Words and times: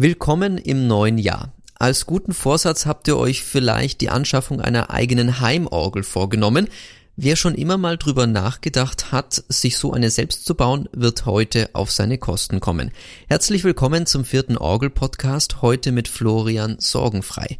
Willkommen 0.00 0.58
im 0.58 0.86
neuen 0.86 1.18
Jahr. 1.18 1.52
Als 1.76 2.06
guten 2.06 2.32
Vorsatz 2.32 2.86
habt 2.86 3.08
ihr 3.08 3.16
euch 3.16 3.42
vielleicht 3.42 4.00
die 4.00 4.10
Anschaffung 4.10 4.60
einer 4.60 4.90
eigenen 4.90 5.40
Heimorgel 5.40 6.04
vorgenommen. 6.04 6.68
Wer 7.16 7.34
schon 7.34 7.56
immer 7.56 7.78
mal 7.78 7.98
drüber 7.98 8.28
nachgedacht 8.28 9.10
hat, 9.10 9.42
sich 9.48 9.76
so 9.76 9.92
eine 9.92 10.10
selbst 10.10 10.46
zu 10.46 10.54
bauen, 10.54 10.88
wird 10.92 11.26
heute 11.26 11.70
auf 11.72 11.90
seine 11.90 12.16
Kosten 12.16 12.60
kommen. 12.60 12.92
Herzlich 13.26 13.64
willkommen 13.64 14.06
zum 14.06 14.24
vierten 14.24 14.56
Orgel-Podcast, 14.56 15.62
heute 15.62 15.90
mit 15.90 16.06
Florian 16.06 16.76
Sorgenfrei. 16.78 17.58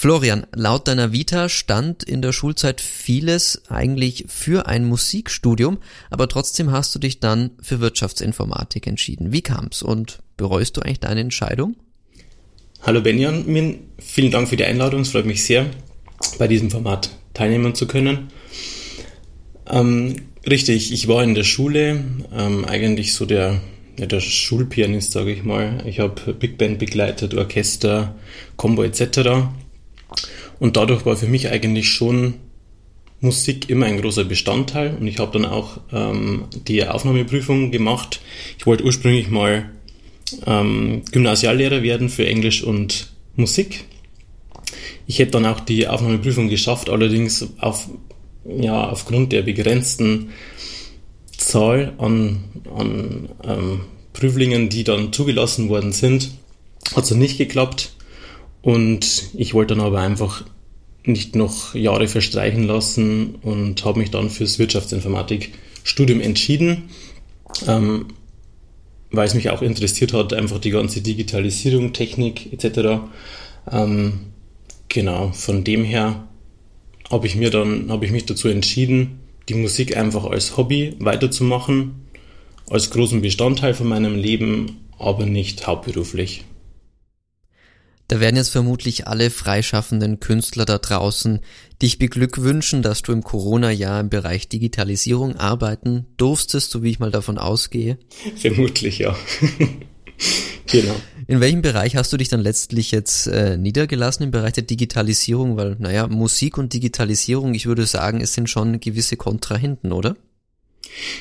Florian, 0.00 0.46
laut 0.54 0.86
deiner 0.86 1.10
Vita 1.10 1.48
stand 1.48 2.04
in 2.04 2.22
der 2.22 2.30
Schulzeit 2.30 2.80
vieles 2.80 3.62
eigentlich 3.68 4.26
für 4.28 4.68
ein 4.68 4.84
Musikstudium, 4.84 5.78
aber 6.08 6.28
trotzdem 6.28 6.70
hast 6.70 6.94
du 6.94 7.00
dich 7.00 7.18
dann 7.18 7.50
für 7.60 7.80
Wirtschaftsinformatik 7.80 8.86
entschieden. 8.86 9.32
Wie 9.32 9.42
kam's 9.42 9.82
und 9.82 10.20
bereust 10.36 10.76
du 10.76 10.82
eigentlich 10.82 11.00
deine 11.00 11.22
Entscheidung? 11.22 11.74
Hallo 12.82 13.00
Benjamin, 13.00 13.80
vielen 13.98 14.30
Dank 14.30 14.48
für 14.48 14.56
die 14.56 14.62
Einladung. 14.62 15.00
Es 15.00 15.08
freut 15.08 15.26
mich 15.26 15.42
sehr, 15.42 15.66
bei 16.38 16.46
diesem 16.46 16.70
Format 16.70 17.10
teilnehmen 17.34 17.74
zu 17.74 17.88
können. 17.88 18.28
Ähm, 19.68 20.14
richtig, 20.48 20.92
ich 20.92 21.08
war 21.08 21.24
in 21.24 21.34
der 21.34 21.42
Schule 21.42 22.04
ähm, 22.32 22.64
eigentlich 22.66 23.14
so 23.14 23.26
der, 23.26 23.60
ja, 23.98 24.06
der 24.06 24.20
Schulpianist, 24.20 25.10
sage 25.10 25.32
ich 25.32 25.42
mal. 25.42 25.82
Ich 25.86 25.98
habe 25.98 26.34
Big 26.34 26.56
Band 26.56 26.78
begleitet, 26.78 27.34
Orchester, 27.34 28.14
Combo 28.56 28.84
etc. 28.84 29.48
Und 30.58 30.76
dadurch 30.76 31.06
war 31.06 31.16
für 31.16 31.28
mich 31.28 31.48
eigentlich 31.48 31.88
schon 31.88 32.34
Musik 33.20 33.68
immer 33.68 33.86
ein 33.86 34.00
großer 34.00 34.24
Bestandteil 34.24 34.96
und 34.98 35.06
ich 35.06 35.18
habe 35.18 35.32
dann 35.32 35.44
auch 35.44 35.80
ähm, 35.92 36.44
die 36.68 36.86
Aufnahmeprüfung 36.86 37.72
gemacht. 37.72 38.20
Ich 38.58 38.66
wollte 38.66 38.84
ursprünglich 38.84 39.28
mal 39.28 39.70
ähm, 40.46 41.02
Gymnasiallehrer 41.10 41.82
werden 41.82 42.08
für 42.10 42.26
Englisch 42.26 42.62
und 42.62 43.12
Musik. 43.34 43.84
Ich 45.06 45.18
hätte 45.18 45.32
dann 45.32 45.46
auch 45.46 45.60
die 45.60 45.88
Aufnahmeprüfung 45.88 46.48
geschafft, 46.48 46.90
allerdings 46.90 47.46
auf, 47.58 47.88
ja, 48.44 48.88
aufgrund 48.88 49.32
der 49.32 49.42
begrenzten 49.42 50.30
Zahl 51.36 51.94
an, 51.98 52.44
an 52.76 53.28
ähm, 53.42 53.80
Prüflingen, 54.12 54.68
die 54.68 54.84
dann 54.84 55.12
zugelassen 55.12 55.68
worden 55.68 55.92
sind, 55.92 56.32
hat 56.94 57.04
es 57.04 57.10
nicht 57.12 57.38
geklappt. 57.38 57.92
Und 58.62 59.30
ich 59.34 59.54
wollte 59.54 59.74
dann 59.74 59.84
aber 59.84 60.00
einfach 60.00 60.44
nicht 61.04 61.36
noch 61.36 61.74
Jahre 61.74 62.08
verstreichen 62.08 62.64
lassen 62.64 63.36
und 63.36 63.84
habe 63.84 64.00
mich 64.00 64.10
dann 64.10 64.30
fürs 64.30 64.58
Wirtschaftsinformatikstudium 64.58 66.20
entschieden. 66.20 66.90
Ähm, 67.66 68.06
weil 69.10 69.26
es 69.26 69.34
mich 69.34 69.50
auch 69.50 69.62
interessiert 69.62 70.12
hat, 70.12 70.32
einfach 70.32 70.58
die 70.58 70.70
ganze 70.70 71.00
Digitalisierung, 71.00 71.92
Technik 71.92 72.52
etc. 72.52 73.00
Ähm, 73.70 74.20
genau, 74.88 75.32
von 75.32 75.64
dem 75.64 75.84
her 75.84 76.28
habe 77.10 77.26
ich 77.26 77.36
mir 77.36 77.50
dann, 77.50 77.90
habe 77.90 78.04
ich 78.04 78.12
mich 78.12 78.26
dazu 78.26 78.48
entschieden, 78.48 79.20
die 79.48 79.54
Musik 79.54 79.96
einfach 79.96 80.24
als 80.24 80.56
Hobby 80.56 80.94
weiterzumachen, 80.98 82.06
als 82.68 82.90
großen 82.90 83.22
Bestandteil 83.22 83.72
von 83.72 83.88
meinem 83.88 84.16
Leben, 84.16 84.76
aber 84.98 85.24
nicht 85.24 85.66
hauptberuflich. 85.66 86.44
Da 88.08 88.20
werden 88.20 88.36
jetzt 88.36 88.48
vermutlich 88.48 89.06
alle 89.06 89.28
freischaffenden 89.28 90.18
Künstler 90.18 90.64
da 90.64 90.78
draußen 90.78 91.40
dich 91.82 91.98
beglückwünschen, 91.98 92.80
dass 92.80 93.02
du 93.02 93.12
im 93.12 93.22
Corona-Jahr 93.22 94.00
im 94.00 94.08
Bereich 94.08 94.48
Digitalisierung 94.48 95.36
arbeiten 95.36 96.06
durftest, 96.16 96.70
so 96.70 96.82
wie 96.82 96.90
ich 96.90 97.00
mal 97.00 97.10
davon 97.10 97.36
ausgehe. 97.36 97.98
Vermutlich, 98.36 98.98
ja. 98.98 99.14
genau. 100.66 100.96
In 101.26 101.40
welchem 101.40 101.60
Bereich 101.60 101.96
hast 101.96 102.10
du 102.10 102.16
dich 102.16 102.30
dann 102.30 102.40
letztlich 102.40 102.92
jetzt 102.92 103.26
äh, 103.26 103.58
niedergelassen 103.58 104.24
im 104.24 104.30
Bereich 104.30 104.54
der 104.54 104.64
Digitalisierung? 104.64 105.58
Weil, 105.58 105.76
naja, 105.78 106.08
Musik 106.08 106.56
und 106.56 106.72
Digitalisierung, 106.72 107.52
ich 107.52 107.66
würde 107.66 107.84
sagen, 107.84 108.22
es 108.22 108.32
sind 108.32 108.48
schon 108.48 108.80
gewisse 108.80 109.18
Kontrahenten, 109.18 109.92
oder? 109.92 110.16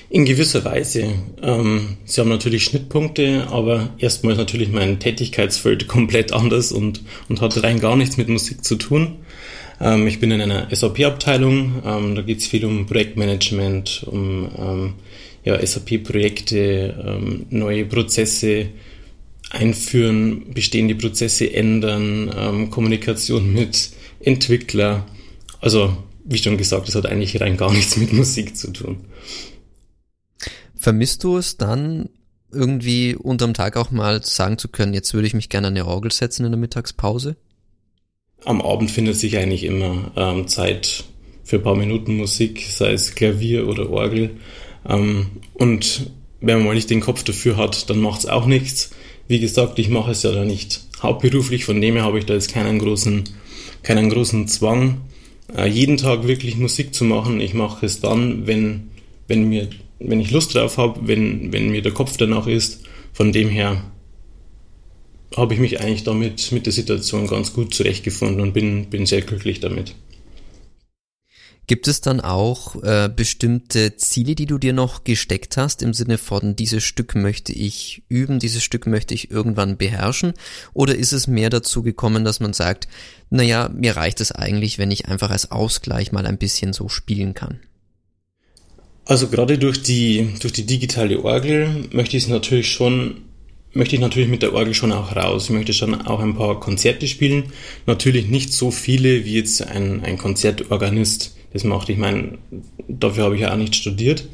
In 0.09 0.25
gewisser 0.25 0.63
Weise. 0.65 1.13
Ähm, 1.41 1.97
sie 2.05 2.21
haben 2.21 2.29
natürlich 2.29 2.63
Schnittpunkte, 2.63 3.47
aber 3.49 3.89
erstmal 3.99 4.33
ist 4.33 4.39
natürlich 4.39 4.69
mein 4.69 4.99
Tätigkeitsfeld 4.99 5.87
komplett 5.87 6.33
anders 6.33 6.71
und, 6.71 7.01
und 7.29 7.41
hat 7.41 7.61
rein 7.63 7.79
gar 7.79 7.95
nichts 7.95 8.17
mit 8.17 8.29
Musik 8.29 8.63
zu 8.63 8.75
tun. 8.75 9.17
Ähm, 9.79 10.07
ich 10.07 10.19
bin 10.19 10.31
in 10.31 10.41
einer 10.41 10.67
SAP-Abteilung, 10.73 11.83
ähm, 11.85 12.15
da 12.15 12.21
geht 12.21 12.39
es 12.39 12.47
viel 12.47 12.65
um 12.65 12.85
Projektmanagement, 12.85 14.05
um 14.07 14.49
ähm, 14.57 14.93
ja, 15.43 15.65
SAP-Projekte, 15.65 16.95
ähm, 17.05 17.45
neue 17.49 17.85
Prozesse 17.85 18.67
einführen, 19.49 20.53
bestehende 20.53 20.95
Prozesse 20.95 21.53
ändern, 21.53 22.33
ähm, 22.37 22.69
Kommunikation 22.69 23.53
mit 23.53 23.91
Entwickler. 24.19 25.05
Also, 25.61 25.95
wie 26.25 26.37
schon 26.37 26.57
gesagt, 26.57 26.87
das 26.87 26.95
hat 26.95 27.05
eigentlich 27.05 27.39
rein 27.39 27.57
gar 27.57 27.71
nichts 27.71 27.97
mit 27.97 28.11
Musik 28.13 28.57
zu 28.57 28.71
tun. 28.71 28.97
Vermisst 30.77 31.23
du 31.23 31.37
es 31.37 31.57
dann 31.57 32.09
irgendwie 32.51 33.15
unterm 33.15 33.53
Tag 33.53 33.77
auch 33.77 33.91
mal 33.91 34.23
sagen 34.23 34.57
zu 34.57 34.67
können, 34.69 34.93
jetzt 34.93 35.13
würde 35.13 35.27
ich 35.27 35.33
mich 35.33 35.49
gerne 35.49 35.67
an 35.67 35.73
eine 35.75 35.85
Orgel 35.85 36.11
setzen 36.11 36.45
in 36.45 36.51
der 36.51 36.59
Mittagspause? 36.59 37.35
Am 38.45 38.61
Abend 38.61 38.91
findet 38.91 39.15
sich 39.15 39.37
eigentlich 39.37 39.63
immer 39.63 40.11
ähm, 40.15 40.47
Zeit 40.47 41.03
für 41.43 41.57
ein 41.57 41.63
paar 41.63 41.75
Minuten 41.75 42.17
Musik, 42.17 42.65
sei 42.69 42.93
es 42.93 43.15
Klavier 43.15 43.67
oder 43.67 43.89
Orgel. 43.89 44.31
Ähm, 44.87 45.27
und 45.53 46.11
wenn 46.39 46.57
man 46.57 46.67
mal 46.67 46.75
nicht 46.75 46.89
den 46.89 47.01
Kopf 47.01 47.23
dafür 47.23 47.57
hat, 47.57 47.89
dann 47.89 47.99
macht 47.99 48.19
es 48.19 48.25
auch 48.27 48.45
nichts. 48.45 48.91
Wie 49.27 49.39
gesagt, 49.39 49.79
ich 49.79 49.89
mache 49.89 50.11
es 50.11 50.23
ja 50.23 50.31
da 50.31 50.45
nicht 50.45 50.81
hauptberuflich, 51.01 51.65
von 51.65 51.81
dem 51.81 51.95
her 51.95 52.03
habe 52.03 52.19
ich 52.19 52.25
da 52.25 52.33
jetzt 52.33 52.53
keinen 52.53 52.79
großen, 52.79 53.23
keinen 53.83 54.09
großen 54.09 54.47
Zwang, 54.47 55.01
äh, 55.55 55.67
jeden 55.67 55.97
Tag 55.97 56.27
wirklich 56.27 56.55
Musik 56.57 56.93
zu 56.93 57.03
machen. 57.03 57.41
Ich 57.41 57.53
mache 57.53 57.85
es 57.85 57.99
dann, 57.99 58.47
wenn, 58.47 58.91
wenn 59.27 59.49
mir 59.49 59.67
wenn 59.99 60.19
ich 60.19 60.31
Lust 60.31 60.53
drauf 60.55 60.77
habe, 60.77 61.07
wenn, 61.07 61.51
wenn 61.53 61.69
mir 61.69 61.81
der 61.81 61.93
Kopf 61.93 62.17
danach 62.17 62.47
ist. 62.47 62.83
Von 63.13 63.31
dem 63.31 63.49
her 63.49 63.83
habe 65.35 65.53
ich 65.53 65.59
mich 65.59 65.81
eigentlich 65.81 66.03
damit 66.03 66.51
mit 66.51 66.65
der 66.65 66.73
Situation 66.73 67.27
ganz 67.27 67.53
gut 67.53 67.73
zurechtgefunden 67.73 68.41
und 68.41 68.53
bin, 68.53 68.89
bin 68.89 69.05
sehr 69.05 69.21
glücklich 69.21 69.59
damit. 69.59 69.95
Gibt 71.67 71.89
es 71.89 71.99
dann 71.99 72.21
auch 72.21 72.81
äh, 72.81 73.09
bestimmte 73.13 73.97
Ziele, 73.97 74.35
die 74.35 74.45
du 74.45 74.57
dir 74.57 74.71
noch 74.71 75.03
gesteckt 75.03 75.57
hast, 75.57 75.81
im 75.81 75.93
Sinne 75.93 76.17
von, 76.17 76.55
dieses 76.55 76.85
Stück 76.85 77.13
möchte 77.13 77.51
ich 77.51 78.03
üben, 78.07 78.39
dieses 78.39 78.63
Stück 78.63 78.87
möchte 78.87 79.13
ich 79.13 79.31
irgendwann 79.31 79.75
beherrschen? 79.75 80.31
Oder 80.73 80.95
ist 80.95 81.11
es 81.11 81.27
mehr 81.27 81.49
dazu 81.49 81.83
gekommen, 81.83 82.23
dass 82.23 82.39
man 82.39 82.53
sagt, 82.53 82.87
naja, 83.29 83.67
mir 83.67 83.97
reicht 83.97 84.21
es 84.21 84.31
eigentlich, 84.31 84.77
wenn 84.77 84.91
ich 84.91 85.07
einfach 85.07 85.29
als 85.29 85.51
Ausgleich 85.51 86.13
mal 86.13 86.25
ein 86.25 86.37
bisschen 86.37 86.71
so 86.71 86.87
spielen 86.87 87.33
kann? 87.33 87.59
Also 89.07 89.29
gerade 89.29 89.57
durch 89.57 89.81
die, 89.81 90.33
durch 90.41 90.51
die 90.51 90.65
digitale 90.65 91.23
Orgel 91.23 91.85
möchte 91.91 92.17
ich 92.17 92.27
natürlich 92.27 92.69
schon, 92.69 93.21
möchte 93.71 93.95
ich 93.95 94.01
natürlich 94.01 94.27
mit 94.27 94.41
der 94.41 94.53
Orgel 94.53 94.73
schon 94.73 94.91
auch 94.91 95.15
raus. 95.15 95.45
Ich 95.45 95.49
möchte 95.51 95.71
schon 95.71 95.95
auch 96.05 96.19
ein 96.19 96.35
paar 96.35 96.59
Konzerte 96.59 97.07
spielen. 97.07 97.45
Natürlich 97.85 98.27
nicht 98.27 98.51
so 98.51 98.69
viele 98.69 99.23
wie 99.23 99.35
jetzt 99.35 99.65
ein, 99.65 100.03
ein 100.03 100.17
Konzertorganist 100.17 101.37
das 101.53 101.63
macht. 101.63 101.87
Ich 101.87 101.97
meine, 101.97 102.37
dafür 102.89 103.23
habe 103.23 103.35
ich 103.35 103.41
ja 103.41 103.53
auch 103.53 103.57
nicht 103.57 103.75
studiert. 103.75 104.27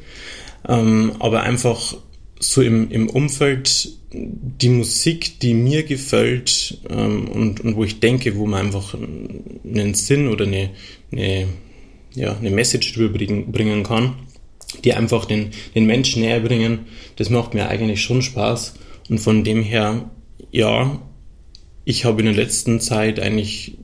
Ähm, 0.68 1.12
aber 1.20 1.44
einfach 1.44 1.96
so 2.40 2.60
im, 2.60 2.90
im 2.90 3.08
Umfeld 3.08 3.90
die 4.12 4.68
Musik, 4.70 5.38
die 5.38 5.54
mir 5.54 5.84
gefällt 5.84 6.78
ähm, 6.90 7.28
und, 7.28 7.60
und 7.60 7.76
wo 7.76 7.84
ich 7.84 8.00
denke, 8.00 8.36
wo 8.36 8.46
man 8.46 8.66
einfach 8.66 8.94
einen 8.94 9.94
Sinn 9.94 10.26
oder 10.26 10.46
eine, 10.46 10.70
eine, 11.12 11.46
ja, 12.16 12.36
eine 12.36 12.50
Message 12.50 12.92
drüber 12.94 13.16
bringen 13.16 13.84
kann 13.84 14.16
die 14.82 14.94
einfach 14.94 15.24
den, 15.24 15.50
den 15.74 15.86
Menschen 15.86 16.22
näher 16.22 16.40
bringen. 16.40 16.86
Das 17.16 17.30
macht 17.30 17.54
mir 17.54 17.68
eigentlich 17.68 18.02
schon 18.02 18.22
Spaß. 18.22 18.74
Und 19.08 19.18
von 19.18 19.44
dem 19.44 19.62
her, 19.62 20.10
ja, 20.50 21.00
ich 21.84 22.04
habe 22.04 22.20
in 22.20 22.26
der 22.26 22.34
letzten 22.34 22.80
Zeit 22.80 23.20
eigentlich, 23.20 23.76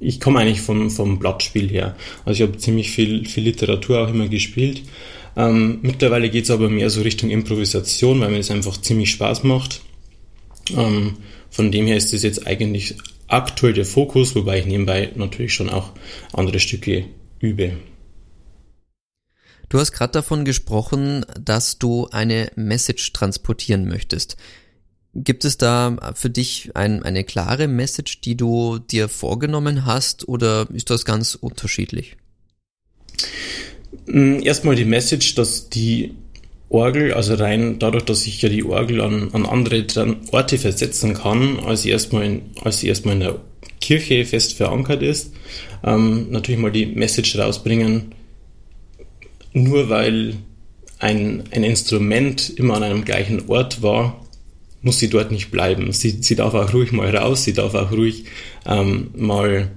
ich 0.00 0.20
komme 0.20 0.40
eigentlich 0.40 0.60
vom, 0.60 0.90
vom 0.90 1.18
Blattspiel 1.18 1.68
her. 1.68 1.96
Also 2.24 2.42
ich 2.42 2.48
habe 2.48 2.58
ziemlich 2.58 2.90
viel, 2.90 3.26
viel 3.26 3.44
Literatur 3.44 4.00
auch 4.00 4.08
immer 4.08 4.28
gespielt. 4.28 4.82
Ähm, 5.36 5.78
mittlerweile 5.82 6.30
geht 6.30 6.44
es 6.44 6.50
aber 6.50 6.68
mehr 6.68 6.90
so 6.90 7.02
Richtung 7.02 7.30
Improvisation, 7.30 8.20
weil 8.20 8.30
mir 8.30 8.36
das 8.36 8.50
einfach 8.50 8.80
ziemlich 8.80 9.10
Spaß 9.10 9.44
macht. 9.44 9.82
Ähm, 10.76 11.14
von 11.50 11.72
dem 11.72 11.86
her 11.86 11.96
ist 11.96 12.12
das 12.12 12.22
jetzt 12.22 12.46
eigentlich 12.46 12.96
aktuell 13.26 13.72
der 13.72 13.86
Fokus, 13.86 14.34
wobei 14.36 14.60
ich 14.60 14.66
nebenbei 14.66 15.10
natürlich 15.16 15.54
schon 15.54 15.70
auch 15.70 15.92
andere 16.32 16.60
Stücke 16.60 17.06
übe. 17.40 17.72
Du 19.72 19.78
hast 19.78 19.92
gerade 19.92 20.12
davon 20.12 20.44
gesprochen, 20.44 21.24
dass 21.42 21.78
du 21.78 22.06
eine 22.10 22.50
Message 22.56 23.14
transportieren 23.14 23.88
möchtest. 23.88 24.36
Gibt 25.14 25.46
es 25.46 25.56
da 25.56 26.12
für 26.14 26.28
dich 26.28 26.72
ein, 26.74 27.02
eine 27.02 27.24
klare 27.24 27.68
Message, 27.68 28.20
die 28.20 28.36
du 28.36 28.78
dir 28.78 29.08
vorgenommen 29.08 29.86
hast 29.86 30.28
oder 30.28 30.68
ist 30.74 30.90
das 30.90 31.06
ganz 31.06 31.34
unterschiedlich? 31.34 32.18
Mm, 34.04 34.40
erstmal 34.42 34.74
die 34.76 34.84
Message, 34.84 35.36
dass 35.36 35.70
die 35.70 36.16
Orgel, 36.68 37.14
also 37.14 37.32
rein 37.32 37.78
dadurch, 37.78 38.04
dass 38.04 38.26
ich 38.26 38.42
ja 38.42 38.50
die 38.50 38.64
Orgel 38.64 39.00
an, 39.00 39.30
an 39.32 39.46
andere 39.46 39.86
Orte 40.32 40.58
versetzen 40.58 41.14
kann, 41.14 41.58
als 41.60 41.80
sie 41.80 41.88
erstmal 41.88 42.26
in, 42.26 42.42
als 42.60 42.80
sie 42.80 42.88
erstmal 42.88 43.14
in 43.14 43.20
der 43.20 43.40
Kirche 43.80 44.26
fest 44.26 44.52
verankert 44.52 45.02
ist, 45.02 45.32
ähm, 45.82 46.30
natürlich 46.30 46.60
mal 46.60 46.70
die 46.70 46.84
Message 46.84 47.38
rausbringen, 47.38 48.14
nur 49.52 49.88
weil 49.88 50.36
ein, 50.98 51.44
ein 51.50 51.64
Instrument 51.64 52.50
immer 52.50 52.74
an 52.74 52.82
einem 52.84 53.04
gleichen 53.04 53.48
Ort 53.48 53.82
war, 53.82 54.24
muss 54.82 54.98
sie 54.98 55.08
dort 55.08 55.30
nicht 55.30 55.50
bleiben. 55.50 55.92
Sie, 55.92 56.22
sie 56.22 56.36
darf 56.36 56.54
auch 56.54 56.72
ruhig 56.72 56.92
mal 56.92 57.14
raus, 57.14 57.44
sie 57.44 57.52
darf 57.52 57.74
auch 57.74 57.92
ruhig 57.92 58.24
ähm, 58.66 59.10
mal 59.16 59.70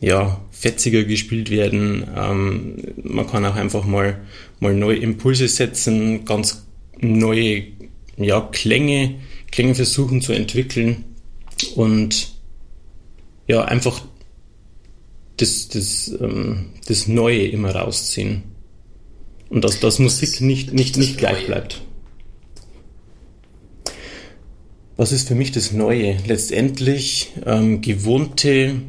ja, 0.00 0.40
fetziger 0.50 1.04
gespielt 1.04 1.50
werden. 1.50 2.06
Ähm, 2.16 2.76
man 3.02 3.26
kann 3.26 3.44
auch 3.44 3.54
einfach 3.54 3.84
mal, 3.84 4.20
mal 4.60 4.74
neue 4.74 4.96
Impulse 4.98 5.48
setzen, 5.48 6.24
ganz 6.24 6.66
neue 7.00 7.64
ja, 8.16 8.40
Klänge, 8.40 9.16
Klänge 9.50 9.74
versuchen 9.74 10.20
zu 10.20 10.32
entwickeln 10.32 11.04
und 11.74 12.34
ja, 13.46 13.64
einfach 13.64 14.02
das, 15.36 15.68
das, 15.68 16.08
ähm, 16.20 16.70
das 16.86 17.08
Neue 17.08 17.46
immer 17.48 17.74
rausziehen. 17.74 18.53
Und 19.54 19.62
dass, 19.62 19.78
dass 19.78 20.00
Musik 20.00 20.40
nicht, 20.40 20.72
nicht, 20.72 20.96
nicht 20.96 21.16
gleich 21.16 21.46
bleibt. 21.46 21.80
Was 24.96 25.12
ist 25.12 25.28
für 25.28 25.36
mich 25.36 25.52
das 25.52 25.70
Neue? 25.70 26.16
Letztendlich 26.26 27.30
ähm, 27.46 27.80
gewohnte, 27.80 28.80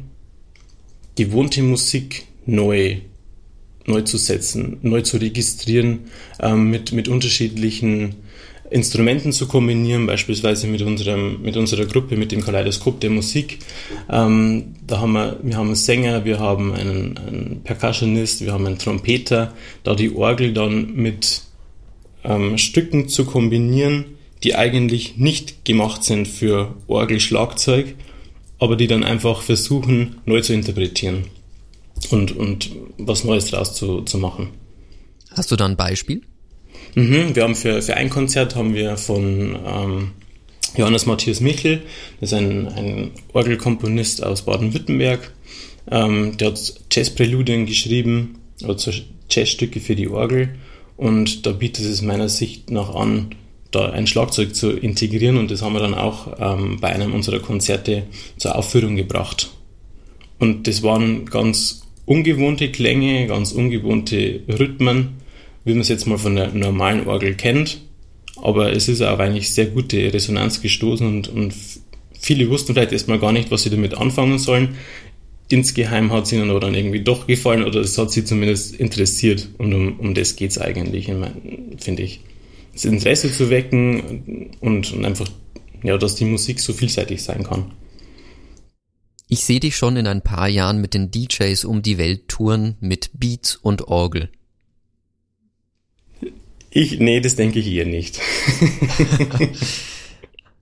gewohnte 1.14 1.62
Musik 1.62 2.24
neu, 2.46 2.96
neu 3.84 4.00
zu 4.00 4.16
setzen, 4.16 4.78
neu 4.82 5.02
zu 5.02 5.18
registrieren, 5.18 6.10
ähm, 6.40 6.68
mit, 6.68 6.90
mit 6.90 7.06
unterschiedlichen 7.06 8.16
Instrumenten 8.70 9.32
zu 9.32 9.46
kombinieren, 9.46 10.06
beispielsweise 10.06 10.66
mit 10.66 10.82
unserem, 10.82 11.42
mit 11.42 11.56
unserer 11.56 11.86
Gruppe, 11.86 12.16
mit 12.16 12.32
dem 12.32 12.44
Kaleidoskop 12.44 13.00
der 13.00 13.10
Musik. 13.10 13.58
Ähm, 14.10 14.74
da 14.86 15.00
haben 15.00 15.12
wir, 15.12 15.38
wir 15.42 15.56
haben 15.56 15.68
einen 15.68 15.76
Sänger, 15.76 16.24
wir 16.24 16.38
haben 16.38 16.72
einen, 16.72 17.18
einen 17.18 17.60
Percussionist, 17.64 18.44
wir 18.44 18.52
haben 18.52 18.66
einen 18.66 18.78
Trompeter, 18.78 19.54
da 19.84 19.94
die 19.94 20.14
Orgel 20.14 20.52
dann 20.52 20.94
mit 20.94 21.42
ähm, 22.24 22.58
Stücken 22.58 23.08
zu 23.08 23.24
kombinieren, 23.24 24.04
die 24.42 24.54
eigentlich 24.54 25.16
nicht 25.16 25.64
gemacht 25.64 26.04
sind 26.04 26.28
für 26.28 26.74
Orgelschlagzeug, 26.86 27.94
aber 28.58 28.76
die 28.76 28.86
dann 28.86 29.04
einfach 29.04 29.42
versuchen, 29.42 30.16
neu 30.24 30.40
zu 30.40 30.52
interpretieren 30.52 31.24
und, 32.10 32.32
und 32.36 32.70
was 32.98 33.24
Neues 33.24 33.46
draus 33.46 33.74
zu, 33.74 34.02
zu 34.02 34.18
machen. 34.18 34.48
Hast 35.30 35.50
du 35.50 35.56
da 35.56 35.66
ein 35.66 35.76
Beispiel? 35.76 36.22
Mhm, 36.96 37.36
wir 37.36 37.42
haben 37.42 37.54
für, 37.54 37.82
für 37.82 37.94
ein 37.94 38.08
Konzert 38.08 38.56
haben 38.56 38.74
wir 38.74 38.96
von 38.96 39.54
ähm, 39.66 40.12
Johannes 40.78 41.04
Matthias 41.04 41.40
Michel, 41.40 41.82
das 42.20 42.32
ist 42.32 42.38
ein, 42.38 42.68
ein 42.68 43.10
Orgelkomponist 43.34 44.24
aus 44.24 44.46
Baden-Württemberg, 44.46 45.30
ähm, 45.90 46.38
der 46.38 46.48
hat 46.48 46.74
Jazzpräludien 46.90 47.66
geschrieben, 47.66 48.38
also 48.64 48.90
Jazzstücke 49.30 49.80
für 49.80 49.94
die 49.94 50.08
Orgel. 50.08 50.54
Und 50.96 51.44
da 51.44 51.52
bietet 51.52 51.84
es 51.84 52.00
meiner 52.00 52.30
Sicht 52.30 52.70
nach 52.70 52.94
an, 52.94 53.34
da 53.70 53.90
ein 53.90 54.06
Schlagzeug 54.06 54.54
zu 54.54 54.70
integrieren. 54.70 55.36
Und 55.36 55.50
das 55.50 55.60
haben 55.60 55.74
wir 55.74 55.80
dann 55.80 55.92
auch 55.92 56.28
ähm, 56.40 56.78
bei 56.80 56.88
einem 56.88 57.12
unserer 57.12 57.40
Konzerte 57.40 58.04
zur 58.38 58.56
Aufführung 58.56 58.96
gebracht. 58.96 59.50
Und 60.38 60.66
das 60.66 60.82
waren 60.82 61.26
ganz 61.26 61.82
ungewohnte 62.06 62.70
Klänge, 62.70 63.26
ganz 63.26 63.52
ungewohnte 63.52 64.40
Rhythmen, 64.48 65.25
wie 65.66 65.72
man 65.72 65.80
es 65.80 65.88
jetzt 65.88 66.06
mal 66.06 66.16
von 66.16 66.36
der 66.36 66.54
normalen 66.54 67.06
Orgel 67.06 67.34
kennt. 67.34 67.82
Aber 68.36 68.72
es 68.72 68.88
ist 68.88 69.02
auch 69.02 69.18
eigentlich 69.18 69.50
sehr 69.50 69.66
gute 69.66 70.12
Resonanz 70.12 70.62
gestoßen 70.62 71.06
und, 71.06 71.28
und 71.28 71.54
viele 72.18 72.48
wussten 72.48 72.72
vielleicht 72.72 72.92
erstmal 72.92 73.18
gar 73.18 73.32
nicht, 73.32 73.50
was 73.50 73.64
sie 73.64 73.70
damit 73.70 73.94
anfangen 73.94 74.38
sollen. 74.38 74.76
Insgeheim 75.48 76.12
hat 76.12 76.24
es 76.24 76.32
ihnen 76.32 76.50
aber 76.50 76.60
dann 76.60 76.74
irgendwie 76.74 77.02
doch 77.02 77.26
gefallen 77.26 77.64
oder 77.64 77.80
es 77.80 77.98
hat 77.98 78.12
sie 78.12 78.24
zumindest 78.24 78.76
interessiert 78.76 79.48
und 79.58 79.74
um, 79.74 79.98
um 79.98 80.14
das 80.14 80.36
geht 80.36 80.52
es 80.52 80.58
eigentlich, 80.58 81.06
finde 81.78 82.02
ich 82.02 82.20
das 82.72 82.84
Interesse 82.84 83.32
zu 83.32 83.50
wecken 83.50 84.50
und, 84.60 84.92
und 84.92 85.04
einfach, 85.04 85.28
ja, 85.82 85.96
dass 85.98 86.14
die 86.14 86.26
Musik 86.26 86.60
so 86.60 86.72
vielseitig 86.72 87.22
sein 87.22 87.42
kann. 87.42 87.72
Ich 89.28 89.44
sehe 89.44 89.60
dich 89.60 89.76
schon 89.76 89.96
in 89.96 90.06
ein 90.06 90.22
paar 90.22 90.48
Jahren 90.48 90.80
mit 90.80 90.94
den 90.94 91.10
DJs 91.10 91.64
um 91.64 91.82
die 91.82 91.98
Welt 91.98 92.28
touren 92.28 92.76
mit 92.80 93.10
Beats 93.14 93.56
und 93.56 93.88
Orgel. 93.88 94.30
Ich, 96.70 96.98
nee, 96.98 97.20
das 97.20 97.36
denke 97.36 97.58
ich 97.58 97.66
eher 97.68 97.86
nicht. 97.86 98.20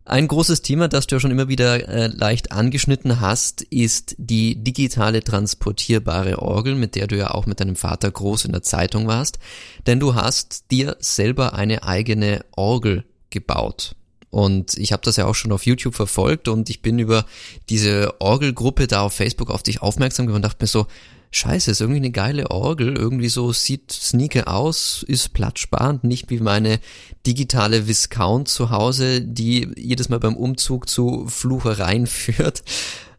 Ein 0.07 0.29
großes 0.29 0.61
Thema, 0.61 0.87
das 0.89 1.07
du 1.07 1.17
ja 1.17 1.21
schon 1.21 1.31
immer 1.31 1.49
wieder 1.49 1.89
äh, 1.89 2.09
leicht 2.09 2.53
angeschnitten 2.53 3.21
hast, 3.21 3.63
ist 3.63 4.15
die 4.19 4.63
digitale 4.63 5.25
transportierbare 5.25 6.43
Orgel, 6.43 6.75
mit 6.75 6.95
der 6.95 7.07
du 7.07 7.17
ja 7.17 7.31
auch 7.31 7.47
mit 7.47 7.61
deinem 7.61 7.75
Vater 7.75 8.11
groß 8.11 8.45
in 8.45 8.53
der 8.53 8.63
Zeitung 8.63 9.07
warst. 9.07 9.39
Denn 9.87 10.01
du 10.01 10.15
hast 10.15 10.71
dir 10.71 10.97
selber 11.01 11.55
eine 11.55 11.85
eigene 11.85 12.45
Orgel 12.55 13.05
gebaut. 13.31 13.97
Und 14.29 14.77
ich 14.77 14.93
habe 14.93 15.03
das 15.05 15.17
ja 15.17 15.27
auch 15.27 15.35
schon 15.35 15.53
auf 15.53 15.65
YouTube 15.65 15.95
verfolgt 15.95 16.49
und 16.49 16.69
ich 16.69 16.83
bin 16.83 16.99
über 16.99 17.25
diese 17.71 18.21
Orgelgruppe 18.21 18.89
da 18.89 19.03
auf 19.03 19.15
Facebook 19.15 19.49
auf 19.49 19.63
dich 19.63 19.81
aufmerksam 19.81 20.27
geworden 20.27 20.43
und 20.43 20.51
dachte 20.51 20.65
mir 20.65 20.69
so, 20.69 20.87
scheiße, 21.35 21.71
ist 21.71 21.81
irgendwie 21.81 21.99
eine 21.99 22.13
geile 22.13 22.51
Orgel, 22.51 22.97
irgendwie 22.97 23.29
so 23.29 23.53
sieht 23.53 23.91
sneaker 23.91 24.49
aus, 24.49 25.05
ist 25.07 25.33
platzsparend, 25.33 26.05
nicht 26.05 26.31
wie 26.31 26.39
meine 26.39 26.79
digitale 27.27 27.89
Viscount 27.89 28.49
zu 28.49 28.71
Hause, 28.71 29.21
die 29.21 29.69
jedes 29.77 30.09
Mal 30.09 30.21
beim 30.21 30.37
Umzug 30.37 30.89
zu 30.89 31.27
Fluchereien 31.29 32.07
führt. 32.09 32.63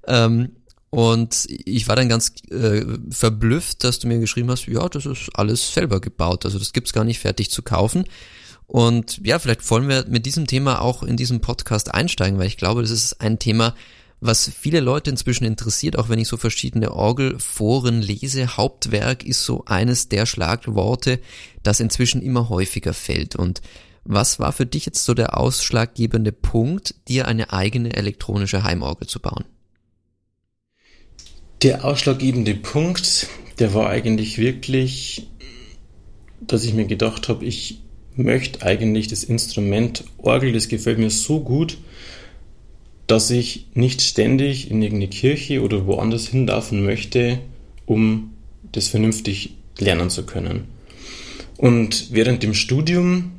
Ähm, 0.07 0.51
und 0.91 1.45
ich 1.49 1.89
war 1.89 1.97
dann 1.97 2.07
ganz 2.07 2.33
äh, 2.49 2.85
verblüfft, 3.09 3.83
dass 3.83 3.99
du 3.99 4.07
mir 4.07 4.19
geschrieben 4.19 4.49
hast, 4.49 4.65
ja, 4.67 4.87
das 4.87 5.05
ist 5.05 5.29
alles 5.33 5.73
selber 5.73 5.99
gebaut, 5.99 6.45
also 6.45 6.57
das 6.57 6.71
gibt's 6.71 6.93
gar 6.93 7.03
nicht 7.03 7.19
fertig 7.19 7.51
zu 7.51 7.63
kaufen. 7.63 8.05
Und 8.67 9.19
ja, 9.23 9.37
vielleicht 9.39 9.69
wollen 9.69 9.89
wir 9.89 10.05
mit 10.07 10.25
diesem 10.25 10.47
Thema 10.47 10.81
auch 10.81 11.03
in 11.03 11.17
diesem 11.17 11.41
Podcast 11.41 11.93
einsteigen, 11.93 12.39
weil 12.39 12.47
ich 12.47 12.57
glaube, 12.57 12.81
das 12.81 12.91
ist 12.91 13.21
ein 13.21 13.39
Thema, 13.39 13.75
was 14.21 14.49
viele 14.49 14.79
Leute 14.79 15.09
inzwischen 15.09 15.45
interessiert, 15.45 15.97
auch 15.97 16.09
wenn 16.09 16.19
ich 16.19 16.27
so 16.27 16.37
verschiedene 16.37 16.93
Orgelforen 16.93 18.01
lese. 18.01 18.57
Hauptwerk 18.57 19.23
ist 19.23 19.43
so 19.43 19.65
eines 19.65 20.09
der 20.09 20.25
Schlagworte, 20.25 21.19
das 21.63 21.79
inzwischen 21.79 22.21
immer 22.21 22.49
häufiger 22.49 22.93
fällt. 22.93 23.35
Und 23.35 23.61
was 24.03 24.39
war 24.39 24.51
für 24.51 24.65
dich 24.65 24.85
jetzt 24.85 25.03
so 25.03 25.13
der 25.13 25.37
ausschlaggebende 25.37 26.31
Punkt, 26.31 26.95
dir 27.07 27.27
eine 27.27 27.51
eigene 27.51 27.95
elektronische 27.95 28.63
Heimorgel 28.63 29.07
zu 29.07 29.19
bauen? 29.19 29.45
Der 31.61 31.83
ausschlaggebende 31.85 32.53
Punkt, 32.55 33.27
der 33.59 33.73
war 33.73 33.89
eigentlich 33.89 34.37
wirklich, 34.37 35.27
dass 36.41 36.63
ich 36.63 36.73
mir 36.73 36.85
gedacht 36.85 37.29
habe, 37.29 37.45
ich 37.45 37.81
möchte 38.15 38.61
eigentlich 38.61 39.07
das 39.07 39.23
Instrument 39.23 40.03
Orgel, 40.17 40.53
das 40.53 40.67
gefällt 40.67 40.99
mir 40.99 41.09
so 41.09 41.41
gut, 41.41 41.77
dass 43.07 43.29
ich 43.29 43.67
nicht 43.73 44.01
ständig 44.01 44.71
in 44.71 44.81
irgendeine 44.81 45.09
Kirche 45.09 45.61
oder 45.61 45.85
woanders 45.85 46.27
hinlaufen 46.27 46.83
möchte, 46.83 47.39
um 47.85 48.31
das 48.71 48.87
vernünftig 48.87 49.51
lernen 49.77 50.09
zu 50.09 50.25
können. 50.25 50.65
Und 51.57 52.07
während 52.11 52.43
dem 52.43 52.53
Studium, 52.53 53.31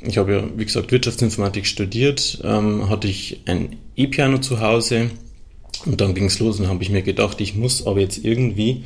ich 0.00 0.18
habe 0.18 0.34
ja, 0.34 0.44
wie 0.56 0.64
gesagt, 0.64 0.92
Wirtschaftsinformatik 0.92 1.66
studiert, 1.66 2.40
ähm, 2.44 2.88
hatte 2.90 3.08
ich 3.08 3.40
ein 3.46 3.76
E-Piano 3.96 4.38
zu 4.38 4.60
Hause 4.60 5.10
und 5.86 6.00
dann 6.00 6.14
ging 6.14 6.26
es 6.26 6.40
los 6.40 6.60
und 6.60 6.68
habe 6.68 6.82
ich 6.82 6.90
mir 6.90 7.02
gedacht, 7.02 7.40
ich 7.40 7.54
muss 7.54 7.86
aber 7.86 8.00
jetzt 8.00 8.24
irgendwie 8.24 8.84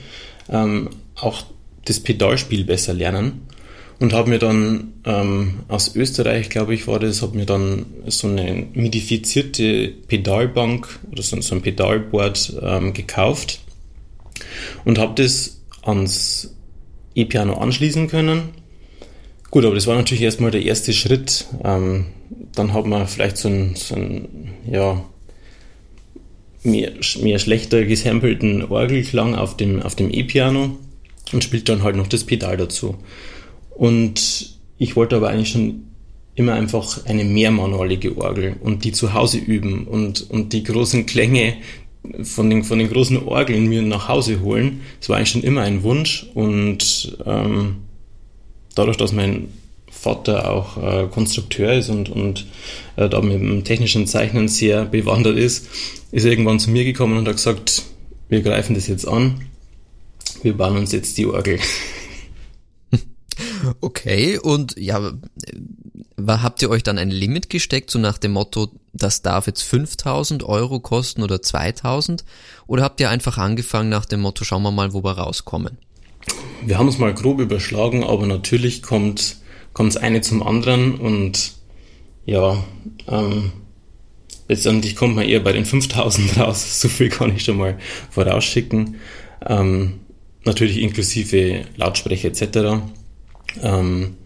ähm, 0.49 0.91
auch 1.17 1.43
das 1.85 2.01
Pedalspiel 2.01 2.65
besser 2.65 2.93
lernen 2.93 3.49
und 4.01 4.13
habe 4.13 4.31
mir 4.31 4.39
dann 4.39 4.93
ähm, 5.05 5.61
aus 5.69 5.97
Österreich, 5.97 6.51
glaube 6.51 6.75
ich, 6.75 6.87
war 6.87 7.01
das, 7.01 7.23
habe 7.23 7.37
mir 7.37 7.47
dann 7.47 7.87
so 8.07 8.29
eine 8.29 8.67
modifizierte 8.75 9.89
Pedalbank 9.89 11.01
oder 11.11 11.23
so, 11.23 11.41
so 11.41 11.55
ein 11.55 11.63
Pedalboard 11.63 12.59
ähm, 12.63 12.93
gekauft 12.93 13.61
und 14.85 14.99
habe 14.99 15.21
das 15.21 15.61
ans 15.83 16.55
E-Piano 17.15 17.55
anschließen 17.55 18.09
können. 18.09 18.51
Gut, 19.51 19.65
aber 19.65 19.75
das 19.75 19.87
war 19.87 19.97
natürlich 19.97 20.23
erstmal 20.23 20.51
der 20.51 20.63
erste 20.63 20.93
Schritt. 20.93 21.47
Ähm, 21.65 22.07
dann 22.55 22.75
hat 22.75 22.87
man 22.87 23.09
vielleicht 23.09 23.39
so 23.39 23.49
ein, 23.49 23.75
so 23.75 23.95
ein 23.95 24.29
ja, 24.71 25.03
mehr, 26.63 26.93
mehr 27.21 27.39
schlechter 27.39 27.85
gesampelten 27.85 28.65
Orgelklang 28.65 29.35
auf 29.35 29.57
dem, 29.57 29.83
auf 29.83 29.97
dem 29.97 30.13
E-Piano 30.13 30.77
und 31.33 31.45
spielt 31.45 31.69
dann 31.69 31.83
halt 31.83 31.97
noch 31.97 32.07
das 32.07 32.25
Pedal 32.25 32.57
dazu. 32.57 32.97
Und 33.79 34.59
ich 34.77 34.97
wollte 34.97 35.17
aber 35.17 35.31
eigentlich 35.31 35.51
schon 35.51 35.85
immer 36.35 36.55
einfach 36.55 37.07
eine 37.07 37.25
mehrmanualige 37.25 38.17
Orgel 38.19 38.57
und 38.61 38.85
die 38.85 38.93
zu 38.93 39.15
Hause 39.15 39.39
üben 39.39 39.87
und, 39.87 40.29
und 40.31 40.53
die 40.53 40.65
großen 40.65 41.07
Klänge 41.07 41.55
von 42.23 42.51
den, 42.51 42.65
von 42.65 42.79
den 42.79 42.91
großen 42.91 43.25
Orgeln 43.25 43.69
mir 43.69 43.83
nach 43.83 44.09
Hause 44.09 44.41
holen. 44.41 44.81
Das 44.99 45.09
war 45.09 45.17
eigentlich 45.17 45.31
schon 45.31 45.43
immer 45.43 45.63
ein 45.63 45.83
Wunsch 45.85 46.27
und 46.35 47.19
ähm, 47.25 47.77
dadurch, 48.75 48.97
dass 48.97 49.13
mein 49.13 49.49
Vater 49.91 50.51
auch 50.51 50.77
äh, 50.77 51.07
Konstrukteur 51.09 51.73
ist 51.73 51.89
und, 51.89 52.09
und 52.09 52.47
äh, 52.97 53.09
da 53.09 53.21
mit 53.21 53.41
dem 53.41 53.63
technischen 53.65 54.07
Zeichnen 54.07 54.49
sehr 54.49 54.85
bewandert 54.85 55.37
ist, 55.37 55.69
ist 56.11 56.25
er 56.25 56.33
irgendwann 56.33 56.61
zu 56.61 56.71
mir 56.71 56.85
gekommen 56.85 57.17
und 57.17 57.29
hat 57.29 57.37
gesagt, 57.37 57.83
wir 58.29 58.43
greifen 58.43 58.75
das 58.75 58.89
jetzt 58.89 59.07
an, 59.07 59.41
wir 60.43 60.57
bauen 60.57 60.77
uns 60.77 60.93
jetzt 60.93 61.17
die 61.17 61.27
Orgel. 61.27 61.61
Okay, 63.81 64.39
und 64.39 64.77
ja, 64.79 65.13
habt 66.27 66.63
ihr 66.63 66.71
euch 66.71 66.83
dann 66.83 66.99
ein 66.99 67.11
Limit 67.11 67.51
gesteckt, 67.51 67.91
so 67.91 67.99
nach 67.99 68.19
dem 68.19 68.33
Motto, 68.33 68.69
das 68.93 69.23
darf 69.23 69.47
jetzt 69.47 69.63
5000 69.63 70.43
Euro 70.45 70.81
kosten 70.81 71.23
oder 71.23 71.43
2000? 71.43 72.25
Oder 72.67 72.83
habt 72.83 73.01
ihr 73.01 73.11
einfach 73.11 73.39
angefangen 73.39 73.89
nach 73.89 74.05
dem 74.05 74.21
Motto, 74.21 74.45
schauen 74.45 74.63
wir 74.63 74.73
mal, 74.73 74.93
wo 74.93 75.03
wir 75.03 75.13
rauskommen? 75.13 75.79
Wir 76.65 76.79
haben 76.79 76.89
es 76.89 76.99
mal 76.99 77.15
grob 77.15 77.41
überschlagen, 77.41 78.05
aber 78.05 78.27
natürlich 78.27 78.83
kommt 78.83 79.37
kommt 79.79 79.95
das 79.95 80.03
eine 80.03 80.21
zum 80.23 80.43
anderen 80.43 80.97
und 80.97 81.53
ja, 82.27 82.65
ähm, 83.07 83.53
letztendlich 84.49 84.97
kommt 84.97 85.15
man 85.15 85.25
eher 85.25 85.39
bei 85.39 85.53
den 85.53 85.65
5000 85.65 86.37
raus. 86.41 86.81
So 86.81 86.89
viel 86.89 87.11
kann 87.11 87.37
ich 87.37 87.45
schon 87.45 87.59
mal 87.59 87.79
vorausschicken. 88.11 88.97
Ähm, 89.47 90.01
natürlich 90.45 90.79
inklusive 90.79 91.65
Lautsprecher 91.77 92.27
etc. 92.27 92.83
Ähm, 93.63 94.17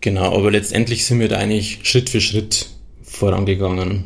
genau, 0.00 0.36
aber 0.36 0.50
letztendlich 0.50 1.04
sind 1.04 1.20
wir 1.20 1.28
da 1.28 1.38
eigentlich 1.38 1.80
Schritt 1.82 2.10
für 2.10 2.20
Schritt 2.20 2.70
vorangegangen. 3.02 4.04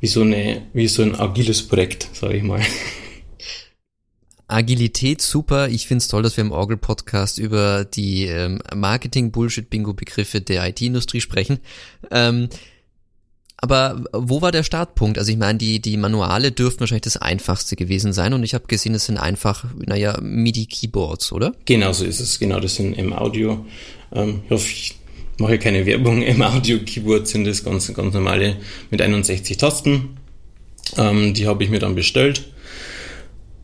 Wie 0.00 0.08
so, 0.08 0.22
eine, 0.22 0.62
wie 0.72 0.88
so 0.88 1.02
ein 1.02 1.14
agiles 1.14 1.62
Projekt, 1.68 2.08
sage 2.12 2.36
ich 2.36 2.42
mal. 2.42 2.60
Agilität 4.52 5.22
super. 5.22 5.68
Ich 5.68 5.86
find's 5.86 6.08
toll, 6.08 6.22
dass 6.22 6.36
wir 6.36 6.44
im 6.44 6.52
Orgel-Podcast 6.52 7.38
über 7.38 7.84
die 7.84 8.26
ähm, 8.26 8.60
Marketing-Bullshit-Bingo-Begriffe 8.74 10.40
der 10.40 10.68
IT-Industrie 10.68 11.20
sprechen. 11.20 11.60
Ähm, 12.10 12.48
aber 13.62 14.02
wo 14.12 14.42
war 14.42 14.50
der 14.50 14.64
Startpunkt? 14.64 15.18
Also 15.18 15.30
ich 15.30 15.38
meine, 15.38 15.56
die, 15.56 15.80
die 15.80 15.96
Manuale 15.96 16.50
dürften 16.50 16.80
wahrscheinlich 16.80 17.02
das 17.02 17.16
einfachste 17.16 17.76
gewesen 17.76 18.12
sein 18.12 18.34
und 18.34 18.42
ich 18.42 18.54
habe 18.54 18.66
gesehen, 18.66 18.92
es 18.94 19.06
sind 19.06 19.18
einfach, 19.18 19.64
naja, 19.86 20.18
MIDI-Keyboards, 20.20 21.30
oder? 21.30 21.54
Genau 21.64 21.92
so 21.92 22.04
ist 22.04 22.18
es, 22.18 22.40
genau, 22.40 22.58
das 22.58 22.74
sind 22.74 22.94
im 22.98 23.12
Audio. 23.12 23.64
Ähm, 24.12 24.40
ich 24.44 24.50
hoffe, 24.50 24.66
ich 24.68 24.96
mache 25.38 25.60
keine 25.60 25.86
Werbung. 25.86 26.22
Im 26.22 26.42
Audio-Keyboard 26.42 27.28
sind 27.28 27.44
das 27.44 27.62
ganz, 27.62 27.94
ganz 27.94 28.12
normale 28.12 28.56
mit 28.90 29.00
61 29.00 29.56
Tasten. 29.58 30.16
Ähm, 30.98 31.32
die 31.32 31.46
habe 31.46 31.62
ich 31.62 31.70
mir 31.70 31.78
dann 31.78 31.94
bestellt. 31.94 32.50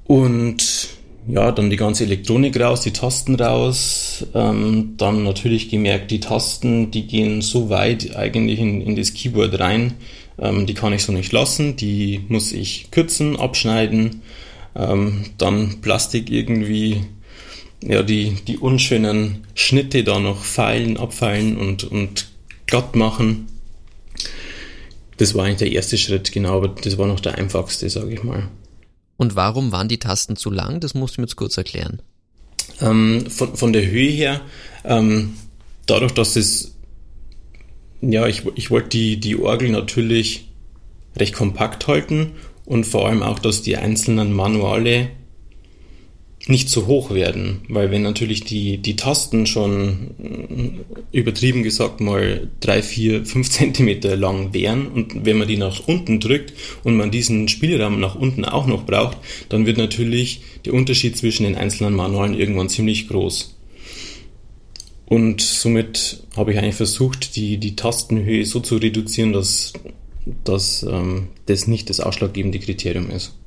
Und 0.05 0.91
ja, 1.29 1.53
dann 1.53 1.69
die 1.69 1.77
ganze 1.77 2.05
Elektronik 2.05 2.59
raus, 2.59 2.81
die 2.81 2.93
Tasten 2.93 3.35
raus. 3.35 4.27
Ähm, 4.35 4.95
dann 4.97 5.25
natürlich 5.25 5.69
gemerkt, 5.69 6.11
die 6.11 6.21
Tasten, 6.21 6.91
die 6.91 7.07
gehen 7.07 7.43
so 7.43 7.69
weit 7.69 8.17
eigentlich 8.17 8.59
in, 8.59 8.81
in 8.81 8.97
das 8.97 9.13
Keyboard 9.13 9.61
rein. 9.61 9.95
Ähm, 10.39 10.67
die 10.67 10.73
kann 10.73 10.95
ich 10.95 11.03
so 11.03 11.13
nicht 11.13 11.31
lassen. 11.33 11.77
Die 11.77 12.23
muss 12.29 12.53
ich 12.53 12.91
kürzen, 12.91 13.37
abschneiden. 13.37 14.23
Ähm, 14.75 15.27
dann 15.37 15.83
Plastik 15.83 16.31
irgendwie, 16.31 17.03
ja, 17.83 18.03
die, 18.03 18.37
die 18.47 18.57
unschönen 18.57 19.47
Schnitte 19.55 20.05
da 20.05 20.19
noch 20.19 20.43
feilen, 20.43 20.97
abfeilen 20.97 21.59
und, 21.59 21.85
und 21.85 22.29
glatt 22.67 22.97
machen. 22.97 23.49
Das 25.19 25.35
war 25.35 25.45
eigentlich 25.45 25.59
der 25.59 25.73
erste 25.73 25.99
Schritt, 25.99 26.33
genau, 26.33 26.57
aber 26.57 26.69
das 26.69 26.97
war 26.97 27.07
noch 27.07 27.21
der 27.21 27.37
einfachste, 27.37 27.91
sage 27.91 28.15
ich 28.15 28.23
mal. 28.23 28.49
Und 29.19 29.37
warum 29.37 29.73
waren 29.73 29.89
die 29.89 29.99
Tasten 29.99 30.37
zu 30.37 30.49
lang? 30.51 30.81
Das 30.81 30.95
musst 30.95 31.17
du 31.17 31.21
mir 31.21 31.27
jetzt 31.27 31.37
kurz 31.37 31.59
erklären. 31.59 32.01
Ähm, 32.81 33.27
von, 33.29 33.57
von 33.57 33.73
der 33.73 33.85
Höhe 33.85 34.11
her, 34.11 34.41
ähm, 34.85 35.35
dadurch, 35.87 36.13
dass 36.13 36.37
es, 36.37 36.77
ja, 38.01 38.27
ich, 38.27 38.47
ich 38.55 38.71
wollte 38.71 38.91
die, 38.91 39.19
die 39.19 39.37
Orgel 39.37 39.71
natürlich 39.71 40.49
recht 41.17 41.35
kompakt 41.35 41.89
halten 41.89 42.33
und 42.65 42.85
vor 42.85 43.09
allem 43.09 43.23
auch, 43.23 43.41
dass 43.41 43.61
die 43.63 43.77
einzelnen 43.77 44.33
Manuale 44.33 45.11
nicht 46.49 46.71
zu 46.71 46.87
hoch 46.87 47.13
werden, 47.13 47.61
weil 47.69 47.91
wenn 47.91 48.03
natürlich 48.03 48.43
die, 48.43 48.79
die 48.79 48.97
Tasten 48.97 49.47
schon 49.47 50.15
äh, 51.13 51.19
übertrieben 51.19 51.63
gesagt 51.63 52.01
mal 52.01 52.49
drei, 52.61 52.83
vier, 52.83 53.27
fünf 53.27 53.51
Zentimeter 53.51 54.17
lang 54.17 54.55
wären 54.55 54.89
und 54.89 55.27
wenn 55.27 55.39
man 55.39 55.47
die 55.47 55.59
nach 55.59 55.87
unten 55.87 56.21
drückt 56.21 56.55
und 56.85 56.97
man 56.97 57.11
diesen 57.11 57.49
Spielraum 57.49 58.01
nach 58.01 58.15
unten 58.15 58.45
auch 58.47 58.67
noch 58.67 58.87
braucht, 58.87 59.19
dann 59.51 59.67
wird 59.67 59.77
natürlich 59.77 60.41
der 60.65 60.73
Unterschied 60.75 61.17
zwischen 61.17 61.45
den 61.45 61.57
einzelnen 61.57 61.95
Manualen 61.95 62.35
irgendwann 62.35 62.71
ziemlich 62.71 63.09
groß. 63.09 63.55
Und 65.05 65.41
somit 65.41 66.23
habe 66.37 66.53
ich 66.53 66.59
eigentlich 66.59 66.75
versucht, 66.75 67.37
die, 67.37 67.59
die 67.59 67.77
Tastenhöhe 67.77 68.45
so 68.45 68.61
zu 68.61 68.77
reduzieren, 68.77 69.33
dass, 69.33 69.73
dass 70.45 70.83
ähm, 70.83 71.29
das 71.47 71.67
nicht 71.67 71.89
das 71.89 72.01
ausschlaggebende 72.01 72.59
Kriterium 72.59 73.11
ist. 73.11 73.38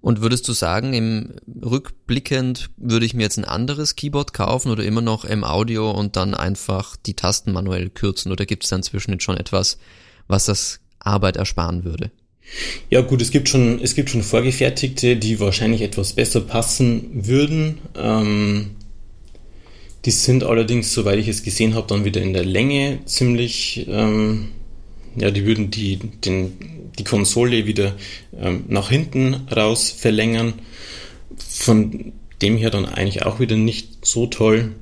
Und 0.00 0.20
würdest 0.20 0.46
du 0.46 0.52
sagen, 0.52 0.92
im 0.92 1.34
rückblickend 1.64 2.70
würde 2.76 3.06
ich 3.06 3.14
mir 3.14 3.22
jetzt 3.22 3.38
ein 3.38 3.44
anderes 3.44 3.96
Keyboard 3.96 4.32
kaufen 4.32 4.70
oder 4.70 4.84
immer 4.84 5.00
noch 5.00 5.24
im 5.24 5.42
Audio 5.42 5.90
und 5.90 6.16
dann 6.16 6.34
einfach 6.34 6.96
die 6.96 7.14
Tasten 7.14 7.52
manuell 7.52 7.90
kürzen? 7.90 8.30
Oder 8.30 8.46
gibt 8.46 8.64
es 8.64 8.70
dann 8.70 8.82
zwischen 8.82 9.12
jetzt 9.12 9.24
schon 9.24 9.36
etwas, 9.36 9.78
was 10.28 10.44
das 10.44 10.80
Arbeit 11.00 11.36
ersparen 11.36 11.84
würde? 11.84 12.10
Ja 12.90 13.00
gut, 13.00 13.20
es 13.20 13.30
gibt 13.30 13.48
schon, 13.48 13.80
es 13.82 13.94
gibt 13.94 14.10
schon 14.10 14.22
vorgefertigte, 14.22 15.16
die 15.16 15.40
wahrscheinlich 15.40 15.82
etwas 15.82 16.12
besser 16.12 16.40
passen 16.40 17.26
würden. 17.26 17.78
Ähm, 17.96 18.76
die 20.04 20.12
sind 20.12 20.44
allerdings, 20.44 20.92
soweit 20.92 21.18
ich 21.18 21.26
es 21.26 21.42
gesehen 21.42 21.74
habe, 21.74 21.88
dann 21.88 22.04
wieder 22.04 22.22
in 22.22 22.32
der 22.32 22.44
Länge 22.44 23.00
ziemlich, 23.06 23.86
ähm, 23.88 24.50
ja, 25.16 25.32
die 25.32 25.44
würden 25.44 25.70
die, 25.72 25.96
den, 25.96 26.52
die 26.98 27.04
Konsole 27.04 27.66
wieder 27.66 27.96
ähm, 28.38 28.64
nach 28.68 28.90
hinten 28.90 29.34
raus 29.34 29.90
verlängern. 29.90 30.54
Von 31.36 32.12
dem 32.42 32.56
her 32.56 32.70
dann 32.70 32.86
eigentlich 32.86 33.24
auch 33.24 33.40
wieder 33.40 33.56
nicht 33.56 34.04
so 34.06 34.26
toll. 34.26 34.74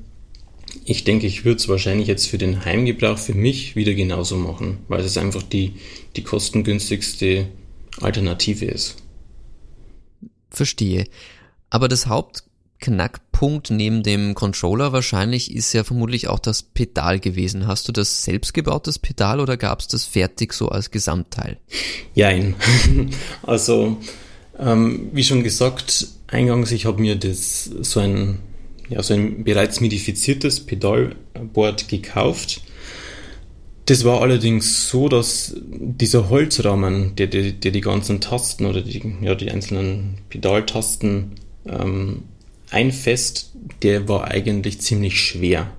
Ich 0.85 1.05
denke, 1.05 1.27
ich 1.27 1.45
würde 1.45 1.59
es 1.59 1.69
wahrscheinlich 1.69 2.09
jetzt 2.09 2.27
für 2.27 2.39
den 2.39 2.65
Heimgebrauch 2.65 3.19
für 3.19 3.35
mich 3.35 3.77
wieder 3.77 3.95
genauso 3.95 4.37
machen, 4.37 4.79
weil 4.89 5.01
es 5.01 5.17
einfach 5.17 5.43
die, 5.43 5.75
die 6.17 6.23
kostengünstigste 6.23 7.47
Alternative 8.01 8.67
ist. 8.67 8.97
Verstehe. 10.51 11.05
Aber 11.71 11.89
das 11.89 12.07
Haupt 12.07 12.45
Knackpunkt 12.85 13.71
neben 13.71 14.03
dem 14.03 14.35
Controller 14.35 14.93
wahrscheinlich 14.93 15.55
ist 15.55 15.73
ja 15.73 15.85
vermutlich 15.85 16.29
auch 16.29 16.39
das 16.39 16.63
Pedal 16.63 17.19
gewesen. 17.19 17.67
Hast 17.67 17.89
du 17.89 17.93
das 17.93 18.25
selbst 18.25 18.53
gebautes 18.53 18.99
Pedal 18.99 19.41
oder 19.41 19.57
gab 19.57 19.81
es 19.81 19.89
das 19.89 20.05
fertig 20.05 20.53
so 20.53 20.69
als 20.69 20.91
Gesamtteil? 20.91 21.57
Jein. 22.15 22.57
also, 23.43 23.97
ähm, 24.59 25.09
wie 25.13 25.25
schon 25.25 25.43
gesagt, 25.43 26.09
eingangs, 26.27 26.73
ich 26.73 26.85
habe 26.85 27.01
mir 27.01 27.17
das 27.17 27.65
so 27.65 28.01
ein, 28.01 28.41
ja, 28.91 29.03
so 29.03 29.15
ein 29.15 29.45
bereits 29.45 29.81
modifiziertes 29.81 30.67
Pedalboard 30.67 31.89
gekauft. 31.89 32.61
Das 33.87 34.05
war 34.05 34.21
allerdings 34.21 34.89
so, 34.91 35.09
dass 35.09 35.57
dieser 35.57 36.29
Holzrahmen, 36.29 37.17
der, 37.17 37.29
der, 37.29 37.53
der 37.53 37.71
die 37.71 37.81
ganzen 37.81 38.21
Tasten 38.21 38.67
oder 38.67 38.83
die, 38.83 39.03
ja, 39.23 39.35
die 39.35 39.51
einzelnen 39.51 40.19
Pedaltasten 40.29 41.33
ähm, 41.67 42.25
ein 42.75 42.93
Fest, 42.93 43.53
der 43.83 44.09
war 44.09 44.31
eigentlich 44.31 44.81
ziemlich 44.81 45.21
schwer. 45.21 45.73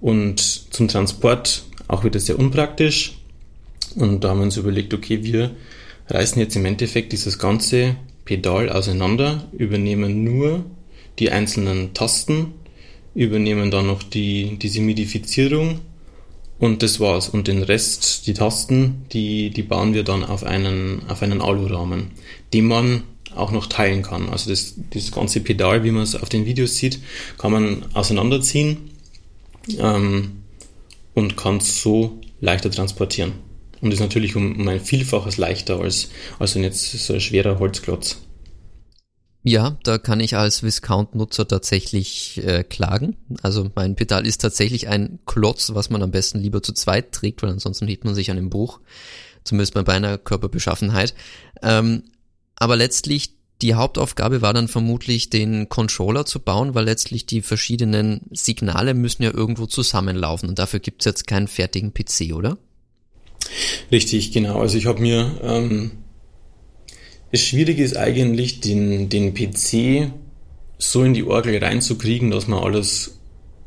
Und 0.00 0.40
zum 0.40 0.88
Transport 0.88 1.64
auch 1.88 2.04
wieder 2.04 2.18
sehr 2.18 2.38
unpraktisch. 2.38 3.18
Und 3.94 4.24
da 4.24 4.30
haben 4.30 4.38
wir 4.38 4.44
uns 4.44 4.56
überlegt, 4.56 4.92
okay, 4.94 5.22
wir 5.22 5.52
reißen 6.08 6.40
jetzt 6.40 6.56
im 6.56 6.64
Endeffekt 6.64 7.12
dieses 7.12 7.38
ganze 7.38 7.96
Pedal 8.24 8.68
auseinander, 8.68 9.48
übernehmen 9.52 10.24
nur 10.24 10.64
die 11.18 11.30
einzelnen 11.30 11.94
Tasten, 11.94 12.54
übernehmen 13.14 13.70
dann 13.70 13.86
noch 13.86 14.02
die, 14.02 14.58
diese 14.58 14.80
Midifizierung 14.80 15.80
und 16.58 16.82
das 16.82 17.00
war's. 17.00 17.28
Und 17.28 17.48
den 17.48 17.62
Rest, 17.62 18.26
die 18.26 18.34
Tasten, 18.34 19.04
die, 19.12 19.50
die 19.50 19.62
bauen 19.62 19.94
wir 19.94 20.04
dann 20.04 20.24
auf 20.24 20.44
einen, 20.44 21.02
auf 21.08 21.22
einen 21.22 21.40
Alurahmen, 21.40 22.12
den 22.52 22.66
man 22.66 23.02
auch 23.36 23.50
noch 23.50 23.66
teilen 23.66 24.02
kann. 24.02 24.28
Also 24.28 24.50
das, 24.50 24.74
das 24.90 25.12
ganze 25.12 25.40
Pedal, 25.40 25.84
wie 25.84 25.90
man 25.90 26.02
es 26.02 26.14
auf 26.14 26.28
den 26.28 26.46
Videos 26.46 26.76
sieht, 26.76 27.00
kann 27.38 27.52
man 27.52 27.86
auseinanderziehen 27.94 28.90
ähm, 29.78 30.42
und 31.14 31.36
kann 31.36 31.58
es 31.58 31.80
so 31.82 32.20
leichter 32.40 32.70
transportieren. 32.70 33.32
Und 33.80 33.92
ist 33.92 34.00
natürlich 34.00 34.36
um, 34.36 34.60
um 34.60 34.68
ein 34.68 34.80
Vielfaches 34.80 35.38
leichter 35.38 35.80
als, 35.80 36.10
als 36.38 36.56
ein 36.56 36.62
jetzt 36.62 36.92
so 36.92 37.14
ein 37.14 37.20
schwerer 37.20 37.58
Holzklotz. 37.58 38.18
Ja, 39.44 39.76
da 39.82 39.98
kann 39.98 40.20
ich 40.20 40.36
als 40.36 40.62
Viscount-Nutzer 40.62 41.48
tatsächlich 41.48 42.40
äh, 42.44 42.62
klagen. 42.62 43.16
Also 43.42 43.68
mein 43.74 43.96
Pedal 43.96 44.24
ist 44.24 44.40
tatsächlich 44.40 44.86
ein 44.86 45.18
Klotz, 45.26 45.74
was 45.74 45.90
man 45.90 46.02
am 46.02 46.12
besten 46.12 46.38
lieber 46.38 46.62
zu 46.62 46.72
zweit 46.72 47.10
trägt, 47.10 47.42
weil 47.42 47.50
ansonsten 47.50 47.88
hielt 47.88 48.04
man 48.04 48.14
sich 48.14 48.30
an 48.30 48.36
dem 48.36 48.50
Buch. 48.50 48.78
Zumindest 49.42 49.74
bei 49.74 49.82
meiner 49.82 50.16
Körperbeschaffenheit. 50.16 51.14
Ähm, 51.60 52.04
aber 52.62 52.76
letztlich 52.76 53.30
die 53.60 53.74
Hauptaufgabe 53.74 54.40
war 54.40 54.54
dann 54.54 54.68
vermutlich, 54.68 55.30
den 55.30 55.68
Controller 55.68 56.24
zu 56.26 56.38
bauen, 56.38 56.76
weil 56.76 56.84
letztlich 56.84 57.26
die 57.26 57.42
verschiedenen 57.42 58.22
Signale 58.30 58.94
müssen 58.94 59.24
ja 59.24 59.34
irgendwo 59.34 59.66
zusammenlaufen 59.66 60.48
und 60.48 60.60
dafür 60.60 60.78
gibt's 60.78 61.04
jetzt 61.04 61.26
keinen 61.26 61.48
fertigen 61.48 61.92
PC, 61.92 62.34
oder? 62.34 62.58
Richtig, 63.90 64.30
genau. 64.30 64.60
Also 64.60 64.78
ich 64.78 64.86
habe 64.86 65.00
mir 65.00 65.40
ähm, 65.42 65.90
das 67.32 67.40
Schwierige 67.40 67.82
ist 67.82 67.96
eigentlich, 67.96 68.60
den, 68.60 69.08
den 69.08 69.34
PC 69.34 70.12
so 70.78 71.02
in 71.02 71.14
die 71.14 71.24
Orgel 71.24 71.58
reinzukriegen, 71.58 72.30
dass 72.30 72.46
man 72.46 72.62
alles 72.62 73.18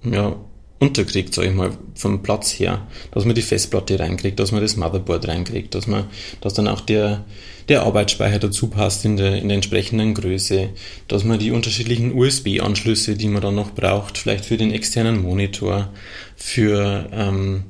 ja, 0.03 0.39
unterkriegt, 0.79 1.33
sag 1.33 1.45
ich 1.45 1.53
mal, 1.53 1.71
vom 1.95 2.21
Platz 2.21 2.51
her. 2.51 2.87
Dass 3.11 3.25
man 3.25 3.35
die 3.35 3.41
Festplatte 3.41 3.99
reinkriegt, 3.99 4.39
dass 4.39 4.51
man 4.51 4.61
das 4.61 4.75
Motherboard 4.75 5.27
reinkriegt, 5.27 5.73
dass 5.73 5.87
man, 5.87 6.05
dass 6.41 6.53
dann 6.53 6.67
auch 6.67 6.81
der, 6.81 7.25
der 7.69 7.83
Arbeitsspeicher 7.83 8.39
dazu 8.39 8.67
passt 8.67 9.05
in 9.05 9.17
der, 9.17 9.37
in 9.37 9.47
der 9.47 9.55
entsprechenden 9.55 10.13
Größe, 10.13 10.69
dass 11.07 11.23
man 11.23 11.39
die 11.39 11.51
unterschiedlichen 11.51 12.13
USB-Anschlüsse, 12.13 13.15
die 13.15 13.29
man 13.29 13.41
dann 13.41 13.55
noch 13.55 13.71
braucht, 13.71 14.17
vielleicht 14.17 14.45
für 14.45 14.57
den 14.57 14.71
externen 14.71 15.21
Monitor, 15.21 15.91
für 16.35 17.09
ähm, 17.11 17.63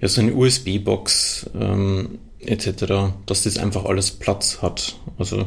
ja, 0.00 0.08
so 0.08 0.20
eine 0.20 0.34
USB-Box, 0.34 1.50
ähm, 1.58 2.18
etc., 2.40 3.12
dass 3.26 3.44
das 3.44 3.58
einfach 3.58 3.84
alles 3.84 4.10
Platz 4.10 4.62
hat. 4.62 4.96
Also 5.18 5.46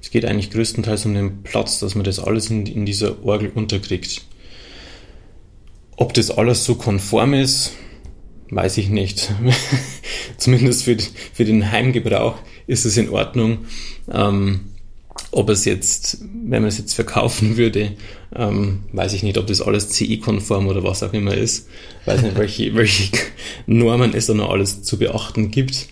es 0.00 0.10
geht 0.10 0.24
eigentlich 0.24 0.50
größtenteils 0.50 1.06
um 1.06 1.14
den 1.14 1.42
Platz, 1.42 1.78
dass 1.78 1.94
man 1.94 2.04
das 2.04 2.18
alles 2.18 2.50
in, 2.50 2.66
in 2.66 2.86
dieser 2.86 3.24
Orgel 3.24 3.50
unterkriegt. 3.54 4.22
Ob 6.00 6.14
das 6.14 6.30
alles 6.30 6.64
so 6.64 6.76
konform 6.76 7.34
ist, 7.34 7.72
weiß 8.48 8.78
ich 8.78 8.88
nicht. 8.88 9.30
Zumindest 10.38 10.84
für, 10.84 10.96
für 11.34 11.44
den 11.44 11.70
Heimgebrauch 11.70 12.38
ist 12.66 12.86
es 12.86 12.96
in 12.96 13.10
Ordnung. 13.10 13.66
Ähm, 14.10 14.60
ob 15.30 15.50
es 15.50 15.66
jetzt, 15.66 16.22
wenn 16.22 16.62
man 16.62 16.68
es 16.68 16.78
jetzt 16.78 16.94
verkaufen 16.94 17.56
würde, 17.58 17.92
ähm, 18.34 18.84
weiß 18.92 19.12
ich 19.12 19.22
nicht, 19.22 19.36
ob 19.36 19.46
das 19.46 19.60
alles 19.60 19.90
CE-konform 19.90 20.68
oder 20.68 20.82
was 20.82 21.02
auch 21.02 21.12
immer 21.12 21.34
ist. 21.34 21.68
Weiß 22.06 22.22
nicht, 22.22 22.38
welche, 22.38 22.74
welche 22.74 23.12
Normen 23.66 24.14
es 24.14 24.24
da 24.24 24.32
noch 24.32 24.48
alles 24.48 24.82
zu 24.82 24.98
beachten 24.98 25.50
gibt. 25.50 25.88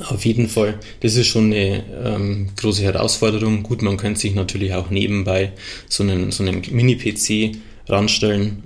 Auf 0.00 0.24
jeden 0.24 0.48
Fall, 0.48 0.80
das 1.00 1.16
ist 1.16 1.26
schon 1.26 1.52
eine 1.52 1.84
ähm, 2.02 2.48
große 2.56 2.82
Herausforderung. 2.82 3.62
Gut, 3.62 3.82
man 3.82 3.98
könnte 3.98 4.20
sich 4.20 4.34
natürlich 4.34 4.72
auch 4.72 4.88
nebenbei 4.88 5.52
so 5.86 6.02
einen, 6.02 6.30
so 6.30 6.42
einen 6.44 6.62
Mini-PC 6.70 7.58
ranstellen, 7.88 8.62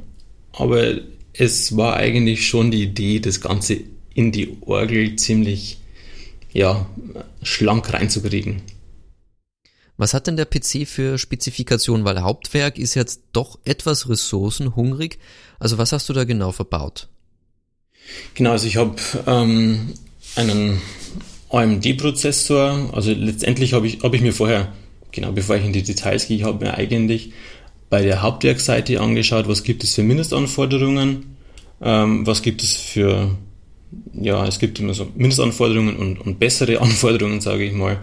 aber 0.52 1.00
es 1.32 1.76
war 1.76 1.96
eigentlich 1.96 2.46
schon 2.46 2.70
die 2.70 2.82
Idee, 2.82 3.20
das 3.20 3.40
Ganze 3.40 3.80
in 4.14 4.32
die 4.32 4.58
Orgel 4.62 5.16
ziemlich 5.16 5.78
ja, 6.52 6.86
schlank 7.42 7.92
reinzukriegen. 7.92 8.62
Was 9.96 10.14
hat 10.14 10.26
denn 10.26 10.36
der 10.36 10.46
PC 10.46 10.86
für 10.86 11.18
Spezifikationen? 11.18 12.04
Weil 12.04 12.22
Hauptwerk 12.22 12.78
ist 12.78 12.94
jetzt 12.94 13.22
doch 13.32 13.58
etwas 13.64 14.08
ressourcenhungrig. 14.08 15.18
Also 15.58 15.78
was 15.78 15.92
hast 15.92 16.08
du 16.08 16.12
da 16.12 16.24
genau 16.24 16.52
verbaut? 16.52 17.08
Genau, 18.34 18.50
also 18.52 18.66
ich 18.66 18.76
habe 18.76 18.96
ähm, 19.26 19.94
einen 20.34 20.80
AMD-Prozessor. 21.50 22.90
Also 22.92 23.12
letztendlich 23.12 23.74
habe 23.74 23.86
ich, 23.86 24.02
hab 24.02 24.14
ich 24.14 24.22
mir 24.22 24.32
vorher, 24.32 24.72
genau 25.12 25.32
bevor 25.32 25.56
ich 25.56 25.64
in 25.64 25.72
die 25.72 25.82
Details 25.82 26.26
gehe, 26.26 26.44
habe 26.44 26.64
mir 26.64 26.74
eigentlich 26.74 27.32
bei 27.92 28.00
der 28.00 28.22
Hauptwerkseite 28.22 29.02
angeschaut, 29.02 29.48
was 29.48 29.64
gibt 29.64 29.84
es 29.84 29.94
für 29.94 30.02
Mindestanforderungen, 30.02 31.36
ähm, 31.82 32.26
was 32.26 32.40
gibt 32.40 32.62
es 32.62 32.74
für, 32.74 33.36
ja, 34.14 34.46
es 34.46 34.58
gibt 34.58 34.80
immer 34.80 34.94
so 34.94 35.08
Mindestanforderungen 35.14 35.96
und, 35.96 36.18
und 36.18 36.38
bessere 36.38 36.80
Anforderungen, 36.80 37.42
sage 37.42 37.64
ich 37.64 37.74
mal. 37.74 37.98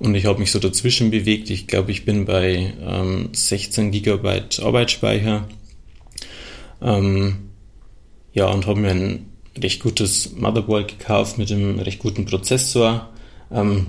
Und 0.00 0.16
ich 0.16 0.26
habe 0.26 0.40
mich 0.40 0.50
so 0.50 0.58
dazwischen 0.58 1.12
bewegt. 1.12 1.50
Ich 1.50 1.68
glaube, 1.68 1.92
ich 1.92 2.04
bin 2.04 2.24
bei 2.24 2.74
ähm, 2.84 3.28
16 3.32 3.92
GB 3.92 4.42
Arbeitsspeicher. 4.60 5.46
Ähm, 6.82 7.36
ja, 8.32 8.46
und 8.46 8.66
habe 8.66 8.80
mir 8.80 8.90
ein 8.90 9.26
recht 9.56 9.80
gutes 9.80 10.34
Motherboard 10.34 10.98
gekauft 10.98 11.38
mit 11.38 11.52
einem 11.52 11.78
recht 11.78 12.00
guten 12.00 12.24
Prozessor 12.24 13.08
ähm, 13.52 13.86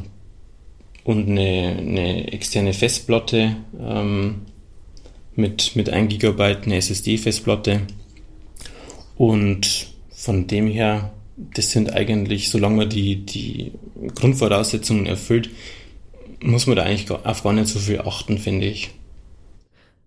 und 1.04 1.28
eine, 1.28 1.76
eine, 1.80 2.34
externe 2.34 2.74
Festplatte 2.74 3.56
ähm, 3.80 4.42
mit, 5.36 5.76
mit 5.76 5.90
1 5.90 6.18
GB 6.18 6.44
eine 6.44 6.76
SSD-Festplatte. 6.76 7.82
Und 9.16 9.88
von 10.10 10.48
dem 10.48 10.68
her, 10.68 11.12
das 11.36 11.72
sind 11.72 11.94
eigentlich, 11.94 12.50
solange 12.50 12.78
man 12.78 12.90
die, 12.90 13.26
die 13.26 13.72
Grundvoraussetzungen 14.16 15.06
erfüllt, 15.06 15.50
muss 16.42 16.68
man 16.68 16.76
da 16.76 16.84
eigentlich 16.84 17.12
auf 17.12 17.44
gar 17.44 17.54
nicht 17.54 17.68
so 17.68 17.80
viel 17.80 18.00
achten, 18.02 18.38
finde 18.38 18.68
ich. 18.68 18.92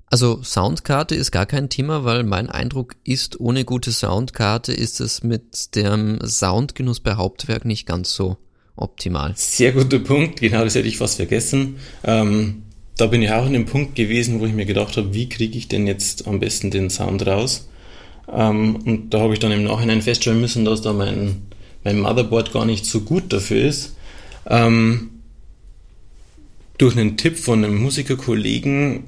Also 0.07 0.43
Soundkarte 0.43 1.15
ist 1.15 1.31
gar 1.31 1.47
kein 1.47 1.71
Thema, 1.71 2.05
weil 2.05 2.23
mein 2.23 2.51
Eindruck 2.51 2.97
ist, 3.03 3.41
ohne 3.41 3.65
gute 3.65 3.93
Soundkarte 3.93 4.75
ist 4.75 5.01
es 5.01 5.23
mit 5.23 5.75
dem 5.75 6.19
Soundgenuss 6.23 7.01
bei 7.01 7.15
Hauptwerk 7.15 7.65
nicht 7.65 7.87
ganz 7.87 8.13
so 8.13 8.37
optimal. 8.77 9.33
Sehr 9.37 9.73
guter 9.73 9.99
Punkt, 10.01 10.41
genau 10.41 10.65
das 10.65 10.75
hätte 10.75 10.89
ich 10.89 10.99
fast 10.99 11.17
vergessen. 11.17 11.77
Ähm, 12.05 12.65
da 13.03 13.09
bin 13.09 13.21
ich 13.21 13.33
auch 13.33 13.47
an 13.47 13.53
dem 13.53 13.67
Punkt 13.67 13.97
gewesen, 13.97 14.39
wo 14.39 14.47
ich 14.47 14.53
mir 14.53 14.65
gedacht 14.65 14.97
habe, 14.97 15.13
wie 15.13 15.29
kriege 15.29 15.59
ich 15.59 15.67
denn 15.67 15.89
jetzt 15.89 16.29
am 16.29 16.39
besten 16.39 16.71
den 16.71 16.89
Sound 16.89 17.27
raus? 17.27 17.69
Ähm, 18.33 18.77
und 18.77 19.11
da 19.11 19.19
habe 19.19 19.33
ich 19.33 19.41
dann 19.41 19.51
im 19.51 19.65
Nachhinein 19.65 20.03
feststellen 20.03 20.41
müssen, 20.41 20.65
dass 20.65 20.83
da 20.83 20.93
mein, 20.93 21.43
mein 21.83 21.99
Motherboard 21.99 22.53
gar 22.53 22.65
nicht 22.65 22.87
so 22.87 23.01
gut 23.01 23.33
dafür 23.33 23.65
ist. 23.65 23.97
Ähm, 24.49 25.11
durch 26.79 26.97
einen 26.97 27.17
Tipp 27.17 27.39
von 27.39 27.65
einem 27.65 27.83
Musikerkollegen 27.83 29.03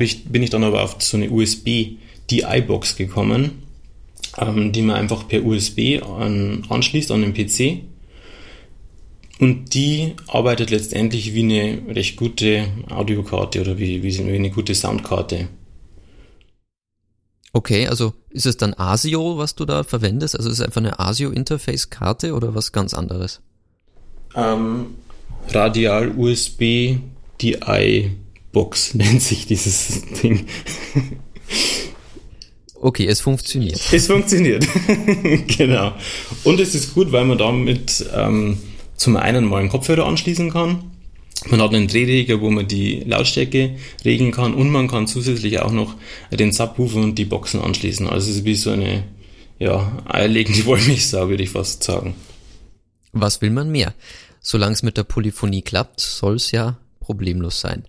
ich, 0.00 0.24
bin 0.24 0.42
ich 0.42 0.50
dann 0.50 0.64
aber 0.64 0.82
auf 0.82 0.96
so 0.98 1.16
eine 1.16 1.30
USB 1.30 1.98
DI-Box 2.32 2.96
gekommen, 2.96 3.62
ähm, 4.38 4.72
die 4.72 4.82
man 4.82 4.96
einfach 4.96 5.28
per 5.28 5.44
USB 5.44 6.02
an, 6.02 6.64
anschließt 6.68 7.12
an 7.12 7.22
den 7.22 7.32
PC. 7.32 7.84
Und 9.40 9.72
die 9.72 10.16
arbeitet 10.28 10.70
letztendlich 10.70 11.32
wie 11.34 11.42
eine 11.42 11.96
recht 11.96 12.16
gute 12.16 12.68
Audiokarte 12.90 13.62
oder 13.62 13.78
wie, 13.78 14.02
wie 14.02 14.34
eine 14.34 14.50
gute 14.50 14.74
Soundkarte. 14.74 15.48
Okay, 17.54 17.88
also 17.88 18.12
ist 18.28 18.44
es 18.44 18.58
dann 18.58 18.74
ASIO, 18.74 19.38
was 19.38 19.54
du 19.54 19.64
da 19.64 19.82
verwendest? 19.82 20.36
Also 20.36 20.50
ist 20.50 20.58
es 20.58 20.64
einfach 20.64 20.82
eine 20.82 21.00
ASIO-Interface-Karte 21.00 22.34
oder 22.34 22.54
was 22.54 22.70
ganz 22.70 22.92
anderes? 22.92 23.40
Ähm, 24.36 24.94
Radial 25.48 26.10
USB 26.16 26.98
DI 27.40 28.10
Box 28.52 28.94
nennt 28.94 29.22
sich 29.22 29.46
dieses 29.46 30.02
Ding. 30.22 30.46
Okay, 32.74 33.06
es 33.06 33.20
funktioniert. 33.20 33.80
Es 33.90 34.06
funktioniert, 34.06 34.66
genau. 35.58 35.94
Und 36.44 36.60
es 36.60 36.74
ist 36.74 36.94
gut, 36.94 37.10
weil 37.10 37.24
man 37.24 37.38
damit 37.38 38.04
ähm, 38.14 38.58
zum 39.00 39.16
einen 39.16 39.46
mal 39.46 39.60
einen 39.60 39.70
Kopfhörer 39.70 40.06
anschließen 40.06 40.50
kann. 40.50 40.90
Man 41.48 41.62
hat 41.62 41.72
einen 41.72 41.88
Drehregler, 41.88 42.42
wo 42.42 42.50
man 42.50 42.68
die 42.68 43.00
Lautstärke 43.00 43.76
regeln 44.04 44.30
kann 44.30 44.52
und 44.52 44.68
man 44.68 44.88
kann 44.88 45.06
zusätzlich 45.06 45.58
auch 45.60 45.72
noch 45.72 45.94
den 46.30 46.52
Subwoofer 46.52 46.98
und 46.98 47.14
die 47.14 47.24
Boxen 47.24 47.62
anschließen. 47.62 48.06
Also 48.06 48.30
es 48.30 48.36
ist 48.36 48.44
wie 48.44 48.56
so 48.56 48.72
eine 48.72 49.04
ja, 49.58 50.02
eierlegende 50.06 50.64
Wollmilchsau, 50.66 51.30
würde 51.30 51.42
ich 51.42 51.48
fast 51.48 51.82
sagen. 51.82 52.14
Was 53.12 53.40
will 53.40 53.48
man 53.48 53.72
mehr? 53.72 53.94
Solange 54.42 54.74
es 54.74 54.82
mit 54.82 54.98
der 54.98 55.04
Polyphonie 55.04 55.62
klappt, 55.62 55.98
soll 56.00 56.36
es 56.36 56.50
ja 56.50 56.76
problemlos 57.00 57.58
sein. 57.58 57.86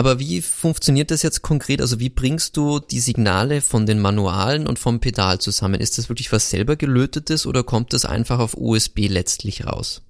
Aber 0.00 0.18
wie 0.18 0.40
funktioniert 0.40 1.10
das 1.10 1.22
jetzt 1.22 1.42
konkret? 1.42 1.82
Also 1.82 2.00
wie 2.00 2.08
bringst 2.08 2.56
du 2.56 2.78
die 2.80 3.00
Signale 3.00 3.60
von 3.60 3.84
den 3.84 3.98
Manualen 3.98 4.66
und 4.66 4.78
vom 4.78 4.98
Pedal 4.98 5.38
zusammen? 5.42 5.78
Ist 5.78 5.98
das 5.98 6.08
wirklich 6.08 6.32
was 6.32 6.48
selber 6.48 6.76
gelötetes 6.76 7.44
oder 7.44 7.64
kommt 7.64 7.92
das 7.92 8.06
einfach 8.06 8.38
auf 8.38 8.56
USB 8.56 9.08
letztlich 9.08 9.66
raus? 9.66 10.00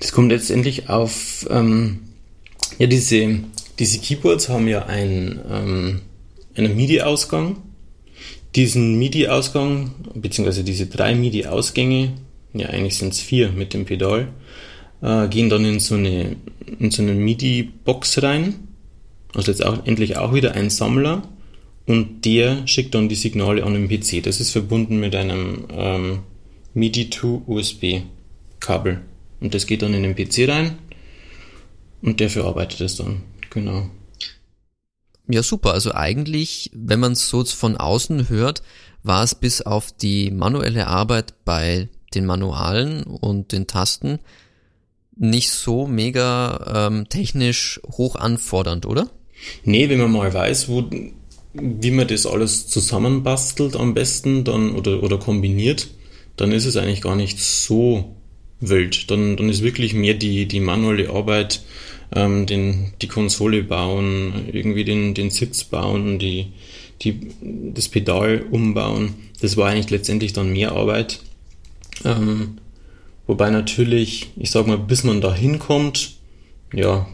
Das 0.00 0.10
kommt 0.10 0.32
letztendlich 0.32 0.88
auf, 0.88 1.46
ähm, 1.50 2.00
ja, 2.80 2.88
diese, 2.88 3.44
diese 3.78 4.00
Keyboards 4.00 4.48
haben 4.48 4.66
ja 4.66 4.86
ein, 4.86 5.38
ähm, 5.48 6.00
einen 6.56 6.74
MIDI-Ausgang. 6.74 7.58
Diesen 8.56 8.98
MIDI-Ausgang, 8.98 9.94
beziehungsweise 10.14 10.64
diese 10.64 10.86
drei 10.86 11.14
MIDI-Ausgänge, 11.14 12.14
ja 12.54 12.70
eigentlich 12.70 12.98
sind 12.98 13.12
es 13.12 13.20
vier 13.20 13.52
mit 13.52 13.72
dem 13.72 13.84
Pedal, 13.84 14.32
äh, 15.02 15.28
gehen 15.28 15.50
dann 15.50 15.64
in 15.64 15.80
so 15.80 15.96
eine, 15.96 16.36
in 16.78 16.90
so 16.90 17.02
eine 17.02 17.14
MIDI-Box 17.14 18.22
rein. 18.22 18.54
Also 19.34 19.50
jetzt 19.50 19.64
auch 19.64 19.86
endlich 19.86 20.16
auch 20.16 20.32
wieder 20.32 20.54
ein 20.54 20.70
Sammler 20.70 21.22
und 21.86 22.24
der 22.24 22.66
schickt 22.66 22.94
dann 22.94 23.08
die 23.08 23.14
Signale 23.14 23.64
an 23.64 23.74
den 23.74 23.88
PC. 23.88 24.22
Das 24.22 24.40
ist 24.40 24.50
verbunden 24.50 25.00
mit 25.00 25.14
einem 25.14 25.66
ähm, 25.70 26.20
MIDI 26.74 27.10
to 27.10 27.42
USB 27.46 28.02
Kabel. 28.60 29.00
Und 29.40 29.54
das 29.54 29.66
geht 29.66 29.82
dann 29.82 29.94
in 29.94 30.02
den 30.02 30.14
PC 30.14 30.48
rein 30.48 30.78
und 32.00 32.20
der 32.20 32.30
verarbeitet 32.30 32.80
es 32.80 32.96
dann. 32.96 33.22
Genau. 33.50 33.90
Ja, 35.28 35.42
super. 35.42 35.72
Also 35.72 35.92
eigentlich, 35.92 36.70
wenn 36.74 37.00
man 37.00 37.12
es 37.12 37.28
so 37.28 37.44
von 37.44 37.76
außen 37.76 38.28
hört, 38.28 38.62
war 39.02 39.24
es 39.24 39.34
bis 39.34 39.62
auf 39.62 39.92
die 39.92 40.30
manuelle 40.30 40.86
Arbeit 40.86 41.34
bei 41.44 41.88
den 42.14 42.26
Manualen 42.26 43.02
und 43.02 43.52
den 43.52 43.66
Tasten 43.66 44.20
nicht 45.16 45.50
so 45.50 45.86
mega 45.86 46.88
ähm, 46.88 47.08
technisch 47.08 47.80
hoch 47.90 48.16
anfordernd, 48.16 48.86
oder? 48.86 49.10
Nee, 49.64 49.88
wenn 49.88 49.98
man 49.98 50.12
mal 50.12 50.32
weiß, 50.32 50.68
wo, 50.68 50.84
wie 51.54 51.90
man 51.90 52.06
das 52.08 52.26
alles 52.26 52.68
zusammenbastelt 52.68 53.76
am 53.76 53.94
besten 53.94 54.44
dann 54.44 54.74
oder, 54.74 55.02
oder 55.02 55.18
kombiniert, 55.18 55.88
dann 56.36 56.52
ist 56.52 56.66
es 56.66 56.76
eigentlich 56.76 57.02
gar 57.02 57.16
nicht 57.16 57.38
so 57.40 58.14
wild. 58.60 59.10
Dann, 59.10 59.36
dann 59.36 59.48
ist 59.48 59.62
wirklich 59.62 59.94
mehr 59.94 60.14
die, 60.14 60.46
die 60.46 60.60
manuelle 60.60 61.10
Arbeit, 61.10 61.62
ähm, 62.14 62.46
den, 62.46 62.92
die 63.02 63.08
Konsole 63.08 63.62
bauen, 63.62 64.48
irgendwie 64.52 64.84
den, 64.84 65.14
den 65.14 65.30
Sitz 65.30 65.64
bauen, 65.64 66.18
die, 66.18 66.52
die, 67.02 67.18
das 67.74 67.88
Pedal 67.88 68.44
umbauen. 68.50 69.14
Das 69.40 69.56
war 69.56 69.68
eigentlich 69.68 69.90
letztendlich 69.90 70.32
dann 70.32 70.52
mehr 70.52 70.72
Arbeit. 70.72 71.20
Ähm, 72.04 72.58
wobei 73.26 73.50
natürlich, 73.50 74.30
ich 74.36 74.50
sag 74.50 74.66
mal, 74.66 74.78
bis 74.78 75.04
man 75.04 75.20
da 75.20 75.34
hinkommt, 75.34 76.16
ja, 76.72 77.06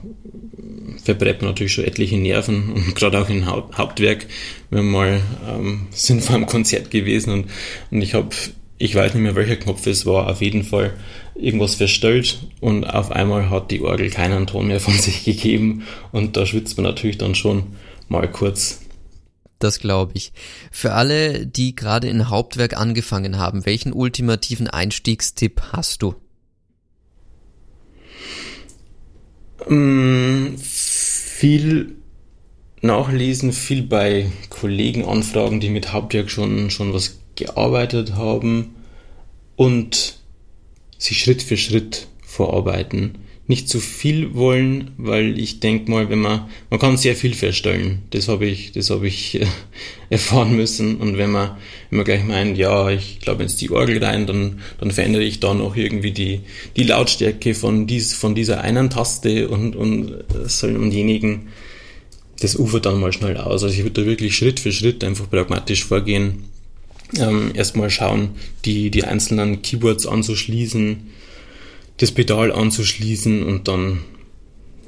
verbrennt 1.02 1.42
man 1.42 1.50
natürlich 1.50 1.72
schon 1.72 1.84
etliche 1.84 2.16
Nerven 2.16 2.72
und 2.74 2.94
gerade 2.94 3.20
auch 3.20 3.28
im 3.28 3.46
Hauptwerk. 3.46 4.26
Wir 4.70 4.82
mal 4.82 5.20
ähm, 5.48 5.86
sind 5.90 6.22
vor 6.22 6.36
einem 6.36 6.46
Konzert 6.46 6.90
gewesen 6.90 7.32
und, 7.32 7.46
und 7.90 8.02
ich 8.02 8.14
habe, 8.14 8.28
ich 8.78 8.94
weiß 8.94 9.14
nicht 9.14 9.22
mehr 9.22 9.34
welcher 9.34 9.56
Knopf 9.56 9.86
es 9.86 10.06
war, 10.06 10.28
auf 10.28 10.40
jeden 10.40 10.64
Fall 10.64 10.94
irgendwas 11.34 11.76
verstellt 11.76 12.38
und 12.60 12.84
auf 12.84 13.10
einmal 13.12 13.50
hat 13.50 13.70
die 13.70 13.82
Orgel 13.82 14.10
keinen 14.10 14.46
Ton 14.46 14.68
mehr 14.68 14.80
von 14.80 14.94
sich 14.98 15.24
gegeben 15.24 15.84
und 16.12 16.36
da 16.36 16.46
schwitzt 16.46 16.76
man 16.76 16.84
natürlich 16.84 17.18
dann 17.18 17.34
schon 17.34 17.64
mal 18.08 18.28
kurz. 18.30 18.80
Das 19.58 19.80
glaube 19.80 20.12
ich. 20.14 20.32
Für 20.70 20.92
alle, 20.92 21.46
die 21.46 21.74
gerade 21.74 22.08
in 22.08 22.28
Hauptwerk 22.28 22.76
angefangen 22.76 23.38
haben, 23.38 23.66
welchen 23.66 23.92
ultimativen 23.92 24.68
Einstiegstipp 24.68 25.60
hast 25.72 26.02
du? 26.02 26.14
Mm, 29.68 30.56
viel 30.56 31.96
nachlesen, 32.80 33.52
viel 33.52 33.82
bei 33.82 34.30
Kollegen 34.50 35.04
anfragen, 35.04 35.58
die 35.58 35.70
mit 35.70 35.92
Hauptwerk 35.92 36.30
schon, 36.30 36.70
schon 36.70 36.92
was 36.92 37.18
gearbeitet 37.34 38.14
haben 38.14 38.76
und 39.56 40.20
sich 40.96 41.18
Schritt 41.20 41.42
für 41.42 41.56
Schritt 41.56 42.06
vorarbeiten 42.22 43.18
nicht 43.48 43.66
zu 43.66 43.80
viel 43.80 44.34
wollen, 44.34 44.90
weil 44.98 45.38
ich 45.38 45.58
denke 45.58 45.90
mal, 45.90 46.10
wenn 46.10 46.18
man, 46.18 46.48
man 46.68 46.78
kann 46.78 46.98
sehr 46.98 47.16
viel 47.16 47.32
feststellen. 47.32 48.02
Das 48.10 48.28
habe 48.28 48.44
ich, 48.44 48.72
das 48.72 48.90
habe 48.90 49.08
ich 49.08 49.40
äh, 49.40 49.46
erfahren 50.10 50.54
müssen. 50.54 50.98
Und 50.98 51.16
wenn 51.16 51.30
man, 51.30 51.56
wenn 51.88 51.96
man 51.96 52.04
gleich 52.04 52.24
meint, 52.24 52.58
ja, 52.58 52.90
ich 52.90 53.20
glaube 53.20 53.42
jetzt 53.42 53.58
die 53.62 53.70
Orgel 53.70 54.04
rein, 54.04 54.26
dann, 54.26 54.60
dann 54.78 54.90
verändere 54.90 55.24
ich 55.24 55.40
da 55.40 55.54
noch 55.54 55.76
irgendwie 55.76 56.10
die, 56.10 56.40
die 56.76 56.82
Lautstärke 56.82 57.54
von 57.54 57.86
dies, 57.86 58.12
von 58.12 58.34
dieser 58.34 58.60
einen 58.60 58.90
Taste 58.90 59.48
und, 59.48 59.74
und, 59.74 60.24
und 60.62 60.90
jenigen, 60.92 61.48
das 62.40 62.54
ufert 62.54 62.84
dann 62.84 63.00
mal 63.00 63.14
schnell 63.14 63.38
aus. 63.38 63.62
Also 63.62 63.68
ich 63.68 63.82
würde 63.82 64.02
da 64.02 64.06
wirklich 64.06 64.36
Schritt 64.36 64.60
für 64.60 64.72
Schritt 64.72 65.02
einfach 65.02 65.28
pragmatisch 65.30 65.86
vorgehen. 65.86 66.44
Ähm, 67.18 67.52
erstmal 67.54 67.88
schauen, 67.88 68.32
die, 68.66 68.90
die 68.90 69.04
einzelnen 69.04 69.62
Keywords 69.62 70.06
anzuschließen, 70.06 71.08
das 71.98 72.12
Pedal 72.12 72.52
anzuschließen 72.52 73.42
und 73.42 73.68
dann 73.68 74.00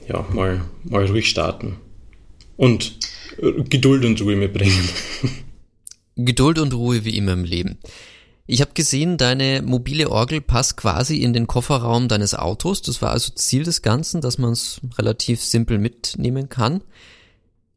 ja, 0.08 0.26
mal, 0.32 0.62
mal 0.84 1.06
ruhig 1.06 1.28
starten. 1.28 1.76
Und 2.56 2.98
äh, 3.38 3.62
Geduld 3.62 4.04
und 4.04 4.20
Ruhe 4.20 4.36
mitbringen. 4.36 4.88
Geduld 6.16 6.58
und 6.58 6.74
Ruhe 6.74 7.04
wie 7.04 7.16
immer 7.16 7.32
im 7.32 7.44
Leben. 7.44 7.78
Ich 8.46 8.60
habe 8.60 8.72
gesehen, 8.74 9.16
deine 9.16 9.62
mobile 9.62 10.10
Orgel 10.10 10.40
passt 10.40 10.76
quasi 10.76 11.22
in 11.22 11.32
den 11.32 11.46
Kofferraum 11.46 12.08
deines 12.08 12.34
Autos. 12.34 12.82
Das 12.82 13.00
war 13.00 13.12
also 13.12 13.32
Ziel 13.32 13.62
des 13.62 13.80
Ganzen, 13.80 14.20
dass 14.20 14.38
man 14.38 14.52
es 14.52 14.80
relativ 14.98 15.42
simpel 15.42 15.78
mitnehmen 15.78 16.48
kann. 16.48 16.82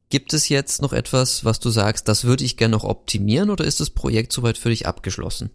Gibt 0.10 0.34
es 0.34 0.50
jetzt 0.50 0.82
noch 0.82 0.92
etwas, 0.92 1.46
was 1.46 1.60
du 1.60 1.70
sagst, 1.70 2.08
das 2.08 2.24
würde 2.24 2.44
ich 2.44 2.58
gerne 2.58 2.74
noch 2.74 2.84
optimieren 2.84 3.52
oder 3.52 3.66
ist 3.66 3.80
das 3.80 3.92
Projekt 3.92 4.34
soweit 4.34 4.58
für 4.58 4.70
dich 4.70 4.88
abgeschlossen? 4.88 5.52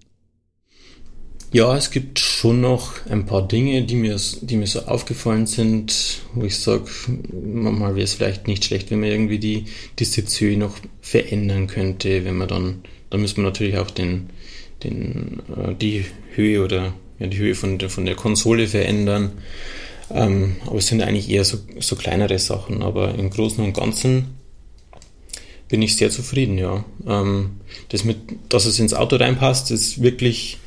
Ja, 1.51 1.75
es 1.75 1.91
gibt 1.91 2.19
schon 2.19 2.61
noch 2.61 3.07
ein 3.07 3.25
paar 3.25 3.47
Dinge, 3.49 3.83
die 3.83 3.95
mir, 3.95 4.21
die 4.43 4.57
mir 4.57 4.67
so 4.67 4.81
aufgefallen 4.81 5.47
sind, 5.47 6.21
wo 6.35 6.45
ich 6.45 6.59
sage, 6.59 6.85
manchmal 7.33 7.95
wäre 7.95 8.05
es 8.05 8.15
vielleicht 8.15 8.47
nicht 8.47 8.67
schlecht, 8.67 8.91
wenn 8.91 9.01
man 9.01 9.09
irgendwie 9.09 9.39
die, 9.39 9.65
die 9.99 10.05
Sitzhöhe 10.05 10.59
noch 10.59 10.77
verändern 11.01 11.67
könnte, 11.67 12.27
wenn 12.27 12.37
man 12.37 12.49
dann, 12.49 12.83
dann 13.09 13.23
müsste 13.23 13.41
man 13.41 13.51
natürlich 13.51 13.79
auch 13.79 13.91
den, 13.91 14.29
den, 14.85 15.41
äh, 15.57 15.75
die 15.75 16.05
Höhe 16.35 16.63
oder 16.63 16.93
ja, 17.19 17.27
die 17.27 17.39
Höhe 17.39 17.55
von 17.55 17.79
der, 17.79 17.89
von 17.89 18.05
der 18.05 18.15
Konsole 18.15 18.67
verändern. 18.67 19.33
Ähm, 20.11 20.57
aber 20.67 20.77
es 20.77 20.89
sind 20.89 21.01
eigentlich 21.01 21.31
eher 21.31 21.45
so, 21.45 21.59
so 21.81 21.97
kleinere 21.97 22.39
Sachen. 22.39 22.83
Aber 22.83 23.15
im 23.15 23.31
Großen 23.31 23.65
und 23.65 23.73
Ganzen 23.73 24.35
bin 25.69 25.81
ich 25.81 25.97
sehr 25.97 26.11
zufrieden, 26.11 26.59
ja. 26.59 26.85
Ähm, 27.07 27.61
das 27.89 28.05
mit, 28.05 28.19
dass 28.51 28.67
es 28.67 28.79
ins 28.79 28.93
Auto 28.93 29.17
reinpasst, 29.17 29.71
ist 29.71 30.03
wirklich 30.03 30.59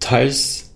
teils 0.00 0.70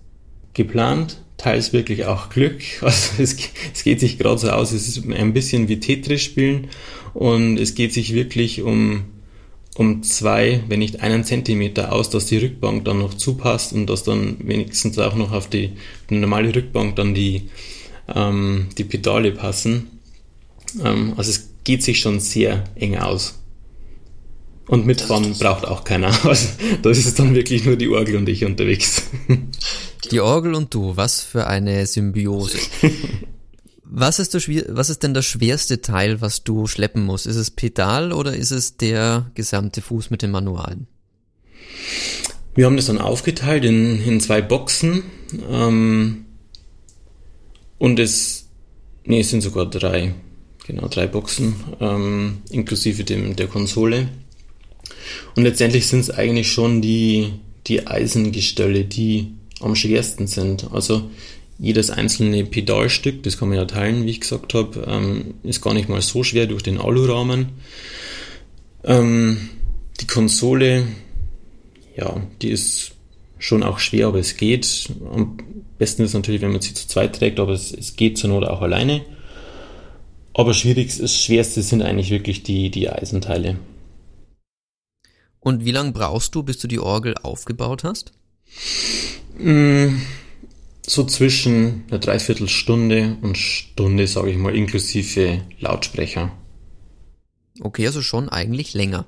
geplant, 0.53 1.21
teils 1.37 1.73
wirklich 1.73 2.05
auch 2.05 2.29
Glück. 2.29 2.61
Also 2.81 3.21
es, 3.21 3.35
es 3.73 3.83
geht 3.83 3.99
sich 3.99 4.17
gerade 4.17 4.37
so 4.37 4.49
aus, 4.49 4.71
es 4.71 4.87
ist 4.87 5.05
ein 5.05 5.33
bisschen 5.33 5.67
wie 5.67 5.79
Tetris 5.79 6.21
spielen 6.21 6.69
und 7.13 7.57
es 7.57 7.75
geht 7.75 7.93
sich 7.93 8.13
wirklich 8.13 8.61
um, 8.61 9.05
um 9.75 10.03
zwei, 10.03 10.63
wenn 10.67 10.79
nicht 10.79 11.01
einen 11.01 11.23
Zentimeter 11.23 11.91
aus, 11.91 12.09
dass 12.09 12.27
die 12.27 12.37
Rückbank 12.37 12.85
dann 12.85 12.99
noch 12.99 13.13
zupasst 13.13 13.73
und 13.73 13.87
dass 13.87 14.03
dann 14.03 14.37
wenigstens 14.39 14.97
auch 14.99 15.15
noch 15.15 15.31
auf 15.31 15.49
die, 15.49 15.73
die 16.09 16.15
normale 16.15 16.55
Rückbank 16.55 16.95
dann 16.95 17.13
die, 17.13 17.49
ähm, 18.13 18.67
die 18.77 18.83
Pedale 18.83 19.31
passen. 19.31 19.87
Ähm, 20.83 21.13
also 21.17 21.31
es 21.31 21.49
geht 21.63 21.83
sich 21.83 21.99
schon 21.99 22.19
sehr 22.19 22.63
eng 22.75 22.97
aus. 22.97 23.39
Und 24.67 24.85
mitfahren 24.85 25.33
braucht 25.33 25.65
auch 25.65 25.83
keiner. 25.83 26.11
Also, 26.23 26.47
da 26.81 26.89
ist 26.89 27.05
es 27.05 27.13
dann 27.13 27.35
wirklich 27.35 27.65
nur 27.65 27.75
die 27.75 27.89
Orgel 27.89 28.15
und 28.15 28.27
ich 28.29 28.43
unterwegs. 28.45 29.03
Die 30.11 30.19
Orgel 30.19 30.53
und 30.53 30.71
du, 30.71 30.95
was 30.95 31.21
für 31.21 31.47
eine 31.47 31.83
Symbiose. 31.87 32.59
Was 33.83 34.19
ist, 34.19 34.35
der, 34.35 34.41
was 34.75 34.91
ist 34.91 35.01
denn 35.01 35.15
das 35.15 35.25
schwerste 35.25 35.81
Teil, 35.81 36.21
was 36.21 36.43
du 36.43 36.67
schleppen 36.67 37.03
musst? 37.03 37.25
Ist 37.25 37.37
es 37.37 37.49
Pedal 37.49 38.13
oder 38.13 38.35
ist 38.35 38.51
es 38.51 38.77
der 38.77 39.31
gesamte 39.33 39.81
Fuß 39.81 40.11
mit 40.11 40.21
den 40.21 40.29
Manualen? 40.29 40.85
Wir 42.55 42.65
haben 42.65 42.77
das 42.77 42.85
dann 42.85 42.99
aufgeteilt 42.99 43.65
in, 43.65 44.01
in 44.01 44.19
zwei 44.21 44.41
Boxen. 44.41 45.03
Ähm, 45.49 46.25
und 47.77 47.99
es, 47.99 48.47
nee, 49.03 49.19
es 49.19 49.29
sind 49.29 49.41
sogar 49.41 49.65
drei. 49.65 50.13
Genau, 50.65 50.87
drei 50.87 51.05
Boxen, 51.05 51.55
ähm, 51.79 52.37
inklusive 52.49 53.03
dem, 53.03 53.35
der 53.35 53.47
Konsole. 53.47 54.09
Und 55.35 55.43
letztendlich 55.43 55.87
sind 55.87 56.01
es 56.01 56.11
eigentlich 56.11 56.51
schon 56.51 56.81
die, 56.81 57.33
die 57.67 57.87
Eisengestelle, 57.87 58.85
die 58.85 59.27
am 59.59 59.75
schwersten 59.75 60.27
sind. 60.27 60.71
Also 60.71 61.09
jedes 61.57 61.89
einzelne 61.89 62.43
Pedalstück, 62.45 63.23
das 63.23 63.37
kann 63.37 63.49
man 63.49 63.57
ja 63.57 63.65
teilen, 63.65 64.05
wie 64.05 64.09
ich 64.09 64.21
gesagt 64.21 64.53
habe, 64.53 64.85
ähm, 64.87 65.35
ist 65.43 65.61
gar 65.61 65.73
nicht 65.73 65.87
mal 65.87 66.01
so 66.01 66.23
schwer 66.23 66.47
durch 66.47 66.63
den 66.63 66.79
Alurahmen. 66.79 67.49
Ähm, 68.83 69.49
die 70.01 70.07
Konsole, 70.07 70.85
ja, 71.95 72.21
die 72.41 72.49
ist 72.49 72.91
schon 73.39 73.63
auch 73.63 73.79
schwer, 73.79 74.07
aber 74.07 74.19
es 74.19 74.35
geht. 74.35 74.89
Am 75.13 75.37
besten 75.77 76.03
ist 76.03 76.13
natürlich, 76.13 76.41
wenn 76.41 76.51
man 76.51 76.61
sie 76.61 76.73
zu 76.73 76.87
zweit 76.87 77.15
trägt, 77.15 77.39
aber 77.39 77.53
es, 77.53 77.71
es 77.71 77.95
geht 77.95 78.17
zur 78.17 78.29
Not 78.29 78.43
auch 78.43 78.61
alleine. 78.61 79.01
Aber 80.33 80.53
schwierig, 80.53 80.97
das 80.97 81.15
Schwerste 81.15 81.61
sind 81.61 81.81
eigentlich 81.81 82.09
wirklich 82.09 82.43
die, 82.43 82.69
die 82.69 82.89
Eisenteile. 82.89 83.57
Und 85.45 85.63
wie 85.63 85.71
lange 85.71 85.91
brauchst 85.91 86.33
du, 86.33 86.41
bis 86.41 86.57
du 86.57 86.67
die 86.67 86.79
Orgel 86.79 87.13
aufgebaut 87.21 87.83
hast? 87.83 88.13
Mm, 89.37 89.97
so 90.81 91.03
zwischen 91.03 91.83
einer 91.87 91.99
Dreiviertelstunde 91.99 93.17
und 93.21 93.37
Stunde, 93.37 94.07
sage 94.07 94.31
ich 94.31 94.37
mal, 94.37 94.55
inklusive 94.55 95.41
Lautsprecher. 95.59 96.31
Okay, 97.61 97.85
also 97.85 98.01
schon 98.01 98.27
eigentlich 98.27 98.73
länger. 98.73 99.05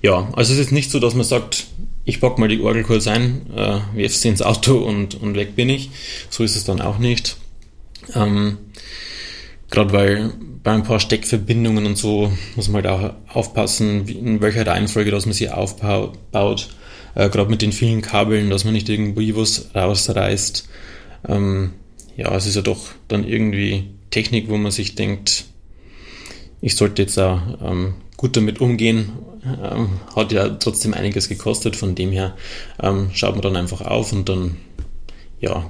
Ja, 0.00 0.32
also 0.32 0.54
es 0.54 0.58
ist 0.58 0.72
nicht 0.72 0.90
so, 0.90 1.00
dass 1.00 1.14
man 1.14 1.26
sagt, 1.26 1.66
ich 2.06 2.18
pack 2.18 2.38
mal 2.38 2.48
die 2.48 2.62
Orgel 2.62 2.82
kurz 2.82 3.06
ein, 3.06 3.50
äh, 3.54 3.80
wirf 3.92 4.16
sie 4.16 4.28
ins 4.28 4.40
Auto 4.40 4.78
und, 4.78 5.16
und 5.16 5.34
weg 5.34 5.54
bin 5.54 5.68
ich. 5.68 5.90
So 6.30 6.44
ist 6.44 6.56
es 6.56 6.64
dann 6.64 6.80
auch 6.80 6.96
nicht. 6.96 7.36
Ähm, 8.14 8.56
Gerade 9.74 9.92
weil 9.92 10.32
bei 10.62 10.70
ein 10.70 10.84
paar 10.84 11.00
Steckverbindungen 11.00 11.84
und 11.84 11.98
so 11.98 12.32
muss 12.54 12.68
man 12.68 12.84
halt 12.84 13.18
auch 13.26 13.36
aufpassen, 13.36 14.06
in 14.06 14.40
welcher 14.40 14.64
Reihenfolge, 14.64 15.10
dass 15.10 15.26
man 15.26 15.32
sie 15.32 15.50
aufbaut. 15.50 16.68
Äh, 17.16 17.28
Gerade 17.28 17.50
mit 17.50 17.60
den 17.60 17.72
vielen 17.72 18.00
Kabeln, 18.00 18.50
dass 18.50 18.64
man 18.64 18.72
nicht 18.72 18.88
irgendwie 18.88 19.34
was 19.34 19.74
rausreißt. 19.74 20.68
Ähm, 21.28 21.72
ja, 22.16 22.32
es 22.36 22.46
ist 22.46 22.54
ja 22.54 22.62
doch 22.62 22.86
dann 23.08 23.26
irgendwie 23.26 23.88
Technik, 24.10 24.48
wo 24.48 24.56
man 24.56 24.70
sich 24.70 24.94
denkt, 24.94 25.46
ich 26.60 26.76
sollte 26.76 27.02
jetzt 27.02 27.18
auch 27.18 27.40
ähm, 27.60 27.94
gut 28.16 28.36
damit 28.36 28.60
umgehen. 28.60 29.10
Ähm, 29.44 29.88
hat 30.14 30.30
ja 30.30 30.50
trotzdem 30.50 30.94
einiges 30.94 31.28
gekostet, 31.28 31.74
von 31.74 31.96
dem 31.96 32.12
her 32.12 32.36
ähm, 32.80 33.10
schaut 33.12 33.32
man 33.32 33.42
dann 33.42 33.56
einfach 33.56 33.80
auf 33.80 34.12
und 34.12 34.28
dann 34.28 34.56
ja, 35.40 35.68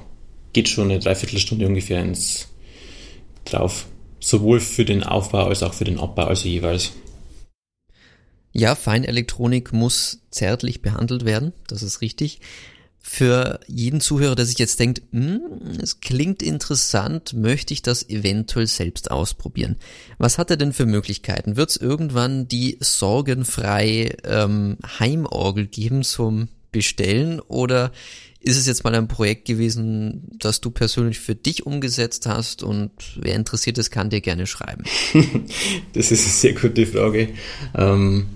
geht 0.53 0.69
schon 0.69 0.91
eine 0.91 0.99
Dreiviertelstunde 0.99 1.65
ungefähr 1.65 2.03
ins 2.03 2.49
drauf. 3.45 3.87
Sowohl 4.25 4.59
für 4.59 4.85
den 4.85 5.03
Aufbau 5.03 5.45
als 5.45 5.61
auch 5.61 5.75
für 5.75 5.83
den 5.83 5.99
Abbau, 5.99 6.23
also 6.23 6.49
jeweils. 6.49 6.93
Ja, 8.51 8.73
Feinelektronik 8.73 9.71
muss 9.71 10.21
zärtlich 10.31 10.81
behandelt 10.81 11.25
werden, 11.25 11.53
das 11.67 11.83
ist 11.83 12.01
richtig. 12.01 12.39
Für 12.99 13.59
jeden 13.67 14.01
Zuhörer, 14.01 14.33
der 14.33 14.47
sich 14.47 14.57
jetzt 14.57 14.79
denkt, 14.79 15.03
hm, 15.11 15.41
es 15.79 16.01
klingt 16.01 16.41
interessant, 16.41 17.33
möchte 17.33 17.71
ich 17.71 17.83
das 17.83 18.09
eventuell 18.09 18.65
selbst 18.65 19.11
ausprobieren. 19.11 19.75
Was 20.17 20.39
hat 20.39 20.49
er 20.49 20.57
denn 20.57 20.73
für 20.73 20.87
Möglichkeiten? 20.87 21.55
Wird 21.55 21.69
es 21.69 21.77
irgendwann 21.77 22.47
die 22.47 22.79
sorgenfrei 22.79 24.17
ähm, 24.23 24.77
Heimorgel 24.99 25.67
geben 25.67 26.01
zum 26.01 26.47
Bestellen 26.71 27.41
oder 27.41 27.91
ist 28.45 28.57
es 28.57 28.67
jetzt 28.67 28.83
mal 28.83 28.93
ein 28.93 29.07
Projekt 29.07 29.45
gewesen, 29.45 30.29
das 30.37 30.61
du 30.61 30.69
persönlich 30.69 31.19
für 31.19 31.33
dich 31.33 31.65
umgesetzt 31.65 32.27
hast 32.27 32.61
und 32.61 32.91
wer 33.15 33.35
interessiert 33.35 33.79
ist, 33.79 33.89
kann 33.89 34.11
dir 34.11 34.21
gerne 34.21 34.45
schreiben? 34.45 34.83
das 35.93 36.11
ist 36.11 36.25
eine 36.25 36.33
sehr 36.33 36.53
gute 36.53 36.85
Frage. 36.85 37.29
Ähm, 37.75 38.27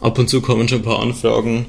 ab 0.00 0.18
und 0.18 0.30
zu 0.30 0.40
kommen 0.40 0.68
schon 0.68 0.78
ein 0.78 0.84
paar 0.84 1.02
Anfragen, 1.02 1.66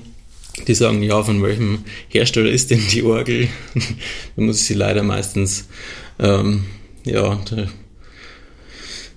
die 0.66 0.76
sagen, 0.76 1.04
ja, 1.04 1.22
von 1.22 1.44
welchem 1.44 1.84
Hersteller 2.08 2.50
ist 2.50 2.72
denn 2.72 2.82
die 2.90 3.04
Orgel? 3.04 3.50
da 4.36 4.42
muss 4.42 4.62
ich 4.62 4.68
sie 4.68 4.76
leider 4.76 5.04
meistens 5.04 5.68
ähm, 6.20 6.68
ja, 7.04 7.38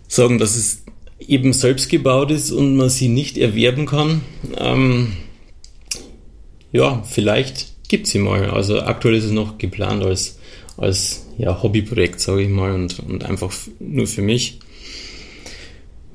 sagen, 0.09 0.39
dass 0.39 0.57
es 0.57 0.83
eben 1.21 1.53
selbst 1.53 1.89
gebaut 1.89 2.33
ist 2.33 2.51
und 2.51 2.75
man 2.75 2.91
sie 2.91 3.07
nicht 3.07 3.39
erwerben 3.39 3.87
kann. 3.87 4.23
Ähm, 4.57 5.13
ja, 6.73 7.05
vielleicht 7.05 7.72
gibt 7.93 8.07
sie 8.07 8.19
mal. 8.19 8.49
Also 8.49 8.81
aktuell 8.81 9.15
ist 9.15 9.25
es 9.25 9.33
noch 9.33 9.59
geplant 9.59 10.03
als, 10.03 10.39
als 10.79 11.27
ja, 11.37 11.63
Hobbyprojekt, 11.63 12.21
sage 12.21 12.41
ich 12.43 12.49
mal, 12.49 12.73
und, 12.73 12.99
und 13.01 13.23
einfach 13.23 13.53
nur 13.79 14.07
für 14.07 14.23
mich. 14.23 14.61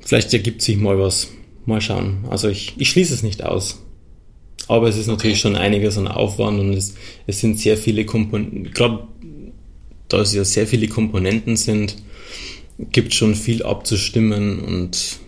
Vielleicht 0.00 0.32
ergibt 0.34 0.60
sich 0.60 0.76
mal 0.76 0.98
was. 0.98 1.28
Mal 1.66 1.80
schauen. 1.80 2.24
Also 2.30 2.48
ich, 2.48 2.74
ich 2.78 2.90
schließe 2.90 3.14
es 3.14 3.22
nicht 3.22 3.44
aus. 3.44 3.80
Aber 4.66 4.88
es 4.88 4.96
ist 4.96 5.06
natürlich 5.06 5.36
okay. 5.36 5.42
schon 5.42 5.56
einiges 5.56 5.96
an 5.96 6.08
Aufwand 6.08 6.58
und 6.58 6.72
es, 6.72 6.94
es 7.28 7.40
sind 7.40 7.60
sehr 7.60 7.76
viele 7.76 8.04
Komponenten, 8.04 8.72
gerade 8.72 9.06
da 10.08 10.20
es 10.20 10.34
ja 10.34 10.44
sehr 10.44 10.66
viele 10.66 10.88
Komponenten 10.88 11.56
sind, 11.56 11.96
gibt 12.90 13.14
schon 13.14 13.36
viel 13.36 13.62
abzustimmen 13.62 14.58
und 14.60 15.18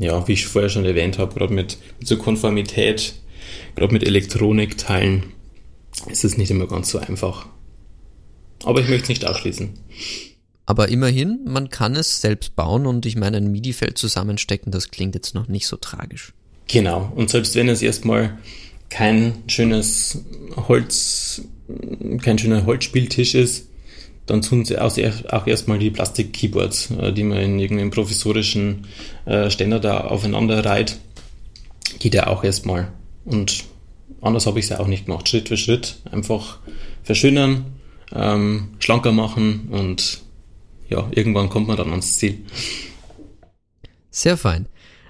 ja, 0.00 0.26
wie 0.26 0.32
ich 0.32 0.46
vorher 0.46 0.70
schon 0.70 0.84
erwähnt 0.86 1.18
habe, 1.18 1.34
gerade 1.34 1.52
mit, 1.52 1.76
mit 1.98 2.08
so 2.08 2.16
Konformität, 2.16 3.14
gerade 3.74 3.92
mit 3.92 4.04
Elektronikteilen, 4.04 5.24
ist 6.06 6.24
es 6.24 6.36
nicht 6.36 6.50
immer 6.50 6.66
ganz 6.66 6.90
so 6.90 6.98
einfach. 6.98 7.46
Aber 8.64 8.80
ich 8.80 8.88
möchte 8.88 9.04
es 9.04 9.08
nicht 9.08 9.26
ausschließen. 9.26 9.70
Aber 10.66 10.88
immerhin, 10.88 11.40
man 11.46 11.70
kann 11.70 11.96
es 11.96 12.20
selbst 12.20 12.54
bauen 12.54 12.86
und 12.86 13.06
ich 13.06 13.16
meine, 13.16 13.38
ein 13.38 13.50
MIDI-Feld 13.50 13.96
zusammenstecken, 13.96 14.70
das 14.70 14.90
klingt 14.90 15.14
jetzt 15.14 15.34
noch 15.34 15.48
nicht 15.48 15.66
so 15.66 15.76
tragisch. 15.76 16.34
Genau. 16.66 17.10
Und 17.16 17.30
selbst 17.30 17.54
wenn 17.54 17.68
es 17.68 17.80
erstmal 17.80 18.38
kein 18.90 19.44
schönes 19.46 20.24
Holz, 20.56 21.42
kein 22.22 22.38
schöner 22.38 22.66
Holzspieltisch 22.66 23.34
ist, 23.34 23.68
dann 24.26 24.42
tun 24.42 24.64
sie 24.64 24.78
auch, 24.78 24.92
auch 25.30 25.46
erstmal 25.46 25.78
die 25.78 25.90
Plastik-Keyboards, 25.90 26.90
äh, 27.00 27.12
die 27.12 27.22
man 27.24 27.38
in 27.38 27.58
irgendeinem 27.58 27.90
provisorischen 27.90 28.86
äh, 29.24 29.50
Ständer 29.50 29.80
da 29.80 30.02
aufeinander 30.02 30.64
reiht. 30.64 30.98
Geht 31.98 32.14
ja 32.14 32.26
auch 32.26 32.44
erstmal. 32.44 32.92
Und 33.24 33.64
anders 34.20 34.46
habe 34.46 34.58
ich 34.58 34.66
es 34.66 34.70
ja 34.70 34.80
auch 34.80 34.86
nicht 34.86 35.06
gemacht. 35.06 35.28
Schritt 35.28 35.48
für 35.48 35.56
Schritt 35.56 35.96
einfach 36.10 36.58
verschönern, 37.02 37.66
ähm, 38.12 38.70
schlanker 38.78 39.12
machen 39.12 39.68
und 39.70 40.20
ja, 40.88 41.06
irgendwann 41.10 41.50
kommt 41.50 41.68
man 41.68 41.76
dann 41.76 41.90
ans 41.90 42.16
Ziel. 42.16 42.38
Sehr 44.10 44.36
fein. 44.36 44.66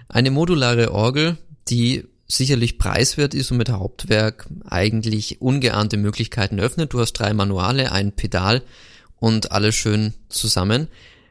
Eine 0.09 0.31
modulare 0.31 0.93
Orgel, 0.93 1.39
die 1.69 2.05
sicherlich 2.27 2.79
preiswert 2.79 3.35
ist 3.35 3.51
und 3.51 3.57
mit 3.57 3.71
Hauptwerk 3.71 4.47
eigentlich 4.69 5.41
ungeahnte 5.41 5.97
Möglichkeiten 5.97 6.61
öffnet. 6.61 6.93
Du 6.93 7.01
hast 7.01 7.15
drei 7.15 7.33
Manuale, 7.33 7.91
ein 7.93 8.13
Pedal 8.13 8.63
und 9.19 9.53
alles 9.53 9.75
schön 9.75 10.15
zusammen. 10.29 10.89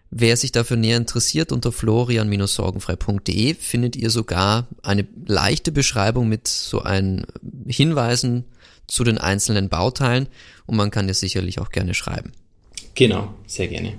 Wer 0.10 0.38
sich 0.38 0.52
dafür 0.52 0.78
näher 0.78 0.98
interessiert, 0.98 1.52
unter 1.52 1.72
florian-sorgenfrei.de 1.72 3.54
findet 3.56 3.96
ihr 3.96 4.10
sogar 4.10 4.68
eine 4.82 5.06
leichte 5.26 5.72
Beschreibung 5.72 6.30
mit 6.30 6.48
so 6.48 6.82
ein 6.82 7.26
Hinweisen 7.68 8.46
zu 8.88 9.04
den 9.04 9.18
einzelnen 9.18 9.68
Bauteilen 9.70 10.28
und 10.66 10.78
man 10.78 10.92
kann 10.92 11.08
dir 11.08 11.14
sicherlich 11.14 11.60
auch 11.60 11.70
gerne 11.70 11.94
schreiben. 11.94 12.32
Genau, 12.96 13.34
sehr 13.46 13.68
gerne. 13.68 13.98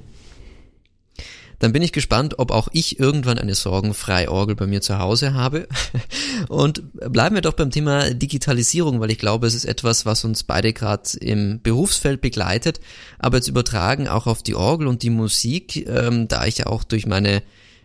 Dann 1.58 1.72
bin 1.72 1.82
ich 1.82 1.92
gespannt, 1.92 2.38
ob 2.38 2.52
auch 2.52 2.68
ich 2.72 3.00
irgendwann 3.00 3.38
eine 3.38 3.54
sorgenfreie 3.54 4.30
Orgel 4.30 4.54
bei 4.54 4.66
mir 4.66 4.80
zu 4.80 4.98
Hause 4.98 5.34
habe. 5.34 5.66
Und 6.48 6.82
bleiben 6.92 7.34
wir 7.34 7.42
doch 7.42 7.54
beim 7.54 7.70
Thema 7.70 8.14
Digitalisierung, 8.14 9.00
weil 9.00 9.10
ich 9.10 9.18
glaube, 9.18 9.46
es 9.46 9.54
ist 9.54 9.64
etwas, 9.64 10.06
was 10.06 10.24
uns 10.24 10.44
beide 10.44 10.72
gerade 10.72 11.18
im 11.20 11.60
Berufsfeld 11.60 12.20
begleitet, 12.20 12.80
aber 13.18 13.38
jetzt 13.38 13.48
übertragen 13.48 14.06
auch 14.06 14.26
auf 14.26 14.42
die 14.42 14.54
Orgel 14.54 14.86
und 14.86 15.02
die 15.02 15.10
Musik, 15.10 15.88
ähm, 15.88 16.28
da 16.28 16.46
ich 16.46 16.58
ja 16.58 16.66
auch 16.66 16.84
durch 16.84 17.06
meine 17.06 17.42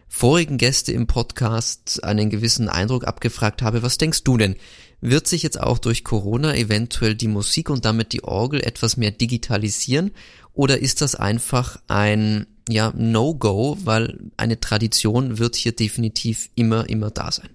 vorigen 0.07 0.59
Gäste 0.59 0.91
im 0.91 1.07
Podcast 1.07 2.03
einen 2.03 2.29
gewissen 2.29 2.69
Eindruck 2.69 3.07
abgefragt 3.07 3.63
habe. 3.63 3.81
Was 3.81 3.97
denkst 3.97 4.23
du 4.23 4.37
denn? 4.37 4.55
Wird 5.01 5.27
sich 5.27 5.41
jetzt 5.41 5.59
auch 5.59 5.79
durch 5.79 6.03
Corona 6.03 6.55
eventuell 6.55 7.15
die 7.15 7.27
Musik 7.27 7.71
und 7.71 7.83
damit 7.83 8.13
die 8.13 8.23
Orgel 8.23 8.61
etwas 8.61 8.95
mehr 8.95 9.09
digitalisieren? 9.09 10.11
Oder 10.53 10.79
ist 10.79 11.01
das 11.01 11.15
einfach 11.15 11.77
ein 11.87 12.45
ja, 12.69 12.93
No-Go, 12.95 13.77
weil 13.83 14.19
eine 14.37 14.59
Tradition 14.59 15.39
wird 15.39 15.55
hier 15.55 15.73
definitiv 15.73 16.49
immer, 16.55 16.89
immer 16.89 17.11
da 17.11 17.31
sein. 17.31 17.49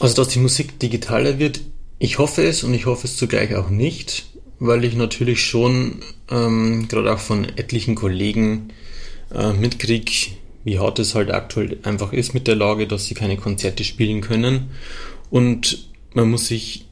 Also, 0.00 0.16
dass 0.16 0.28
die 0.28 0.40
Musik 0.40 0.78
digitaler 0.78 1.38
wird, 1.38 1.60
ich 1.98 2.18
hoffe 2.18 2.44
es 2.44 2.64
und 2.64 2.74
ich 2.74 2.86
hoffe 2.86 3.06
es 3.06 3.16
zugleich 3.16 3.54
auch 3.54 3.70
nicht, 3.70 4.26
weil 4.58 4.84
ich 4.84 4.94
natürlich 4.96 5.44
schon 5.44 6.00
ähm, 6.30 6.88
gerade 6.88 7.12
auch 7.12 7.18
von 7.18 7.44
etlichen 7.44 7.94
Kollegen 7.94 8.70
äh, 9.32 9.52
mitkriege, 9.52 10.10
wie 10.64 10.78
hart 10.78 10.98
es 10.98 11.14
halt 11.14 11.30
aktuell 11.30 11.78
einfach 11.82 12.12
ist 12.12 12.34
mit 12.34 12.46
der 12.46 12.56
Lage, 12.56 12.86
dass 12.88 13.06
sie 13.06 13.14
keine 13.14 13.36
Konzerte 13.36 13.84
spielen 13.84 14.20
können. 14.20 14.70
Und 15.30 15.88
man 16.14 16.30
muss 16.30 16.48
sich 16.48 16.86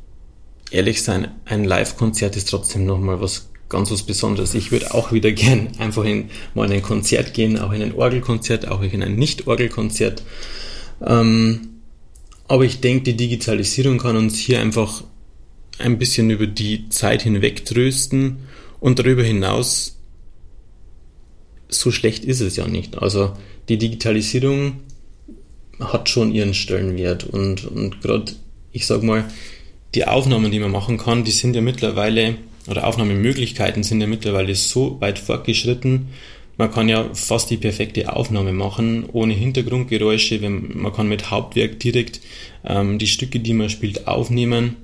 ehrlich 0.71 1.03
sein, 1.03 1.31
ein 1.45 1.65
Live-Konzert 1.65 2.37
ist 2.37 2.51
trotzdem 2.51 2.85
nochmal 2.85 3.21
was 3.21 3.49
ganz 3.73 3.91
was 3.91 4.05
Besonderes. 4.05 4.55
Ich 4.55 4.71
würde 4.71 4.95
auch 4.95 5.11
wieder 5.11 5.33
gern 5.43 5.69
einfach 5.79 6.05
in 6.05 6.31
mal 6.55 6.67
in 6.67 6.73
ein 6.73 6.83
Konzert 6.83 7.35
gehen, 7.35 7.59
auch 7.59 7.73
in 7.73 7.83
ein 7.83 7.95
Orgelkonzert, 7.95 8.69
auch 8.69 8.83
in 8.83 9.03
ein 9.03 9.17
Nicht-Orgelkonzert. 9.17 10.23
Ähm, 11.05 11.69
aber 12.47 12.65
ich 12.65 12.81
denke, 12.81 13.05
die 13.05 13.17
Digitalisierung 13.17 13.99
kann 13.99 14.17
uns 14.17 14.39
hier 14.39 14.61
einfach 14.61 15.03
ein 15.79 15.99
bisschen 15.99 16.31
über 16.31 16.47
die 16.47 16.89
Zeit 16.91 17.23
hinweg 17.23 17.65
trösten 17.65 18.39
und 18.79 18.99
darüber 18.99 19.23
hinaus 19.25 19.97
so 21.69 21.91
schlecht 21.91 22.25
ist 22.25 22.41
es 22.41 22.57
ja 22.57 22.69
nicht. 22.69 22.99
Also 22.99 23.33
die 23.69 23.79
Digitalisierung 23.79 24.81
hat 25.81 26.09
schon 26.09 26.33
ihren 26.33 26.55
Stellenwert 26.55 27.25
und, 27.25 27.65
und 27.65 28.03
gerade, 28.03 28.33
ich 28.73 28.87
sag 28.87 29.03
mal, 29.03 29.25
die 29.95 30.07
Aufnahmen, 30.07 30.51
die 30.51 30.59
man 30.59 30.71
machen 30.71 30.99
kann, 30.99 31.25
die 31.25 31.31
sind 31.31 31.57
ja 31.57 31.63
mittlerweile 31.63 32.37
oder 32.69 32.87
Aufnahmemöglichkeiten 32.87 33.83
sind 33.83 34.01
ja 34.01 34.07
mittlerweile 34.07 34.55
so 34.55 35.01
weit 35.01 35.19
fortgeschritten. 35.19 36.09
Man 36.59 36.71
kann 36.71 36.89
ja 36.89 37.09
fast 37.15 37.51
die 37.51 37.57
perfekte 37.57 38.15
Aufnahme 38.15 38.53
machen, 38.53 39.07
ohne 39.13 39.33
Hintergrundgeräusche. 39.33 40.39
Man 40.49 40.93
kann 40.93 41.09
mit 41.09 41.31
Hauptwerk 41.31 41.81
direkt 41.81 42.21
ähm, 42.65 42.99
die 42.99 43.07
Stücke, 43.07 43.41
die 43.41 43.55
man 43.55 43.71
spielt, 43.71 44.07
aufnehmen 44.07 44.77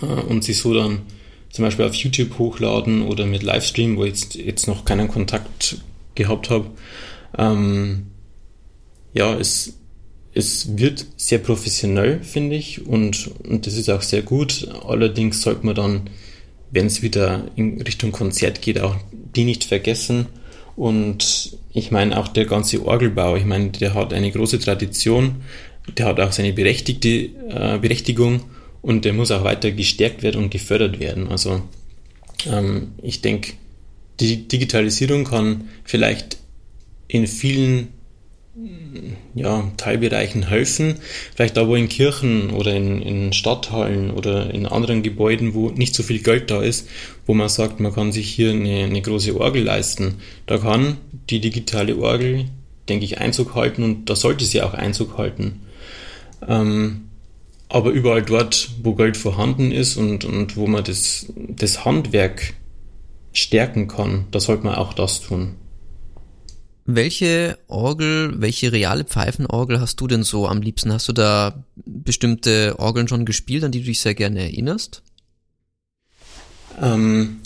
äh, 0.00 0.06
und 0.06 0.44
sie 0.44 0.52
so 0.52 0.72
dann 0.72 1.02
zum 1.50 1.64
Beispiel 1.64 1.84
auf 1.84 1.94
YouTube 1.94 2.38
hochladen 2.38 3.02
oder 3.02 3.26
mit 3.26 3.42
Livestream, 3.42 3.96
wo 3.96 4.04
ich 4.04 4.12
jetzt, 4.12 4.34
jetzt 4.36 4.66
noch 4.68 4.84
keinen 4.84 5.08
Kontakt 5.08 5.76
gehabt 6.14 6.48
habe. 6.50 6.70
Ähm, 7.36 8.06
ja, 9.12 9.36
es, 9.38 9.74
es 10.32 10.78
wird 10.78 11.04
sehr 11.16 11.38
professionell, 11.38 12.20
finde 12.22 12.56
ich, 12.56 12.86
und, 12.86 13.30
und 13.46 13.66
das 13.66 13.74
ist 13.74 13.90
auch 13.90 14.02
sehr 14.02 14.22
gut. 14.22 14.66
Allerdings 14.86 15.42
sollte 15.42 15.66
man 15.66 15.74
dann 15.74 16.02
wenn 16.72 16.86
es 16.86 17.02
wieder 17.02 17.44
in 17.54 17.80
Richtung 17.80 18.10
Konzert 18.10 18.62
geht, 18.62 18.80
auch 18.80 18.96
die 19.36 19.44
nicht 19.44 19.64
vergessen. 19.64 20.26
Und 20.74 21.56
ich 21.72 21.90
meine 21.90 22.18
auch 22.18 22.28
der 22.28 22.46
ganze 22.46 22.84
Orgelbau, 22.84 23.36
ich 23.36 23.44
meine, 23.44 23.68
der 23.70 23.94
hat 23.94 24.12
eine 24.12 24.32
große 24.32 24.58
Tradition, 24.58 25.42
der 25.96 26.06
hat 26.06 26.18
auch 26.18 26.32
seine 26.32 26.52
berechtigte 26.52 27.08
äh, 27.08 27.78
Berechtigung 27.78 28.44
und 28.80 29.04
der 29.04 29.12
muss 29.12 29.30
auch 29.30 29.44
weiter 29.44 29.70
gestärkt 29.70 30.22
werden 30.22 30.44
und 30.44 30.50
gefördert 30.50 30.98
werden. 30.98 31.28
Also 31.28 31.62
ähm, 32.50 32.92
ich 33.02 33.20
denke, 33.20 33.52
die 34.18 34.48
Digitalisierung 34.48 35.24
kann 35.24 35.68
vielleicht 35.84 36.38
in 37.06 37.26
vielen 37.26 37.88
ja, 39.34 39.70
Teilbereichen 39.78 40.46
helfen. 40.48 40.96
Vielleicht 41.34 41.56
da, 41.56 41.66
wo 41.66 41.74
in 41.74 41.88
Kirchen 41.88 42.50
oder 42.50 42.74
in, 42.74 43.00
in 43.00 43.32
Stadthallen 43.32 44.10
oder 44.10 44.52
in 44.52 44.66
anderen 44.66 45.02
Gebäuden, 45.02 45.54
wo 45.54 45.70
nicht 45.70 45.94
so 45.94 46.02
viel 46.02 46.22
Geld 46.22 46.50
da 46.50 46.62
ist, 46.62 46.88
wo 47.26 47.34
man 47.34 47.48
sagt, 47.48 47.80
man 47.80 47.94
kann 47.94 48.12
sich 48.12 48.28
hier 48.28 48.50
eine, 48.50 48.84
eine 48.84 49.00
große 49.00 49.38
Orgel 49.40 49.64
leisten. 49.64 50.16
Da 50.46 50.58
kann 50.58 50.98
die 51.30 51.40
digitale 51.40 51.96
Orgel, 51.96 52.46
denke 52.88 53.04
ich, 53.04 53.18
Einzug 53.18 53.54
halten 53.54 53.82
und 53.82 54.10
da 54.10 54.16
sollte 54.16 54.44
sie 54.44 54.60
auch 54.60 54.74
Einzug 54.74 55.16
halten. 55.16 55.62
Ähm, 56.46 57.08
aber 57.70 57.90
überall 57.90 58.22
dort, 58.22 58.70
wo 58.82 58.94
Geld 58.94 59.16
vorhanden 59.16 59.72
ist 59.72 59.96
und, 59.96 60.26
und 60.26 60.58
wo 60.58 60.66
man 60.66 60.84
das, 60.84 61.32
das 61.36 61.86
Handwerk 61.86 62.52
stärken 63.32 63.88
kann, 63.88 64.26
da 64.30 64.40
sollte 64.40 64.64
man 64.64 64.74
auch 64.74 64.92
das 64.92 65.22
tun. 65.22 65.54
Welche 66.84 67.58
Orgel, 67.68 68.34
welche 68.40 68.72
reale 68.72 69.04
Pfeifenorgel 69.04 69.80
hast 69.80 70.00
du 70.00 70.08
denn 70.08 70.24
so 70.24 70.48
am 70.48 70.62
liebsten? 70.62 70.92
Hast 70.92 71.08
du 71.08 71.12
da 71.12 71.64
bestimmte 71.76 72.74
Orgeln 72.78 73.06
schon 73.06 73.24
gespielt, 73.24 73.62
an 73.62 73.70
die 73.70 73.80
du 73.80 73.86
dich 73.86 74.00
sehr 74.00 74.14
gerne 74.14 74.40
erinnerst? 74.40 75.02
Ähm, 76.80 77.40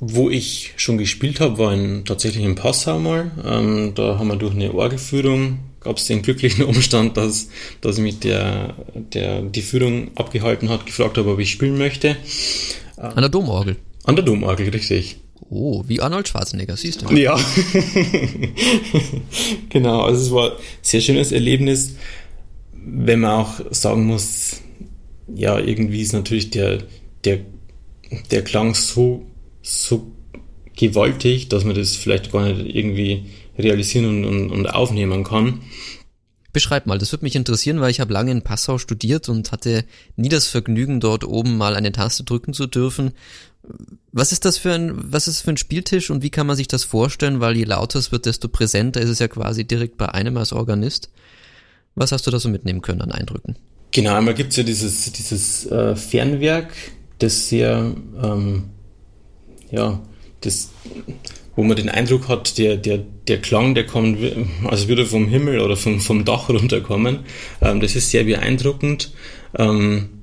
wo 0.00 0.28
ich 0.28 0.74
schon 0.76 0.98
gespielt 0.98 1.40
habe, 1.40 1.56
war 1.56 1.72
in, 1.72 2.04
tatsächlich 2.04 2.44
in 2.44 2.54
Passau 2.54 2.98
mal. 2.98 3.30
Ähm, 3.42 3.92
da 3.94 4.18
haben 4.18 4.28
wir 4.28 4.36
durch 4.36 4.54
eine 4.54 4.74
Orgelführung, 4.74 5.60
gab 5.80 5.96
es 5.96 6.06
den 6.06 6.20
glücklichen 6.20 6.64
Umstand, 6.66 7.16
dass, 7.16 7.48
dass 7.80 7.98
mich 7.98 8.18
der, 8.18 8.74
der 8.94 9.40
die 9.40 9.62
Führung 9.62 10.10
abgehalten 10.14 10.68
hat, 10.68 10.84
gefragt 10.84 11.16
habe, 11.16 11.30
ob 11.30 11.38
ich 11.38 11.50
spielen 11.50 11.78
möchte. 11.78 12.16
An 12.96 13.16
der 13.16 13.30
Domorgel? 13.30 13.76
An 14.04 14.16
der 14.16 14.24
Domorgel, 14.24 14.68
richtig. 14.68 15.21
Oh, 15.54 15.84
wie 15.86 16.00
Arnold 16.00 16.26
Schwarzenegger, 16.26 16.78
siehst 16.78 17.02
du? 17.02 17.14
Ja. 17.14 17.36
genau, 19.68 20.00
also 20.00 20.22
es 20.22 20.32
war 20.32 20.52
ein 20.52 20.56
sehr 20.80 21.02
schönes 21.02 21.30
Erlebnis, 21.30 21.96
wenn 22.72 23.20
man 23.20 23.32
auch 23.32 23.60
sagen 23.70 24.06
muss, 24.06 24.62
ja, 25.28 25.58
irgendwie 25.58 26.00
ist 26.00 26.14
natürlich 26.14 26.48
der, 26.48 26.78
der, 27.24 27.40
der 28.30 28.42
Klang 28.44 28.74
so, 28.74 29.26
so 29.60 30.10
gewaltig, 30.74 31.50
dass 31.50 31.64
man 31.64 31.74
das 31.74 31.96
vielleicht 31.96 32.32
gar 32.32 32.48
nicht 32.48 32.74
irgendwie 32.74 33.26
realisieren 33.58 34.06
und, 34.06 34.24
und, 34.24 34.50
und 34.52 34.66
aufnehmen 34.68 35.22
kann. 35.22 35.60
Beschreib 36.54 36.86
mal, 36.86 36.96
das 36.96 37.12
würde 37.12 37.26
mich 37.26 37.36
interessieren, 37.36 37.80
weil 37.80 37.90
ich 37.90 38.00
habe 38.00 38.12
lange 38.12 38.30
in 38.30 38.40
Passau 38.40 38.78
studiert 38.78 39.28
und 39.28 39.52
hatte 39.52 39.84
nie 40.16 40.30
das 40.30 40.48
Vergnügen, 40.48 41.00
dort 41.00 41.24
oben 41.24 41.58
mal 41.58 41.76
eine 41.76 41.92
Taste 41.92 42.24
drücken 42.24 42.54
zu 42.54 42.66
dürfen. 42.66 43.12
Was 44.12 44.32
ist 44.32 44.44
das 44.44 44.58
für 44.58 44.72
ein, 44.72 44.92
was 45.12 45.28
ist 45.28 45.40
für 45.40 45.50
ein 45.50 45.56
Spieltisch 45.56 46.10
und 46.10 46.22
wie 46.22 46.30
kann 46.30 46.46
man 46.46 46.56
sich 46.56 46.68
das 46.68 46.84
vorstellen? 46.84 47.40
Weil 47.40 47.56
je 47.56 47.64
lauter 47.64 47.98
es 47.98 48.12
wird, 48.12 48.26
desto 48.26 48.48
präsenter 48.48 49.00
ist 49.00 49.08
es 49.08 49.20
ja 49.20 49.28
quasi 49.28 49.64
direkt 49.64 49.96
bei 49.96 50.08
einem 50.08 50.36
als 50.36 50.52
Organist. 50.52 51.10
Was 51.94 52.12
hast 52.12 52.26
du 52.26 52.30
da 52.30 52.38
so 52.38 52.48
mitnehmen 52.48 52.82
können 52.82 53.02
an 53.02 53.12
Eindrücken? 53.12 53.56
Genau, 53.92 54.14
einmal 54.14 54.34
gibt's 54.34 54.56
ja 54.56 54.62
dieses, 54.62 55.12
dieses 55.12 55.66
äh, 55.66 55.94
Fernwerk, 55.94 56.72
das 57.18 57.48
sehr, 57.48 57.94
ähm, 58.22 58.70
ja, 59.70 60.00
das 60.40 60.70
wo 61.54 61.62
man 61.62 61.76
den 61.76 61.88
Eindruck 61.88 62.28
hat, 62.28 62.56
der, 62.58 62.76
der, 62.76 62.98
der 63.28 63.40
Klang, 63.40 63.74
der 63.74 63.86
kommt, 63.86 64.18
also 64.64 64.88
würde 64.88 65.04
vom 65.04 65.28
Himmel 65.28 65.60
oder 65.60 65.76
vom, 65.76 66.00
vom 66.00 66.24
Dach 66.24 66.48
runterkommen. 66.48 67.20
Ähm, 67.60 67.80
das 67.80 67.94
ist 67.94 68.10
sehr 68.10 68.24
beeindruckend. 68.24 69.12
Ähm, 69.58 70.21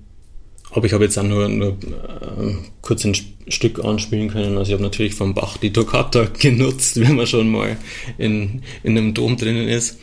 aber 0.72 0.86
ich 0.86 0.94
habe 0.94 1.04
jetzt 1.04 1.18
auch 1.18 1.24
nur, 1.24 1.50
nur 1.50 1.70
äh, 1.72 2.54
kurz 2.82 3.04
ein 3.06 3.16
Stück 3.48 3.84
anspielen 3.84 4.30
können. 4.30 4.58
Also 4.58 4.70
ich 4.70 4.74
habe 4.74 4.84
natürlich 4.84 5.16
vom 5.16 5.34
Bach 5.34 5.58
die 5.58 5.74
Toccata 5.74 6.26
genutzt, 6.40 7.00
wenn 7.00 7.16
man 7.16 7.28
schon 7.28 7.50
mal 7.50 7.78
in, 8.18 8.62
in 8.84 8.98
einem 8.98 9.14
Dom 9.14 9.38
drinnen 9.38 9.68
ist. 9.68 9.98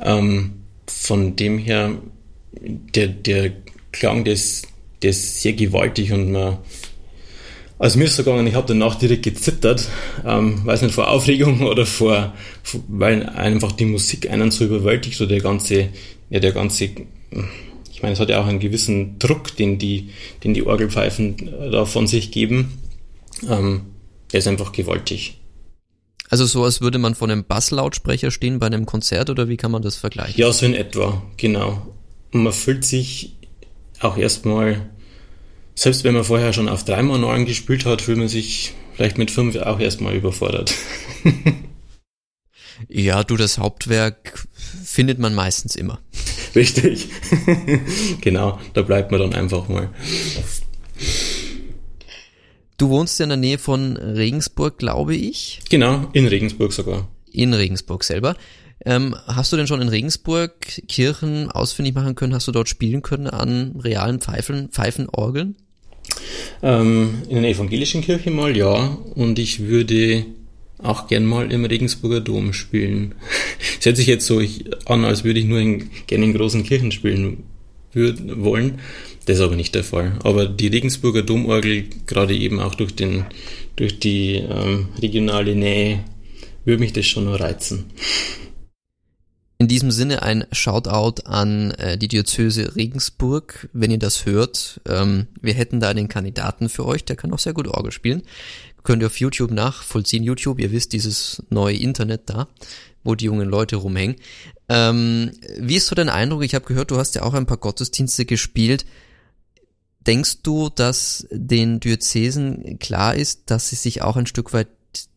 Ähm, 0.00 0.54
von 0.86 1.36
dem 1.36 1.58
her, 1.58 1.92
der, 2.60 3.08
der 3.08 3.52
Klang, 3.92 4.24
der 4.24 4.34
ist, 4.34 4.66
der 5.02 5.10
ist 5.10 5.42
sehr 5.42 5.52
gewaltig 5.52 6.12
und 6.12 6.32
man, 6.32 6.58
also 7.78 7.98
mir 7.98 8.06
ist 8.06 8.16
so 8.16 8.24
gegangen, 8.24 8.46
ich 8.46 8.54
habe 8.54 8.66
danach 8.66 8.96
direkt 8.96 9.22
gezittert, 9.22 9.88
ähm, 10.26 10.64
weiß 10.64 10.82
nicht, 10.82 10.94
vor 10.94 11.08
Aufregung 11.08 11.62
oder 11.66 11.86
vor, 11.86 12.34
weil 12.88 13.24
einfach 13.28 13.72
die 13.72 13.84
Musik 13.84 14.28
einen 14.30 14.50
so 14.50 14.64
überwältigt, 14.64 15.16
so 15.16 15.26
der 15.26 15.40
ganze, 15.40 15.90
ja, 16.28 16.40
der 16.40 16.52
ganze, 16.52 16.90
ich 17.98 18.02
meine, 18.02 18.12
es 18.12 18.20
hat 18.20 18.28
ja 18.28 18.40
auch 18.40 18.46
einen 18.46 18.60
gewissen 18.60 19.18
Druck, 19.18 19.56
den 19.56 19.76
die, 19.76 20.10
den 20.44 20.54
die 20.54 20.64
Orgelpfeifen 20.64 21.48
äh, 21.48 21.70
da 21.72 21.84
von 21.84 22.06
sich 22.06 22.30
geben. 22.30 22.78
Ähm, 23.50 23.86
der 24.30 24.38
ist 24.38 24.46
einfach 24.46 24.70
gewaltig. 24.70 25.40
Also 26.30 26.46
so, 26.46 26.62
als 26.62 26.80
würde 26.80 26.98
man 26.98 27.16
vor 27.16 27.28
einem 27.28 27.42
Basslautsprecher 27.42 28.30
stehen 28.30 28.60
bei 28.60 28.66
einem 28.66 28.86
Konzert 28.86 29.30
oder 29.30 29.48
wie 29.48 29.56
kann 29.56 29.72
man 29.72 29.82
das 29.82 29.96
vergleichen? 29.96 30.40
Ja, 30.40 30.52
so 30.52 30.64
in 30.64 30.74
etwa, 30.74 31.20
genau. 31.38 31.88
Und 32.32 32.44
man 32.44 32.52
fühlt 32.52 32.84
sich 32.84 33.34
auch 33.98 34.16
erstmal 34.16 34.88
selbst 35.74 36.04
wenn 36.04 36.14
man 36.14 36.22
vorher 36.22 36.52
schon 36.52 36.68
auf 36.68 36.84
dreimal 36.84 37.18
neun 37.18 37.46
gespielt 37.46 37.84
hat, 37.84 38.00
fühlt 38.00 38.18
man 38.18 38.28
sich 38.28 38.74
vielleicht 38.94 39.18
mit 39.18 39.32
fünf 39.32 39.56
auch 39.56 39.80
erstmal 39.80 40.14
überfordert. 40.14 40.72
ja, 42.88 43.24
du, 43.24 43.36
das 43.36 43.58
Hauptwerk 43.58 44.46
findet 44.84 45.18
man 45.18 45.34
meistens 45.34 45.76
immer. 45.76 46.00
Richtig. 46.54 47.08
genau, 48.20 48.58
da 48.74 48.82
bleibt 48.82 49.10
man 49.10 49.20
dann 49.20 49.34
einfach 49.34 49.68
mal. 49.68 49.90
Du 52.76 52.90
wohnst 52.90 53.18
ja 53.18 53.24
in 53.24 53.30
der 53.30 53.36
Nähe 53.36 53.58
von 53.58 53.96
Regensburg, 53.96 54.78
glaube 54.78 55.16
ich. 55.16 55.60
Genau, 55.68 56.08
in 56.12 56.26
Regensburg 56.26 56.72
sogar. 56.72 57.08
In 57.32 57.52
Regensburg 57.52 58.04
selber. 58.04 58.36
Ähm, 58.84 59.16
hast 59.26 59.52
du 59.52 59.56
denn 59.56 59.66
schon 59.66 59.82
in 59.82 59.88
Regensburg 59.88 60.52
Kirchen 60.86 61.50
ausfindig 61.50 61.94
machen 61.94 62.14
können? 62.14 62.34
Hast 62.34 62.46
du 62.46 62.52
dort 62.52 62.68
spielen 62.68 63.02
können 63.02 63.26
an 63.26 63.80
realen 63.82 64.20
Pfeifen, 64.20 64.68
Pfeifenorgeln? 64.68 65.56
Ähm, 66.62 67.22
in 67.28 67.38
einer 67.38 67.48
evangelischen 67.48 68.02
Kirche 68.02 68.30
mal, 68.30 68.56
ja. 68.56 68.96
Und 69.14 69.38
ich 69.38 69.60
würde 69.60 70.24
auch 70.78 71.08
gern 71.08 71.24
mal 71.24 71.50
im 71.52 71.64
Regensburger 71.64 72.20
Dom 72.20 72.52
spielen. 72.52 73.14
Es 73.78 73.86
hört 73.86 73.96
sich 73.96 74.06
jetzt 74.06 74.26
so 74.26 74.40
an, 74.86 75.04
als 75.04 75.24
würde 75.24 75.40
ich 75.40 75.46
nur 75.46 75.60
in, 75.60 75.90
gerne 76.06 76.24
in 76.24 76.34
großen 76.34 76.62
Kirchen 76.62 76.92
spielen 76.92 77.44
würd, 77.92 78.42
wollen. 78.42 78.78
Das 79.26 79.38
ist 79.38 79.42
aber 79.42 79.56
nicht 79.56 79.74
der 79.74 79.84
Fall. 79.84 80.18
Aber 80.24 80.46
die 80.46 80.68
Regensburger 80.68 81.22
Domorgel, 81.22 81.84
gerade 82.06 82.34
eben 82.34 82.60
auch 82.60 82.74
durch, 82.74 82.94
den, 82.94 83.26
durch 83.76 83.98
die 83.98 84.36
ähm, 84.36 84.88
regionale 85.02 85.54
Nähe, 85.54 86.04
würde 86.64 86.80
mich 86.80 86.92
das 86.92 87.06
schon 87.06 87.24
nur 87.24 87.40
reizen. 87.40 87.86
In 89.60 89.66
diesem 89.66 89.90
Sinne 89.90 90.22
ein 90.22 90.46
Shoutout 90.52 91.22
an 91.24 91.72
äh, 91.72 91.98
die 91.98 92.06
Diözese 92.06 92.76
Regensburg, 92.76 93.68
wenn 93.72 93.90
ihr 93.90 93.98
das 93.98 94.24
hört. 94.24 94.80
Ähm, 94.88 95.26
wir 95.40 95.52
hätten 95.52 95.80
da 95.80 95.88
einen 95.88 96.06
Kandidaten 96.06 96.68
für 96.68 96.86
euch, 96.86 97.04
der 97.04 97.16
kann 97.16 97.32
auch 97.32 97.40
sehr 97.40 97.54
gut 97.54 97.66
Orgel 97.66 97.90
spielen. 97.90 98.22
Könnt 98.88 99.02
ihr 99.02 99.08
auf 99.08 99.20
YouTube 99.20 99.50
nachvollziehen. 99.50 100.24
YouTube, 100.24 100.58
ihr 100.58 100.72
wisst, 100.72 100.94
dieses 100.94 101.42
neue 101.50 101.76
Internet 101.76 102.22
da, 102.24 102.48
wo 103.04 103.14
die 103.14 103.26
jungen 103.26 103.46
Leute 103.46 103.76
rumhängen. 103.76 104.16
Ähm, 104.70 105.32
wie 105.58 105.76
ist 105.76 105.88
so 105.88 105.94
dein 105.94 106.08
Eindruck? 106.08 106.42
Ich 106.42 106.54
habe 106.54 106.64
gehört, 106.64 106.90
du 106.90 106.96
hast 106.96 107.14
ja 107.14 107.20
auch 107.20 107.34
ein 107.34 107.44
paar 107.44 107.58
Gottesdienste 107.58 108.24
gespielt. 108.24 108.86
Denkst 110.06 110.38
du, 110.42 110.70
dass 110.70 111.26
den 111.30 111.80
Diözesen 111.80 112.78
klar 112.78 113.14
ist, 113.14 113.50
dass 113.50 113.68
sie 113.68 113.76
sich 113.76 114.00
auch 114.00 114.16
ein 114.16 114.24
Stück 114.24 114.54
weit 114.54 114.68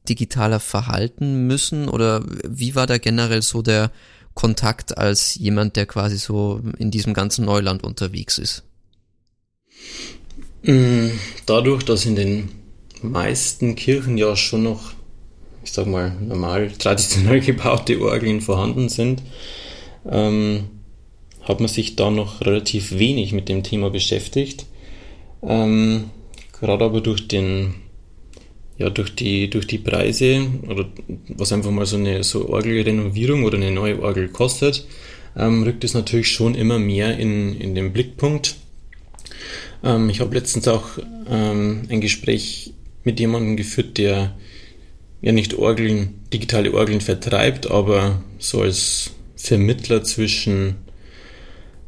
digitaler 0.09 0.59
verhalten 0.59 1.47
müssen? 1.47 1.87
Oder 1.87 2.25
wie 2.45 2.75
war 2.75 2.87
da 2.87 2.97
generell 2.97 3.41
so 3.41 3.61
der 3.61 3.89
Kontakt 4.33 4.97
als 4.97 5.35
jemand, 5.35 5.77
der 5.77 5.85
quasi 5.85 6.17
so 6.17 6.59
in 6.77 6.91
diesem 6.91 7.13
ganzen 7.13 7.45
Neuland 7.45 7.85
unterwegs 7.85 8.37
ist? 8.37 8.63
Mm, 10.63 11.11
dadurch, 11.45 11.83
dass 11.83 12.05
in 12.05 12.17
den 12.17 12.60
meisten 13.03 13.75
Kirchen 13.75 14.17
ja 14.17 14.35
schon 14.35 14.63
noch, 14.63 14.93
ich 15.63 15.71
sag 15.71 15.87
mal, 15.87 16.11
normal 16.19 16.71
traditionell 16.77 17.39
gebaute 17.41 18.01
Orgeln 18.01 18.41
vorhanden 18.41 18.89
sind, 18.89 19.21
ähm, 20.09 20.65
hat 21.43 21.59
man 21.59 21.69
sich 21.69 21.95
da 21.95 22.11
noch 22.11 22.41
relativ 22.41 22.97
wenig 22.97 23.33
mit 23.33 23.49
dem 23.49 23.63
Thema 23.63 23.89
beschäftigt. 23.89 24.65
Ähm, 25.43 26.11
gerade 26.59 26.85
aber 26.85 27.01
durch 27.01 27.27
den 27.27 27.75
ja, 28.81 28.89
durch 28.89 29.13
die, 29.13 29.47
durch 29.49 29.67
die 29.67 29.77
Preise 29.77 30.47
oder 30.67 30.89
was 31.29 31.53
einfach 31.53 31.69
mal 31.69 31.85
so 31.85 31.97
eine 31.97 32.23
so 32.23 32.49
Orgelrenovierung 32.49 33.43
oder 33.43 33.57
eine 33.57 33.69
neue 33.69 34.01
Orgel 34.01 34.27
kostet, 34.29 34.87
ähm, 35.37 35.61
rückt 35.63 35.83
es 35.83 35.93
natürlich 35.93 36.29
schon 36.29 36.55
immer 36.55 36.79
mehr 36.79 37.17
in, 37.17 37.55
in 37.59 37.75
den 37.75 37.93
Blickpunkt. 37.93 38.55
Ähm, 39.83 40.09
ich 40.09 40.19
habe 40.19 40.33
letztens 40.33 40.67
auch 40.67 40.97
ähm, 41.29 41.83
ein 41.89 42.01
Gespräch 42.01 42.73
mit 43.03 43.19
jemandem 43.19 43.57
geführt, 43.57 43.97
der 43.97 44.35
ja 45.21 45.31
nicht 45.31 45.55
Orgeln, 45.55 46.19
digitale 46.33 46.73
Orgeln 46.73 47.01
vertreibt, 47.01 47.69
aber 47.69 48.23
so 48.39 48.61
als 48.61 49.11
Vermittler 49.35 50.03
zwischen 50.03 50.75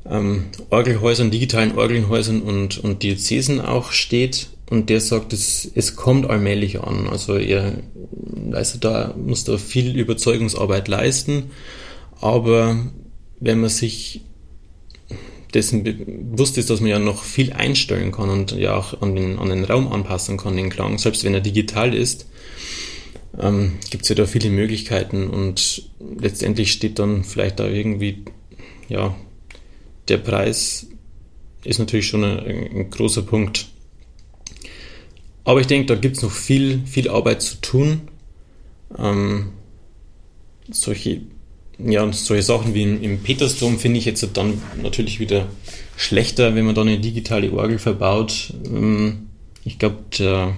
ähm, 0.10 0.46
Orgelhäusern, 0.70 1.32
digitalen 1.32 1.78
Orgelhäusern 1.78 2.42
und, 2.42 2.78
und 2.78 3.04
Diözesen 3.04 3.62
auch 3.62 3.92
steht 3.92 4.50
und 4.70 4.90
der 4.90 5.02
sagt, 5.02 5.34
es, 5.34 5.70
es 5.76 5.96
kommt 5.96 6.30
allmählich 6.30 6.82
an. 6.82 7.08
Also 7.08 7.38
er 7.38 7.78
also 8.54 8.78
da 8.80 9.14
muss 9.18 9.44
da 9.44 9.58
viel 9.58 9.98
Überzeugungsarbeit 9.98 10.88
leisten, 10.88 11.52
aber 12.20 12.78
wenn 13.40 13.60
man 13.60 13.70
sich 13.70 14.22
dessen 15.54 15.84
bewusst 15.84 16.58
ist, 16.58 16.70
dass 16.70 16.80
man 16.82 16.90
ja 16.90 17.00
noch 17.00 17.24
viel 17.24 17.54
einstellen 17.54 18.12
kann 18.12 18.30
und 18.30 18.52
ja 18.54 18.76
auch 18.76 19.02
an 19.02 19.16
den, 19.16 19.40
an 19.40 19.50
den 19.50 19.66
Raum 19.66 19.92
anpassen 19.92 20.38
kann, 20.38 20.58
den 20.58 20.70
Klang, 20.70 20.98
selbst 20.98 21.24
wenn 21.24 21.34
er 21.34 21.42
digital 21.42 21.94
ist, 21.94 22.28
ähm, 23.40 23.74
gibt 23.90 24.04
es 24.04 24.10
ja 24.10 24.16
da 24.16 24.26
viele 24.26 24.50
Möglichkeiten 24.50 25.30
und 25.30 25.90
letztendlich 26.20 26.72
steht 26.72 27.00
dann 27.00 27.24
vielleicht 27.24 27.60
da 27.60 27.68
irgendwie, 27.68 28.24
ja, 28.90 29.16
der 30.08 30.18
Preis 30.18 30.88
ist 31.64 31.80
natürlich 31.80 32.08
schon 32.08 32.24
ein, 32.24 32.40
ein 32.46 32.90
großer 32.90 33.22
Punkt. 33.22 33.68
Aber 35.46 35.60
ich 35.60 35.68
denke, 35.68 35.88
da 35.88 35.96
gibt 35.96 36.18
es 36.18 36.24
noch 36.24 36.32
viel, 36.32 36.82
viel 36.86 37.10
Arbeit 37.10 37.42
zu 37.42 37.60
tun. 37.62 38.02
Ähm, 38.98 39.52
solche 40.70 41.22
ja, 41.86 42.12
solche 42.12 42.44
Sachen 42.44 42.74
wie 42.74 42.84
im, 42.84 43.20
Petersdom 43.20 43.80
finde 43.80 44.00
ich 44.00 44.06
jetzt 44.06 44.28
dann 44.34 44.62
natürlich 44.82 45.20
wieder 45.20 45.48
schlechter, 45.98 46.56
wenn 46.56 46.66
man 46.66 46.76
da 46.76 46.82
eine 46.82 47.00
digitale 47.00 47.52
Orgel 47.52 47.80
verbaut. 47.80 48.54
Ähm, 48.66 49.28
ich 49.66 49.80
glaube, 49.80 50.56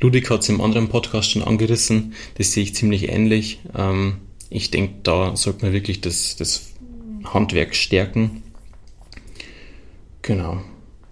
Ludwig 0.00 0.30
hat 0.30 0.42
es 0.42 0.48
im 0.48 0.60
anderen 0.60 0.88
Podcast 0.88 1.32
schon 1.32 1.42
angerissen. 1.42 2.14
Das 2.36 2.52
sehe 2.52 2.62
ich 2.62 2.74
ziemlich 2.74 3.08
ähnlich. 3.08 3.60
Ähm, 3.76 4.18
ich 4.50 4.70
denke, 4.70 4.94
da 5.02 5.36
sollte 5.36 5.64
man 5.64 5.74
wirklich 5.74 6.00
das, 6.00 6.36
das 6.36 6.70
Handwerk 7.24 7.74
stärken. 7.74 8.42
Genau. 10.22 10.62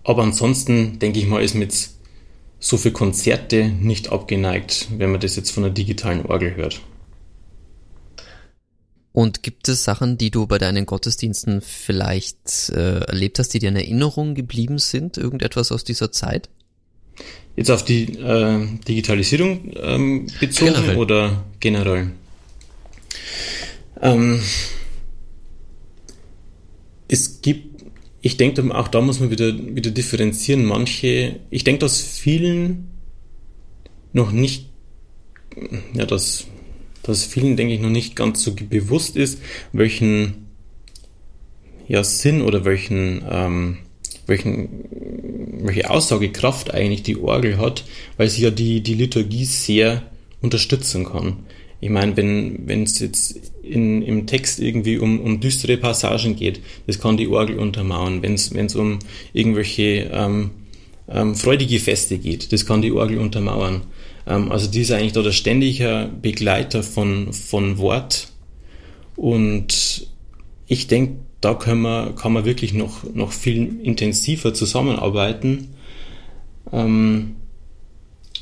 Aber 0.04 0.22
ansonsten 0.22 0.98
denke 0.98 1.18
ich 1.18 1.26
mal, 1.26 1.42
ist 1.42 1.54
mit 1.54 1.74
so 2.58 2.76
für 2.76 2.92
Konzerte 2.92 3.68
nicht 3.68 4.10
abgeneigt, 4.10 4.88
wenn 4.96 5.10
man 5.10 5.20
das 5.20 5.36
jetzt 5.36 5.50
von 5.50 5.64
einer 5.64 5.74
digitalen 5.74 6.24
Orgel 6.24 6.54
hört. 6.56 6.80
Und 9.16 9.42
gibt 9.42 9.66
es 9.66 9.82
Sachen, 9.82 10.18
die 10.18 10.30
du 10.30 10.46
bei 10.46 10.58
deinen 10.58 10.84
Gottesdiensten 10.84 11.62
vielleicht 11.62 12.68
äh, 12.68 12.98
erlebt 12.98 13.38
hast, 13.38 13.54
die 13.54 13.60
dir 13.60 13.70
in 13.70 13.76
Erinnerung 13.76 14.34
geblieben 14.34 14.78
sind? 14.78 15.16
Irgendetwas 15.16 15.72
aus 15.72 15.84
dieser 15.84 16.12
Zeit? 16.12 16.50
Jetzt 17.56 17.70
auf 17.70 17.82
die 17.82 18.12
äh, 18.18 18.66
Digitalisierung 18.86 19.72
ähm, 19.82 20.26
bezogen 20.38 20.74
generell. 20.74 20.96
oder 20.98 21.44
generell? 21.60 22.10
Ähm, 24.02 24.42
es 27.08 27.40
gibt, 27.40 27.86
ich 28.20 28.36
denke, 28.36 28.62
auch 28.74 28.88
da 28.88 29.00
muss 29.00 29.18
man 29.18 29.30
wieder, 29.30 29.50
wieder 29.74 29.92
differenzieren. 29.92 30.66
Manche, 30.66 31.40
ich 31.48 31.64
denke, 31.64 31.78
dass 31.78 32.02
vielen 32.02 32.88
noch 34.12 34.30
nicht, 34.30 34.68
ja, 35.94 36.04
das 36.04 36.44
dass 37.06 37.24
vielen, 37.24 37.56
denke 37.56 37.74
ich, 37.74 37.80
noch 37.80 37.90
nicht 37.90 38.16
ganz 38.16 38.42
so 38.42 38.54
bewusst 38.54 39.16
ist, 39.16 39.40
welchen 39.72 40.46
ja, 41.88 42.02
Sinn 42.02 42.42
oder 42.42 42.64
welchen, 42.64 43.22
ähm, 43.30 43.78
welchen, 44.26 44.68
welche 45.62 45.88
Aussagekraft 45.90 46.74
eigentlich 46.74 47.02
die 47.02 47.16
Orgel 47.16 47.58
hat, 47.58 47.84
weil 48.16 48.28
sie 48.28 48.42
ja 48.42 48.50
die, 48.50 48.82
die 48.82 48.94
Liturgie 48.94 49.44
sehr 49.44 50.02
unterstützen 50.42 51.04
kann. 51.04 51.38
Ich 51.80 51.90
meine, 51.90 52.16
wenn 52.16 52.82
es 52.82 52.98
jetzt 52.98 53.52
in, 53.62 54.02
im 54.02 54.26
Text 54.26 54.60
irgendwie 54.60 54.98
um, 54.98 55.20
um 55.20 55.40
düstere 55.40 55.76
Passagen 55.76 56.34
geht, 56.34 56.60
das 56.86 56.98
kann 56.98 57.16
die 57.16 57.28
Orgel 57.28 57.58
untermauern. 57.58 58.22
Wenn 58.22 58.34
es 58.34 58.74
um 58.74 58.98
irgendwelche 59.32 60.10
ähm, 60.12 60.50
ähm, 61.08 61.34
freudige 61.34 61.78
Feste 61.78 62.18
geht, 62.18 62.52
das 62.52 62.64
kann 62.66 62.82
die 62.82 62.92
Orgel 62.92 63.18
untermauern. 63.18 63.82
Ähm, 64.26 64.50
also 64.52 64.70
die 64.70 64.80
ist 64.80 64.90
eigentlich 64.90 65.12
da 65.12 65.22
der 65.22 65.32
ständige 65.32 66.10
Begleiter 66.20 66.82
von, 66.82 67.32
von 67.32 67.78
Wort. 67.78 68.28
Und 69.16 70.08
ich 70.66 70.86
denke, 70.86 71.14
da 71.40 71.54
kann 71.54 71.80
man, 71.80 72.16
kann 72.16 72.32
man 72.32 72.44
wirklich 72.44 72.74
noch, 72.74 73.04
noch 73.14 73.32
viel 73.32 73.80
intensiver 73.82 74.52
zusammenarbeiten. 74.52 75.74
Ähm, 76.72 77.36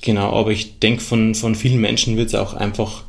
genau, 0.00 0.32
aber 0.32 0.52
ich 0.52 0.78
denke, 0.78 1.02
von, 1.02 1.34
von 1.34 1.54
vielen 1.54 1.80
Menschen 1.80 2.16
wird 2.16 2.28
es 2.28 2.34
auch 2.34 2.54
einfach 2.54 3.04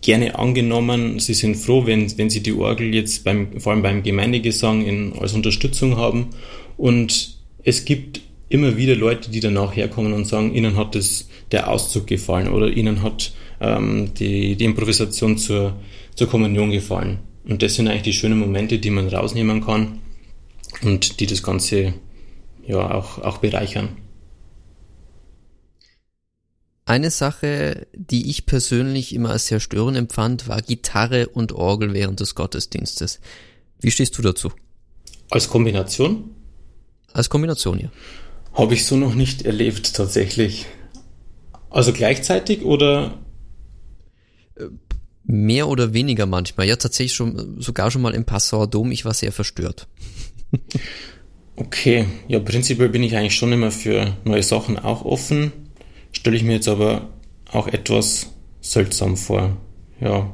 gerne 0.00 0.38
angenommen. 0.38 1.20
Sie 1.20 1.34
sind 1.34 1.56
froh, 1.56 1.86
wenn, 1.86 2.18
wenn 2.18 2.28
sie 2.28 2.42
die 2.42 2.52
Orgel 2.52 2.92
jetzt 2.92 3.24
beim, 3.24 3.60
vor 3.60 3.72
allem 3.72 3.82
beim 3.82 4.02
Gemeindegesang 4.02 4.84
in, 4.84 5.12
als 5.18 5.32
Unterstützung 5.32 5.96
haben. 5.96 6.30
Und 6.76 7.36
es 7.62 7.84
gibt 7.84 8.20
immer 8.48 8.76
wieder 8.76 8.96
Leute, 8.96 9.30
die 9.30 9.40
danach 9.40 9.76
herkommen 9.76 10.12
und 10.12 10.26
sagen, 10.26 10.54
ihnen 10.54 10.76
hat 10.76 10.94
das, 10.94 11.28
der 11.52 11.68
Auszug 11.68 12.06
gefallen 12.06 12.48
oder 12.48 12.68
ihnen 12.68 13.02
hat 13.02 13.32
ähm, 13.60 14.12
die, 14.14 14.56
die 14.56 14.64
Improvisation 14.64 15.38
zur, 15.38 15.76
zur 16.14 16.28
Kommunion 16.28 16.70
gefallen. 16.70 17.18
Und 17.44 17.62
das 17.62 17.74
sind 17.74 17.88
eigentlich 17.88 18.02
die 18.02 18.12
schönen 18.12 18.38
Momente, 18.38 18.78
die 18.78 18.90
man 18.90 19.08
rausnehmen 19.08 19.64
kann 19.64 20.00
und 20.82 21.20
die 21.20 21.26
das 21.26 21.42
Ganze 21.42 21.94
ja 22.66 22.90
auch, 22.92 23.18
auch 23.18 23.38
bereichern. 23.38 23.96
Eine 26.84 27.10
Sache, 27.10 27.86
die 27.94 28.28
ich 28.28 28.44
persönlich 28.46 29.14
immer 29.14 29.30
als 29.30 29.46
sehr 29.46 29.60
störend 29.60 29.96
empfand, 29.96 30.48
war 30.48 30.60
Gitarre 30.62 31.28
und 31.28 31.52
Orgel 31.52 31.94
während 31.94 32.20
des 32.20 32.34
Gottesdienstes. 32.34 33.20
Wie 33.80 33.90
stehst 33.90 34.18
du 34.18 34.22
dazu? 34.22 34.50
Als 35.30 35.48
Kombination? 35.48 36.30
Als 37.12 37.30
Kombination, 37.30 37.78
ja. 37.78 37.90
Habe 38.54 38.74
ich 38.74 38.84
so 38.84 38.96
noch 38.96 39.14
nicht 39.14 39.42
erlebt, 39.42 39.94
tatsächlich. 39.94 40.66
Also 41.72 41.92
gleichzeitig 41.92 42.64
oder? 42.64 43.18
Mehr 45.24 45.68
oder 45.68 45.94
weniger 45.94 46.26
manchmal. 46.26 46.68
Ja, 46.68 46.76
tatsächlich 46.76 47.14
schon, 47.14 47.60
sogar 47.60 47.90
schon 47.90 48.02
mal 48.02 48.14
im 48.14 48.24
Passauer 48.24 48.66
Dom. 48.66 48.92
Ich 48.92 49.04
war 49.04 49.14
sehr 49.14 49.32
verstört. 49.32 49.88
okay, 51.56 52.06
ja, 52.28 52.38
prinzipiell 52.40 52.88
bin 52.88 53.02
ich 53.02 53.16
eigentlich 53.16 53.36
schon 53.36 53.52
immer 53.52 53.70
für 53.70 54.16
neue 54.24 54.42
Sachen 54.42 54.78
auch 54.78 55.04
offen. 55.04 55.52
Stelle 56.12 56.36
ich 56.36 56.42
mir 56.42 56.54
jetzt 56.54 56.68
aber 56.68 57.08
auch 57.50 57.68
etwas 57.68 58.26
seltsam 58.60 59.16
vor. 59.16 59.56
Ja. 60.00 60.32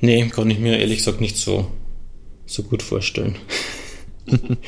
Nee, 0.00 0.28
kann 0.28 0.50
ich 0.50 0.58
mir 0.58 0.78
ehrlich 0.78 0.98
gesagt 0.98 1.20
nicht 1.20 1.36
so, 1.36 1.70
so 2.44 2.62
gut 2.62 2.82
vorstellen. 2.82 3.36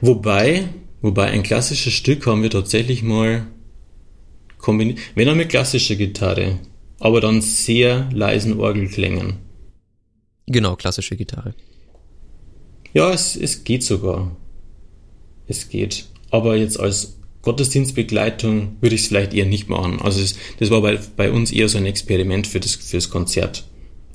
Wobei, 0.00 0.68
Wobei 1.02 1.26
ein 1.26 1.42
klassisches 1.42 1.92
Stück 1.92 2.26
haben 2.26 2.44
wir 2.44 2.50
tatsächlich 2.50 3.02
mal 3.02 3.48
kombiniert, 4.62 4.98
wenn 5.14 5.28
auch 5.28 5.34
mit 5.34 5.50
klassischer 5.50 5.96
Gitarre, 5.96 6.58
aber 6.98 7.20
dann 7.20 7.42
sehr 7.42 8.08
leisen 8.12 8.58
Orgelklängen. 8.58 9.34
Genau, 10.46 10.76
klassische 10.76 11.16
Gitarre. 11.16 11.54
Ja, 12.94 13.12
es, 13.12 13.36
es 13.36 13.64
geht 13.64 13.82
sogar. 13.82 14.34
Es 15.46 15.68
geht. 15.68 16.06
Aber 16.30 16.56
jetzt 16.56 16.80
als 16.80 17.18
Gottesdienstbegleitung 17.42 18.76
würde 18.80 18.94
ich 18.94 19.02
es 19.02 19.08
vielleicht 19.08 19.34
eher 19.34 19.46
nicht 19.46 19.68
machen. 19.68 20.00
Also 20.00 20.20
es, 20.20 20.36
das 20.58 20.70
war 20.70 20.80
bei, 20.80 20.98
bei 21.16 21.30
uns 21.30 21.52
eher 21.52 21.68
so 21.68 21.78
ein 21.78 21.86
Experiment 21.86 22.46
für 22.46 22.60
das, 22.60 22.76
für 22.76 22.96
das 22.96 23.10
Konzert. 23.10 23.64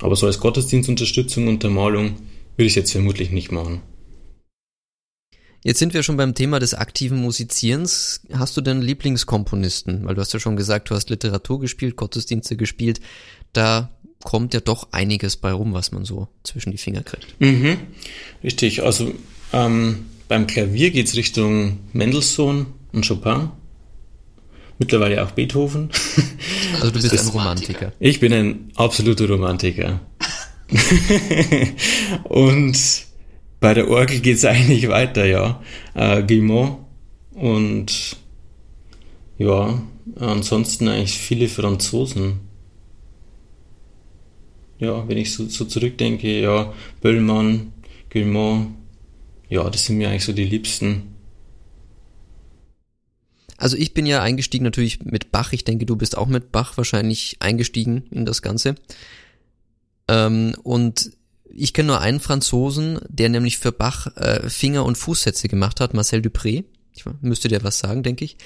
Aber 0.00 0.16
so 0.16 0.26
als 0.26 0.40
Gottesdienstunterstützung, 0.40 1.48
Untermalung 1.48 2.16
würde 2.56 2.66
ich 2.66 2.72
es 2.72 2.76
jetzt 2.76 2.92
vermutlich 2.92 3.30
nicht 3.30 3.52
machen. 3.52 3.82
Jetzt 5.68 5.80
sind 5.80 5.92
wir 5.92 6.02
schon 6.02 6.16
beim 6.16 6.34
Thema 6.34 6.60
des 6.60 6.72
aktiven 6.72 7.20
Musizierens. 7.20 8.22
Hast 8.32 8.56
du 8.56 8.62
denn 8.62 8.80
Lieblingskomponisten? 8.80 10.06
Weil 10.06 10.14
du 10.14 10.22
hast 10.22 10.32
ja 10.32 10.40
schon 10.40 10.56
gesagt, 10.56 10.88
du 10.88 10.94
hast 10.94 11.10
Literatur 11.10 11.60
gespielt, 11.60 11.94
Gottesdienste 11.94 12.56
gespielt. 12.56 13.02
Da 13.52 13.90
kommt 14.24 14.54
ja 14.54 14.60
doch 14.60 14.88
einiges 14.92 15.36
bei 15.36 15.52
rum, 15.52 15.74
was 15.74 15.92
man 15.92 16.06
so 16.06 16.28
zwischen 16.42 16.70
die 16.70 16.78
Finger 16.78 17.02
kriegt. 17.02 17.38
Mhm. 17.38 17.76
Richtig, 18.42 18.82
also 18.82 19.12
ähm, 19.52 20.06
beim 20.26 20.46
Klavier 20.46 20.90
geht's 20.90 21.16
Richtung 21.16 21.80
Mendelssohn 21.92 22.68
und 22.94 23.06
Chopin. 23.06 23.50
Mittlerweile 24.78 25.22
auch 25.22 25.32
Beethoven. 25.32 25.90
Also 26.76 26.88
du 26.88 26.92
bist 26.92 27.12
das 27.12 27.26
ein 27.26 27.32
Romantiker. 27.32 27.92
Ich 27.98 28.20
bin 28.20 28.32
ein 28.32 28.70
absoluter 28.76 29.28
Romantiker. 29.28 30.00
und 32.24 33.07
bei 33.60 33.74
der 33.74 33.88
Orgel 33.88 34.20
geht's 34.20 34.44
eigentlich 34.44 34.88
weiter, 34.88 35.24
ja. 35.24 35.62
Äh, 35.94 36.22
Guillemot 36.22 36.78
und 37.34 38.16
ja, 39.38 39.82
ansonsten 40.16 40.88
eigentlich 40.88 41.18
viele 41.18 41.48
Franzosen. 41.48 42.40
Ja, 44.78 45.08
wenn 45.08 45.18
ich 45.18 45.32
so, 45.32 45.46
so 45.46 45.64
zurückdenke, 45.64 46.40
ja, 46.40 46.72
Böllmann, 47.00 47.72
Guillemot, 48.10 48.68
ja, 49.48 49.68
das 49.70 49.86
sind 49.86 49.98
mir 49.98 50.08
eigentlich 50.08 50.24
so 50.24 50.32
die 50.32 50.44
liebsten. 50.44 51.14
Also 53.56 53.76
ich 53.76 53.92
bin 53.92 54.06
ja 54.06 54.22
eingestiegen 54.22 54.64
natürlich 54.64 55.04
mit 55.04 55.32
Bach. 55.32 55.52
Ich 55.52 55.64
denke, 55.64 55.84
du 55.84 55.96
bist 55.96 56.16
auch 56.16 56.28
mit 56.28 56.52
Bach 56.52 56.76
wahrscheinlich 56.76 57.36
eingestiegen 57.40 58.04
in 58.10 58.24
das 58.24 58.40
Ganze. 58.40 58.76
Ähm, 60.06 60.54
und 60.62 61.10
ich 61.60 61.72
kenne 61.72 61.88
nur 61.88 62.00
einen 62.00 62.20
Franzosen, 62.20 63.00
der 63.08 63.28
nämlich 63.28 63.58
für 63.58 63.72
Bach 63.72 64.06
äh, 64.16 64.48
Finger- 64.48 64.84
und 64.84 64.96
Fußsätze 64.96 65.48
gemacht 65.48 65.80
hat, 65.80 65.94
Marcel 65.94 66.20
Dupré. 66.20 66.64
Ich 66.94 67.04
müsste 67.20 67.48
dir 67.48 67.62
was 67.62 67.78
sagen, 67.78 68.02
denke 68.02 68.24
ich. 68.24 68.36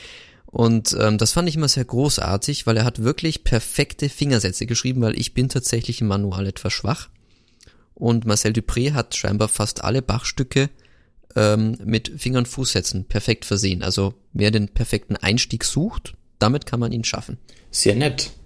Und 0.46 0.94
ähm, 1.00 1.16
das 1.16 1.32
fand 1.32 1.48
ich 1.48 1.56
immer 1.56 1.68
sehr 1.68 1.86
großartig, 1.86 2.66
weil 2.66 2.76
er 2.76 2.84
hat 2.84 3.02
wirklich 3.02 3.42
perfekte 3.42 4.10
Fingersätze 4.10 4.66
geschrieben, 4.66 5.00
weil 5.00 5.18
ich 5.18 5.32
bin 5.32 5.48
tatsächlich 5.48 6.02
im 6.02 6.08
Manual 6.08 6.46
etwas 6.46 6.74
schwach. 6.74 7.08
und 7.94 8.26
Marcel 8.26 8.52
Dupré 8.52 8.92
hat 8.92 9.16
scheinbar 9.16 9.48
fast 9.48 9.82
alle 9.82 10.02
Bachstücke 10.02 10.68
ähm, 11.36 11.78
mit 11.84 12.12
Finger- 12.18 12.38
und 12.38 12.48
Fußsätzen 12.48 13.04
perfekt 13.06 13.44
versehen. 13.44 13.82
Also 13.82 14.14
wer 14.32 14.50
den 14.50 14.68
perfekten 14.68 15.16
Einstieg 15.16 15.64
sucht, 15.64 16.14
damit 16.38 16.66
kann 16.66 16.80
man 16.80 16.92
ihn 16.92 17.04
schaffen. 17.04 17.38
Sehr 17.70 17.94
nett. 17.94 18.30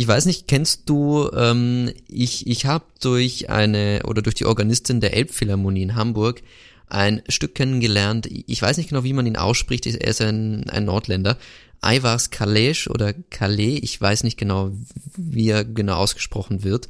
ich 0.00 0.08
weiß 0.08 0.24
nicht, 0.24 0.48
kennst 0.48 0.88
du, 0.88 1.28
ähm, 1.36 1.92
ich, 2.08 2.46
ich 2.46 2.64
habe 2.64 2.86
durch 3.02 3.50
eine 3.50 4.00
oder 4.06 4.22
durch 4.22 4.34
die 4.34 4.46
Organistin 4.46 5.02
der 5.02 5.12
Elbphilharmonie 5.12 5.82
in 5.82 5.94
Hamburg 5.94 6.40
ein 6.86 7.20
Stück 7.28 7.54
kennengelernt. 7.54 8.26
Ich 8.46 8.62
weiß 8.62 8.78
nicht 8.78 8.88
genau, 8.88 9.04
wie 9.04 9.12
man 9.12 9.26
ihn 9.26 9.36
ausspricht. 9.36 9.84
Er 9.84 10.08
ist 10.08 10.22
ein, 10.22 10.70
ein 10.70 10.86
Nordländer. 10.86 11.36
Aivars 11.82 12.30
Kalesch 12.30 12.88
oder 12.88 13.12
Calais. 13.12 13.78
Ich 13.82 14.00
weiß 14.00 14.24
nicht 14.24 14.38
genau, 14.38 14.70
wie 15.18 15.50
er 15.50 15.66
genau 15.66 15.96
ausgesprochen 15.96 16.64
wird. 16.64 16.88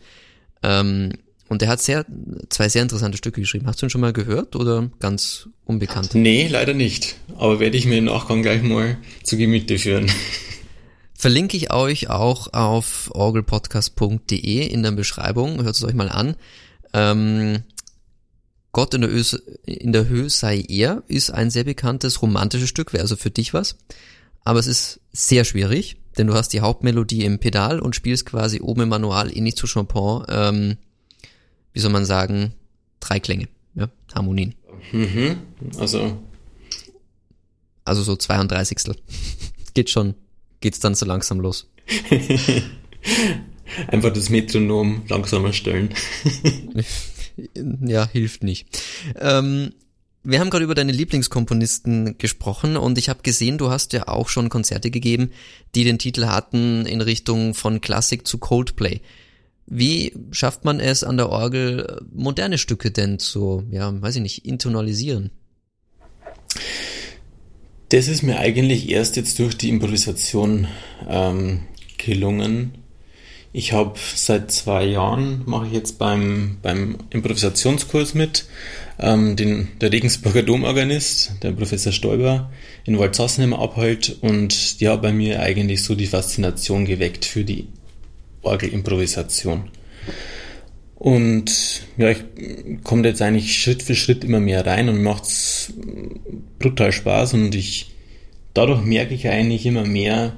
Ähm, 0.63 1.11
und 1.49 1.63
er 1.63 1.69
hat 1.69 1.83
sehr, 1.83 2.07
zwei 2.49 2.69
sehr 2.69 2.83
interessante 2.83 3.19
Stücke 3.19 3.41
geschrieben. 3.41 3.67
Hast 3.67 3.83
du 3.83 3.87
ihn 3.87 3.91
schon 3.91 4.03
mal 4.03 4.13
gehört 4.13 4.55
oder 4.55 4.89
ganz 5.01 5.49
unbekannt? 5.65 6.15
Nee, 6.15 6.47
leider 6.47 6.75
nicht. 6.75 7.17
Aber 7.37 7.59
werde 7.59 7.77
ich 7.77 7.87
mir 7.87 7.99
im 7.99 8.05
Nachgang 8.05 8.43
gleich 8.43 8.63
mal 8.63 8.99
zu 9.25 9.37
Gemüte 9.37 9.81
führen. 9.81 10.13
Verlinke 11.21 11.55
ich 11.59 11.71
euch 11.71 12.09
auch 12.09 12.55
auf 12.55 13.11
orgelpodcast.de 13.13 14.67
in 14.67 14.83
der 14.83 14.93
Beschreibung. 14.93 15.63
Hört 15.63 15.77
es 15.77 15.85
euch 15.85 15.93
mal 15.93 16.09
an. 16.09 16.35
Ähm, 16.95 17.63
Gott 18.73 18.95
in 18.95 19.03
der, 19.03 19.11
Ö 19.13 19.23
in 19.67 19.93
der 19.93 20.09
Höhe 20.09 20.31
sei 20.31 20.65
er 20.67 21.03
ist 21.09 21.31
ein 21.31 21.51
sehr 21.51 21.65
bekanntes 21.65 22.23
romantisches 22.23 22.71
Stück, 22.71 22.95
wäre 22.95 23.03
also 23.03 23.17
für 23.17 23.29
dich 23.29 23.53
was. 23.53 23.77
Aber 24.45 24.61
es 24.61 24.67
ist 24.67 25.01
sehr 25.13 25.45
schwierig, 25.45 25.99
denn 26.17 26.27
du 26.27 26.33
hast 26.33 26.55
die 26.55 26.63
Hauptmelodie 26.63 27.27
im 27.27 27.39
Pedal 27.39 27.81
und 27.81 27.95
spielst 27.95 28.25
quasi 28.25 28.63
oben 28.63 28.81
im 28.81 28.89
Manual 28.89 29.31
ähnlich 29.37 29.57
zu 29.57 29.67
Chopin 29.67 30.25
ähm, 30.31 30.79
wie 31.75 31.81
soll 31.81 31.93
man 31.93 32.07
sagen, 32.07 32.55
drei 32.99 33.21
Klänge, 33.21 33.49
ja, 33.75 33.91
Harmonien. 34.15 34.55
Mhm, 34.91 35.37
also. 35.77 36.19
Also 37.85 38.03
so 38.05 38.17
32. 38.17 38.97
Geht 39.75 39.91
schon, 39.91 40.15
geht's 40.61 40.81
dann 40.81 40.95
so 40.95 41.07
langsam 41.07 41.41
los. 41.41 41.71
Einfach 43.89 44.13
das 44.13 44.31
Metronom 44.31 45.03
langsamer 45.09 45.53
stellen. 45.53 45.95
ja, 47.81 48.09
hilft 48.09 48.43
nicht. 48.43 48.83
Ähm, 49.17 49.73
wir 50.23 50.41
haben 50.41 50.51
gerade 50.51 50.65
über 50.65 50.75
deine 50.75 50.93
Lieblingskomponisten 50.93 52.19
gesprochen 52.19 52.77
und 52.77 52.99
ich 52.99 53.09
habe 53.09 53.23
gesehen, 53.23 53.59
du 53.59 53.71
hast 53.71 53.93
ja 53.93 54.09
auch 54.09 54.29
schon 54.29 54.51
Konzerte 54.51 54.91
gegeben, 54.91 55.31
die 55.75 55.85
den 55.85 55.99
Titel 55.99 56.27
hatten 56.27 56.85
in 56.85 57.01
Richtung 57.01 57.55
von 57.55 57.81
Klassik 57.81 58.27
zu 58.27 58.39
Coldplay. 58.39 59.01
Wie 59.67 60.13
schafft 60.31 60.65
man 60.65 60.81
es 60.81 61.05
an 61.05 61.17
der 61.17 61.31
Orgel, 61.31 62.03
moderne 62.13 62.59
Stücke 62.59 62.91
denn 62.91 63.19
zu, 63.19 63.65
ja, 63.71 63.91
weiß 64.03 64.17
ich 64.17 64.23
nicht, 64.23 64.45
intonalisieren? 64.45 65.31
Das 67.91 68.07
ist 68.07 68.23
mir 68.23 68.39
eigentlich 68.39 68.89
erst 68.89 69.17
jetzt 69.17 69.41
durch 69.41 69.57
die 69.59 69.69
Improvisation 69.69 70.69
ähm, 71.09 71.63
gelungen. 71.99 72.75
Ich 73.53 73.73
habe 73.73 73.99
seit 74.15 74.53
zwei 74.53 74.85
Jahren, 74.85 75.43
mache 75.47 75.67
ich 75.67 75.73
jetzt 75.73 75.99
beim, 75.99 76.59
beim 76.63 76.99
Improvisationskurs 77.11 78.15
mit, 78.15 78.47
ähm, 79.01 79.35
den, 79.35 79.73
der 79.81 79.91
Regensburger 79.91 80.45
Domorganist, 80.45 81.33
der 81.43 81.51
Professor 81.51 81.91
Stoiber, 81.91 82.53
in 82.85 82.97
Waldsassenheim 82.97 83.55
abhält 83.55 84.19
und 84.21 84.81
der 84.81 84.93
hat 84.93 85.03
bei 85.03 85.13
mir 85.13 85.41
eigentlich 85.41 85.83
so 85.83 85.97
die 85.97 86.07
Faszination 86.07 86.85
geweckt 86.85 87.25
für 87.25 87.43
die 87.43 87.67
Orgelimprovisation. 88.43 89.69
Und 91.01 91.81
ja, 91.97 92.11
ich 92.11 92.19
komme 92.85 93.09
jetzt 93.09 93.23
eigentlich 93.23 93.59
Schritt 93.59 93.83
für 93.83 93.95
Schritt 93.95 94.23
immer 94.23 94.39
mehr 94.39 94.67
rein 94.67 94.91
und 94.91 95.03
macht's 95.03 95.73
brutal 96.59 96.93
Spaß 96.93 97.33
und 97.33 97.55
ich 97.55 97.93
dadurch 98.53 98.83
merke 98.83 99.15
ich 99.15 99.27
eigentlich 99.27 99.65
immer 99.65 99.87
mehr, 99.87 100.37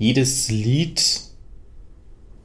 jedes 0.00 0.50
Lied 0.50 1.20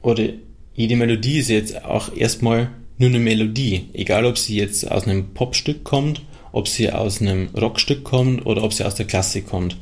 oder 0.00 0.28
jede 0.74 0.94
Melodie 0.94 1.38
ist 1.38 1.50
jetzt 1.50 1.84
auch 1.84 2.16
erstmal 2.16 2.70
nur 2.98 3.08
eine 3.08 3.18
Melodie, 3.18 3.88
egal 3.94 4.24
ob 4.24 4.38
sie 4.38 4.54
jetzt 4.54 4.88
aus 4.88 5.08
einem 5.08 5.34
Popstück 5.34 5.82
kommt, 5.82 6.22
ob 6.52 6.68
sie 6.68 6.92
aus 6.92 7.20
einem 7.20 7.48
Rockstück 7.48 8.04
kommt 8.04 8.46
oder 8.46 8.62
ob 8.62 8.72
sie 8.72 8.86
aus 8.86 8.94
der 8.94 9.08
Klassik 9.08 9.48
kommt. 9.48 9.76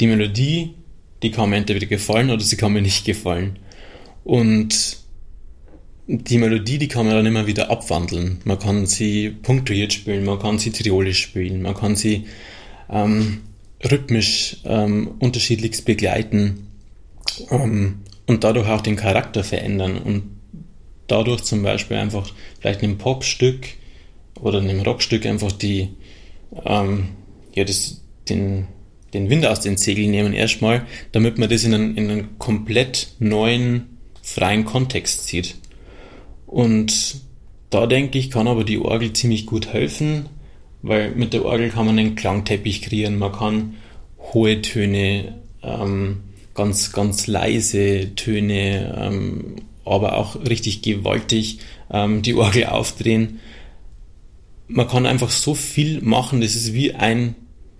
Die 0.00 0.08
Melodie, 0.08 0.74
die 1.22 1.30
kann 1.30 1.50
mir 1.50 1.58
entweder 1.58 1.86
gefallen 1.86 2.30
oder 2.30 2.42
sie 2.42 2.56
kann 2.56 2.72
mir 2.72 2.82
nicht 2.82 3.04
gefallen. 3.04 3.60
Und 4.24 5.01
die 6.06 6.38
Melodie, 6.38 6.78
die 6.78 6.88
kann 6.88 7.06
man 7.06 7.14
dann 7.14 7.26
immer 7.26 7.46
wieder 7.46 7.70
abwandeln. 7.70 8.40
Man 8.44 8.58
kann 8.58 8.86
sie 8.86 9.30
punktuiert 9.30 9.92
spielen, 9.92 10.24
man 10.24 10.38
kann 10.38 10.58
sie 10.58 10.72
triolisch 10.72 11.22
spielen, 11.22 11.62
man 11.62 11.74
kann 11.74 11.96
sie 11.96 12.26
ähm, 12.90 13.42
rhythmisch 13.84 14.58
ähm, 14.64 15.12
unterschiedlichst 15.18 15.84
begleiten 15.84 16.68
ähm, 17.50 18.00
und 18.26 18.44
dadurch 18.44 18.68
auch 18.68 18.80
den 18.80 18.96
Charakter 18.96 19.44
verändern 19.44 19.98
und 19.98 20.24
dadurch 21.06 21.42
zum 21.42 21.62
Beispiel 21.62 21.96
einfach 21.96 22.28
vielleicht 22.60 22.82
einem 22.82 22.98
Popstück 22.98 23.66
oder 24.40 24.60
einem 24.60 24.80
Rockstück 24.80 25.26
einfach 25.26 25.52
die 25.52 25.90
ähm, 26.64 27.08
ja 27.54 27.64
das 27.64 28.00
den 28.28 28.66
den 29.14 29.28
Wind 29.28 29.44
aus 29.46 29.60
den 29.60 29.76
Segeln 29.76 30.10
nehmen 30.10 30.32
erstmal, 30.32 30.86
damit 31.12 31.38
man 31.38 31.50
das 31.50 31.64
in 31.64 31.74
einen, 31.74 31.96
in 31.96 32.10
einen 32.10 32.38
komplett 32.38 33.08
neuen 33.18 33.98
freien 34.22 34.64
Kontext 34.64 35.26
zieht. 35.26 35.56
Und 36.52 37.22
da 37.70 37.86
denke 37.86 38.18
ich, 38.18 38.30
kann 38.30 38.46
aber 38.46 38.62
die 38.62 38.78
Orgel 38.78 39.14
ziemlich 39.14 39.46
gut 39.46 39.72
helfen, 39.72 40.28
weil 40.82 41.12
mit 41.12 41.32
der 41.32 41.46
Orgel 41.46 41.70
kann 41.70 41.86
man 41.86 41.98
einen 41.98 42.14
Klangteppich 42.14 42.82
kreieren, 42.82 43.18
man 43.18 43.32
kann 43.32 43.74
hohe 44.18 44.60
Töne, 44.60 45.38
ähm, 45.62 46.20
ganz, 46.52 46.92
ganz 46.92 47.26
leise 47.26 48.14
Töne, 48.16 48.94
ähm, 49.00 49.56
aber 49.86 50.18
auch 50.18 50.36
richtig 50.46 50.82
gewaltig 50.82 51.60
ähm, 51.90 52.20
die 52.20 52.34
Orgel 52.34 52.66
aufdrehen. 52.66 53.40
Man 54.68 54.88
kann 54.88 55.06
einfach 55.06 55.30
so 55.30 55.54
viel 55.54 56.02
machen, 56.02 56.42
das 56.42 56.54
ist 56.54 56.74
wie 56.74 56.92
ein, 56.92 57.34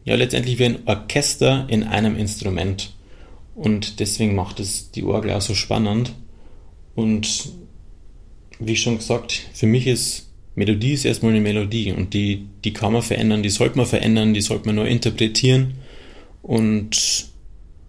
ja 0.06 0.14
letztendlich 0.14 0.58
wie 0.58 0.64
ein 0.64 0.78
Orchester 0.86 1.66
in 1.68 1.84
einem 1.84 2.16
Instrument. 2.16 2.94
Und 3.54 4.00
deswegen 4.00 4.34
macht 4.34 4.60
es 4.60 4.90
die 4.92 5.04
Orgel 5.04 5.32
auch 5.32 5.42
so 5.42 5.54
spannend. 5.54 6.14
Und 6.94 7.52
wie 8.66 8.76
schon 8.76 8.98
gesagt, 8.98 9.42
für 9.52 9.66
mich 9.66 9.86
ist 9.86 10.28
Melodie 10.54 10.92
ist 10.92 11.04
erstmal 11.04 11.32
eine 11.32 11.40
Melodie 11.40 11.92
und 11.92 12.12
die, 12.12 12.46
die 12.64 12.72
kann 12.72 12.92
man 12.92 13.02
verändern, 13.02 13.42
die 13.42 13.50
sollte 13.50 13.78
man 13.78 13.86
verändern, 13.86 14.34
die 14.34 14.42
sollte 14.42 14.66
man 14.66 14.74
nur 14.74 14.86
interpretieren 14.86 15.74
und 16.42 17.26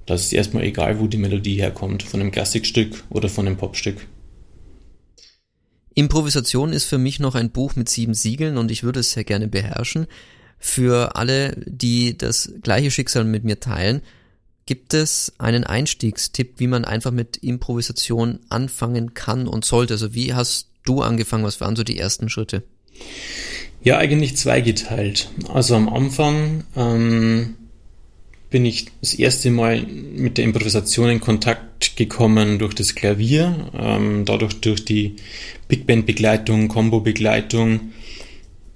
das 0.05 0.23
ist 0.23 0.33
erstmal 0.33 0.63
egal, 0.63 0.99
wo 0.99 1.07
die 1.07 1.17
Melodie 1.17 1.55
herkommt, 1.55 2.03
von 2.03 2.19
einem 2.19 2.31
Klassikstück 2.31 3.03
oder 3.09 3.29
von 3.29 3.47
einem 3.47 3.57
Popstück. 3.57 4.07
Improvisation 5.95 6.73
ist 6.73 6.85
für 6.85 6.97
mich 6.97 7.19
noch 7.19 7.35
ein 7.35 7.51
Buch 7.51 7.75
mit 7.75 7.87
sieben 7.89 8.13
Siegeln 8.13 8.57
und 8.57 8.71
ich 8.71 8.83
würde 8.83 9.01
es 9.01 9.11
sehr 9.11 9.23
gerne 9.23 9.47
beherrschen. 9.47 10.07
Für 10.57 11.15
alle, 11.15 11.55
die 11.65 12.17
das 12.17 12.53
gleiche 12.63 12.89
Schicksal 12.89 13.25
mit 13.25 13.43
mir 13.43 13.59
teilen, 13.59 14.01
Gibt 14.65 14.93
es 14.93 15.33
einen 15.39 15.65
Einstiegstipp, 15.65 16.53
wie 16.57 16.67
man 16.67 16.85
einfach 16.85 17.11
mit 17.11 17.37
Improvisation 17.37 18.39
anfangen 18.49 19.13
kann 19.13 19.47
und 19.47 19.65
sollte? 19.65 19.95
Also 19.95 20.13
wie 20.13 20.33
hast 20.33 20.69
du 20.85 21.01
angefangen? 21.01 21.43
Was 21.43 21.59
waren 21.59 21.75
so 21.75 21.83
die 21.83 21.97
ersten 21.97 22.29
Schritte? 22.29 22.63
Ja, 23.83 23.97
eigentlich 23.97 24.37
zweigeteilt. 24.37 25.29
Also 25.49 25.75
am 25.75 25.89
Anfang 25.89 26.63
ähm, 26.77 27.55
bin 28.49 28.63
ich 28.63 28.85
das 29.01 29.15
erste 29.15 29.51
Mal 29.51 29.81
mit 29.81 30.37
der 30.37 30.45
Improvisation 30.45 31.09
in 31.09 31.19
Kontakt 31.19 31.97
gekommen 31.97 32.59
durch 32.59 32.73
das 32.73 32.95
Klavier, 32.95 33.69
ähm, 33.77 34.23
dadurch 34.23 34.61
durch 34.61 34.85
die 34.85 35.17
Big 35.67 35.85
Band 35.85 36.05
Begleitung, 36.05 36.69
Combo 36.69 37.01
Begleitung. 37.01 37.91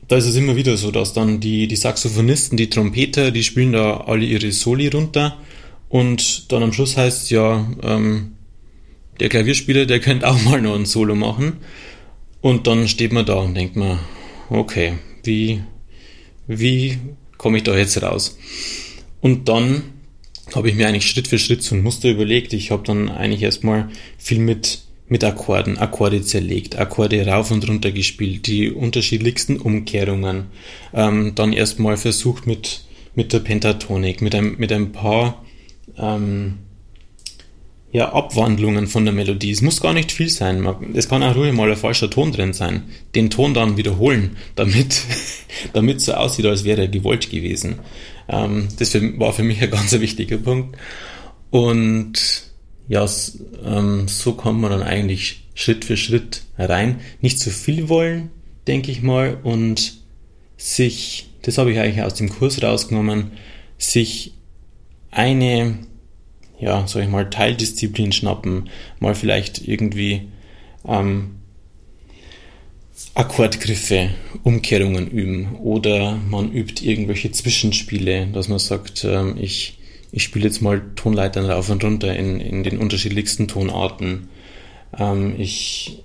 Da 0.10 0.18
ist 0.18 0.26
es 0.26 0.36
immer 0.36 0.58
wieder 0.58 0.76
so, 0.76 0.92
dass 0.92 1.14
dann 1.14 1.40
die, 1.40 1.70
die 1.70 1.76
Saxophonisten, 1.78 2.58
die 2.58 2.70
Trompeter, 2.70 3.32
die 3.32 3.44
spielen 3.44 3.72
da 3.72 4.02
alle 4.02 4.26
ihre 4.26 4.52
Soli 4.52 4.90
runter 4.90 5.38
und 5.90 6.52
dann 6.52 6.64
am 6.64 6.74
Schluss 6.74 6.98
heißt 6.98 7.30
ja, 7.32 7.66
ähm, 7.82 8.34
der 9.20 9.30
Klavierspieler, 9.30 9.86
der 9.86 10.00
könnte 10.00 10.28
auch 10.28 10.42
mal 10.44 10.62
noch 10.62 10.76
ein 10.76 10.86
Solo 10.86 11.16
machen. 11.16 11.58
Und 12.42 12.68
dann 12.68 12.88
steht 12.88 13.14
man 13.14 13.26
da 13.26 13.36
und 13.36 13.56
denkt 13.56 13.76
man, 13.76 14.00
okay, 14.50 14.94
wie, 15.24 15.62
wie 16.48 16.98
komme 17.38 17.58
ich 17.58 17.64
da 17.64 17.76
jetzt 17.76 18.02
raus? 18.02 18.38
Und 19.22 19.50
dann 19.50 19.84
habe 20.54 20.70
ich 20.70 20.76
mir 20.76 20.88
eigentlich 20.88 21.10
Schritt 21.10 21.28
für 21.28 21.40
Schritt 21.40 21.64
so 21.64 21.76
ein 21.76 21.84
Muster 21.84 22.10
überlegt. 22.10 22.54
Ich 22.54 22.72
habe 22.72 22.84
dann 22.86 23.10
eigentlich 23.10 23.44
erstmal 23.44 23.90
viel 24.18 24.40
mit, 24.40 24.80
mit 25.08 25.24
Akkorden, 25.24 25.78
Akkorde 25.78 26.22
zerlegt, 26.22 26.78
Akkorde 26.78 27.26
rauf 27.26 27.52
und 27.52 27.68
runter 27.68 27.92
gespielt, 27.92 28.48
die 28.48 28.72
unterschiedlichsten 28.72 29.58
Umkehrungen. 29.58 30.46
Ähm, 30.94 31.34
dann 31.36 31.54
erstmal 31.54 31.98
versucht 31.98 32.46
mit, 32.46 32.84
mit 33.16 33.34
der 33.34 33.40
Pentatonik, 33.40 34.22
mit 34.22 34.36
ein, 34.36 34.56
mit 34.58 34.72
ein 34.72 34.92
paar 34.92 35.44
ähm, 35.98 36.60
ja, 37.92 38.14
Abwandlungen 38.14 38.88
von 38.88 39.06
der 39.06 39.14
Melodie. 39.14 39.52
Es 39.52 39.62
muss 39.62 39.82
gar 39.82 39.94
nicht 39.94 40.12
viel 40.12 40.30
sein. 40.30 40.68
Es 40.94 41.08
kann 41.08 41.24
auch 41.24 41.36
ruhig 41.36 41.54
mal 41.54 41.72
ein 41.72 41.78
falscher 41.78 42.10
Ton 42.10 42.32
drin 42.32 42.54
sein. 42.54 42.84
Den 43.16 43.30
Ton 43.30 43.54
dann 43.54 43.78
wiederholen, 43.78 44.38
damit, 44.56 45.02
damit 45.74 46.02
so 46.02 46.14
aussieht, 46.14 46.46
als 46.46 46.64
wäre 46.64 46.82
er 46.82 46.88
gewollt 46.90 47.30
gewesen. 47.30 47.80
Ähm, 48.28 48.68
das 48.78 48.94
war 48.94 49.34
für 49.34 49.44
mich 49.44 49.62
ein 49.62 49.72
ganz 49.72 49.94
wichtiger 49.94 50.38
Punkt. 50.38 50.78
Und 51.50 52.44
ja, 52.88 53.06
ähm, 53.66 54.08
so 54.08 54.34
kommt 54.34 54.62
man 54.62 54.72
dann 54.72 54.84
eigentlich 54.84 55.48
Schritt 55.56 55.86
für 55.86 55.98
Schritt 55.98 56.44
rein. 56.58 57.02
Nicht 57.22 57.40
zu 57.40 57.50
viel 57.50 57.90
wollen, 57.90 58.30
denke 58.68 58.92
ich 58.92 59.02
mal, 59.02 59.38
und 59.44 59.98
sich, 60.58 61.30
das 61.42 61.58
habe 61.58 61.72
ich 61.72 61.80
eigentlich 61.80 62.04
aus 62.04 62.16
dem 62.16 62.30
Kurs 62.30 62.62
rausgenommen, 62.62 63.32
sich 63.78 64.34
eine 65.12 65.80
ja, 66.60 66.88
sag 66.88 67.04
ich 67.04 67.10
mal, 67.10 67.30
Teildisziplin 67.30 68.12
schnappen, 68.12 68.70
mal 69.00 69.16
vielleicht 69.16 69.68
irgendwie 69.68 70.30
ähm, 70.88 71.36
Akkordgriffe, 73.14 74.10
Umkehrungen 74.44 75.08
üben 75.08 75.56
oder 75.58 76.18
man 76.30 76.52
übt 76.52 76.84
irgendwelche 76.84 77.32
Zwischenspiele, 77.32 78.28
dass 78.28 78.48
man 78.48 78.60
sagt, 78.60 79.04
ähm, 79.04 79.36
ich, 79.40 79.78
ich 80.12 80.24
spiele 80.24 80.46
jetzt 80.46 80.62
mal 80.62 80.82
Tonleitern 80.96 81.46
rauf 81.46 81.70
und 81.70 81.84
runter 81.84 82.16
in, 82.16 82.40
in 82.40 82.64
den 82.64 82.80
unterschiedlichsten 82.80 83.48
Tonarten. 83.48 84.30
Ähm, 84.98 85.36
ich 85.38 86.04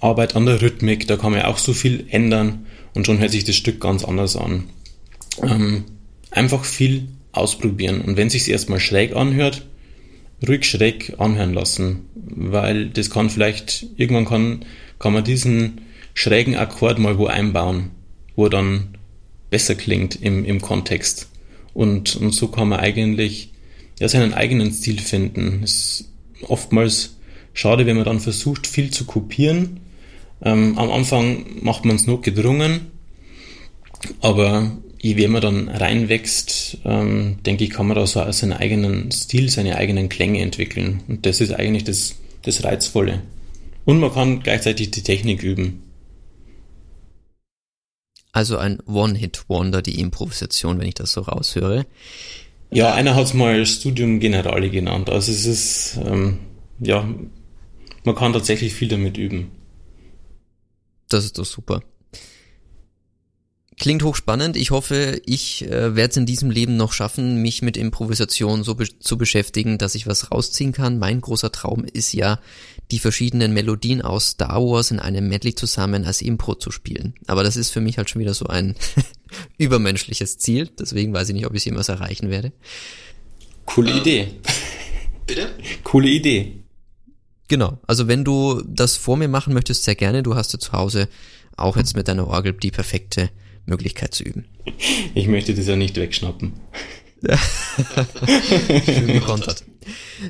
arbeite 0.00 0.36
an 0.36 0.44
der 0.44 0.60
Rhythmik, 0.60 1.08
da 1.08 1.16
kann 1.16 1.32
man 1.32 1.42
auch 1.42 1.58
so 1.58 1.72
viel 1.72 2.06
ändern 2.10 2.66
und 2.92 3.06
schon 3.06 3.18
hört 3.18 3.30
sich 3.30 3.44
das 3.44 3.56
Stück 3.56 3.80
ganz 3.80 4.04
anders 4.04 4.36
an. 4.36 4.64
Ähm, 5.42 5.84
einfach 6.30 6.64
viel 6.66 7.08
ausprobieren. 7.36 8.00
Und 8.00 8.16
wenn 8.16 8.30
sich 8.30 8.48
erstmal 8.48 8.80
schräg 8.80 9.14
anhört, 9.14 9.66
ruhig 10.46 10.64
schräg 10.64 11.14
anhören 11.18 11.54
lassen, 11.54 12.06
weil 12.14 12.88
das 12.88 13.10
kann 13.10 13.30
vielleicht, 13.30 13.86
irgendwann 13.96 14.24
kann, 14.24 14.64
kann 14.98 15.12
man 15.12 15.24
diesen 15.24 15.80
schrägen 16.14 16.56
Akkord 16.56 16.98
mal 16.98 17.18
wo 17.18 17.26
einbauen, 17.26 17.90
wo 18.36 18.44
er 18.44 18.50
dann 18.50 18.98
besser 19.50 19.74
klingt 19.74 20.20
im, 20.20 20.44
im 20.44 20.60
Kontext. 20.60 21.28
Und, 21.72 22.16
und 22.16 22.32
so 22.32 22.48
kann 22.48 22.68
man 22.68 22.80
eigentlich 22.80 23.52
ja, 23.98 24.08
seinen 24.08 24.34
eigenen 24.34 24.72
Stil 24.72 24.98
finden. 25.00 25.60
Es 25.62 25.74
ist 25.74 26.08
oftmals 26.48 27.16
schade, 27.52 27.86
wenn 27.86 27.96
man 27.96 28.04
dann 28.04 28.20
versucht, 28.20 28.66
viel 28.66 28.90
zu 28.90 29.04
kopieren. 29.04 29.80
Ähm, 30.42 30.78
am 30.78 30.90
Anfang 30.90 31.46
macht 31.62 31.84
man 31.84 31.96
es 31.96 32.06
nur 32.06 32.20
gedrungen, 32.20 32.92
aber 34.20 34.76
je 35.04 35.14
mehr 35.16 35.28
man 35.28 35.42
dann 35.42 35.68
reinwächst, 35.68 36.78
ähm, 36.86 37.36
denke 37.44 37.64
ich, 37.64 37.70
kann 37.70 37.86
man 37.86 37.94
da 37.94 38.06
so 38.06 38.24
seinen 38.32 38.54
eigenen 38.54 39.12
Stil, 39.12 39.50
seine 39.50 39.76
eigenen 39.76 40.08
Klänge 40.08 40.40
entwickeln. 40.40 41.02
Und 41.08 41.26
das 41.26 41.42
ist 41.42 41.52
eigentlich 41.52 41.84
das, 41.84 42.14
das 42.40 42.64
Reizvolle. 42.64 43.20
Und 43.84 44.00
man 44.00 44.14
kann 44.14 44.40
gleichzeitig 44.40 44.92
die 44.92 45.02
Technik 45.02 45.42
üben. 45.42 45.82
Also 48.32 48.56
ein 48.56 48.80
One-Hit-Wonder, 48.86 49.82
die 49.82 50.00
Improvisation, 50.00 50.78
wenn 50.80 50.88
ich 50.88 50.94
das 50.94 51.12
so 51.12 51.20
raushöre. 51.20 51.84
Ja, 52.70 52.94
einer 52.94 53.14
hat 53.14 53.26
es 53.26 53.34
mal 53.34 53.66
Studium 53.66 54.20
Generale 54.20 54.70
genannt. 54.70 55.10
Also 55.10 55.32
es 55.32 55.44
ist, 55.44 55.98
ähm, 56.02 56.38
ja, 56.80 57.06
man 58.04 58.14
kann 58.14 58.32
tatsächlich 58.32 58.72
viel 58.72 58.88
damit 58.88 59.18
üben. 59.18 59.50
Das 61.10 61.26
ist 61.26 61.36
doch 61.36 61.44
super. 61.44 61.82
Klingt 63.78 64.04
hochspannend. 64.04 64.56
Ich 64.56 64.70
hoffe, 64.70 65.20
ich 65.26 65.64
äh, 65.64 65.96
werde 65.96 66.10
es 66.10 66.16
in 66.16 66.26
diesem 66.26 66.50
Leben 66.50 66.76
noch 66.76 66.92
schaffen, 66.92 67.42
mich 67.42 67.60
mit 67.60 67.76
Improvisation 67.76 68.62
so 68.62 68.76
be 68.76 68.86
zu 68.98 69.18
beschäftigen, 69.18 69.78
dass 69.78 69.96
ich 69.96 70.06
was 70.06 70.30
rausziehen 70.30 70.72
kann. 70.72 70.98
Mein 70.98 71.20
großer 71.20 71.50
Traum 71.50 71.84
ist 71.84 72.12
ja, 72.12 72.38
die 72.90 72.98
verschiedenen 72.98 73.52
Melodien 73.52 74.02
aus 74.02 74.30
Star 74.30 74.62
Wars 74.62 74.90
in 74.90 75.00
einem 75.00 75.28
Medley 75.28 75.54
zusammen 75.54 76.04
als 76.04 76.22
Impro 76.22 76.54
zu 76.54 76.70
spielen. 76.70 77.14
Aber 77.26 77.42
das 77.42 77.56
ist 77.56 77.70
für 77.70 77.80
mich 77.80 77.98
halt 77.98 78.10
schon 78.10 78.20
wieder 78.20 78.34
so 78.34 78.46
ein 78.46 78.76
übermenschliches 79.58 80.38
Ziel. 80.38 80.70
Deswegen 80.78 81.12
weiß 81.12 81.28
ich 81.28 81.34
nicht, 81.34 81.46
ob 81.46 81.54
ich 81.54 81.58
es 81.58 81.64
jemals 81.64 81.88
erreichen 81.88 82.30
werde. 82.30 82.52
Coole 83.64 83.90
ähm, 83.90 83.98
Idee. 83.98 84.28
Bitte? 85.26 85.48
Coole 85.82 86.08
Idee. 86.08 86.64
Genau. 87.48 87.78
Also 87.86 88.06
wenn 88.06 88.24
du 88.24 88.62
das 88.66 88.96
vor 88.96 89.16
mir 89.16 89.28
machen 89.28 89.54
möchtest, 89.54 89.84
sehr 89.84 89.96
gerne. 89.96 90.22
Du 90.22 90.36
hast 90.36 90.52
ja 90.52 90.58
zu 90.58 90.72
Hause 90.72 91.08
auch 91.56 91.76
jetzt 91.76 91.96
mit 91.96 92.06
deiner 92.08 92.28
Orgel 92.28 92.52
die 92.52 92.70
perfekte 92.70 93.30
Möglichkeit 93.66 94.14
zu 94.14 94.24
üben. 94.24 94.46
Ich 95.14 95.28
möchte 95.28 95.54
das 95.54 95.66
ja 95.66 95.76
nicht 95.76 95.96
wegschnappen. 95.96 96.52
Schön 98.84 99.06
gekontert. 99.06 99.64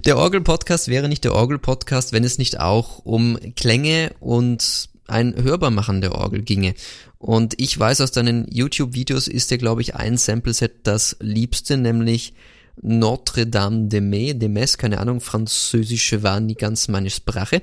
Der 0.05 0.17
Orgel-Podcast 0.17 0.89
wäre 0.89 1.09
nicht 1.09 1.25
der 1.25 1.35
Orgel-Podcast, 1.35 2.13
wenn 2.13 2.25
es 2.25 2.39
nicht 2.39 2.61
auch 2.61 3.01
um 3.05 3.39
Klänge 3.57 4.15
und 4.21 4.89
ein 5.07 5.35
Hörbarmachen 5.35 6.01
der 6.01 6.13
Orgel 6.13 6.43
ginge. 6.43 6.75
Und 7.19 7.55
ich 7.59 7.79
weiß 7.79 8.01
aus 8.01 8.13
deinen 8.13 8.47
YouTube-Videos 8.51 9.29
ist 9.29 9.51
dir, 9.51 9.59
glaube 9.59 9.83
ich, 9.83 9.95
ein 9.95 10.17
Sample-Set 10.17 10.87
das 10.87 11.17
liebste, 11.21 11.77
nämlich 11.77 12.35
Notre 12.81 13.47
Dame 13.47 13.89
de 13.89 14.01
Mai, 14.01 14.33
de 14.33 14.49
Metz, 14.49 14.79
keine 14.79 14.99
Ahnung, 14.99 15.21
französische 15.21 16.23
war 16.23 16.41
nie 16.41 16.55
ganz 16.55 16.89
meine 16.89 17.11
Sprache. 17.11 17.63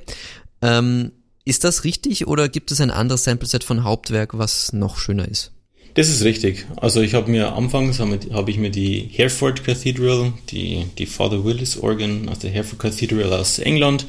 Ähm, 0.62 1.12
ist 1.44 1.64
das 1.64 1.84
richtig 1.84 2.28
oder 2.28 2.50
gibt 2.50 2.72
es 2.72 2.82
ein 2.82 2.92
anderes 2.92 3.24
Sample-Set 3.24 3.64
von 3.64 3.84
Hauptwerk, 3.84 4.38
was 4.38 4.74
noch 4.74 4.98
schöner 4.98 5.28
ist? 5.28 5.52
Das 5.94 6.08
ist 6.08 6.24
richtig. 6.24 6.66
Also 6.78 7.02
ich 7.02 7.14
habe 7.14 7.30
mir 7.30 7.54
anfangs 7.54 8.00
habe 8.00 8.52
ich 8.52 8.58
mir 8.58 8.70
die 8.70 9.10
Hereford 9.12 9.64
Cathedral, 9.64 10.32
die, 10.50 10.86
die 10.98 11.06
Father 11.06 11.44
Willis 11.44 11.78
Organ 11.78 12.30
aus 12.30 12.40
der 12.40 12.52
Hereford 12.52 12.80
Cathedral 12.80 13.34
aus 13.34 13.60
England 13.60 14.06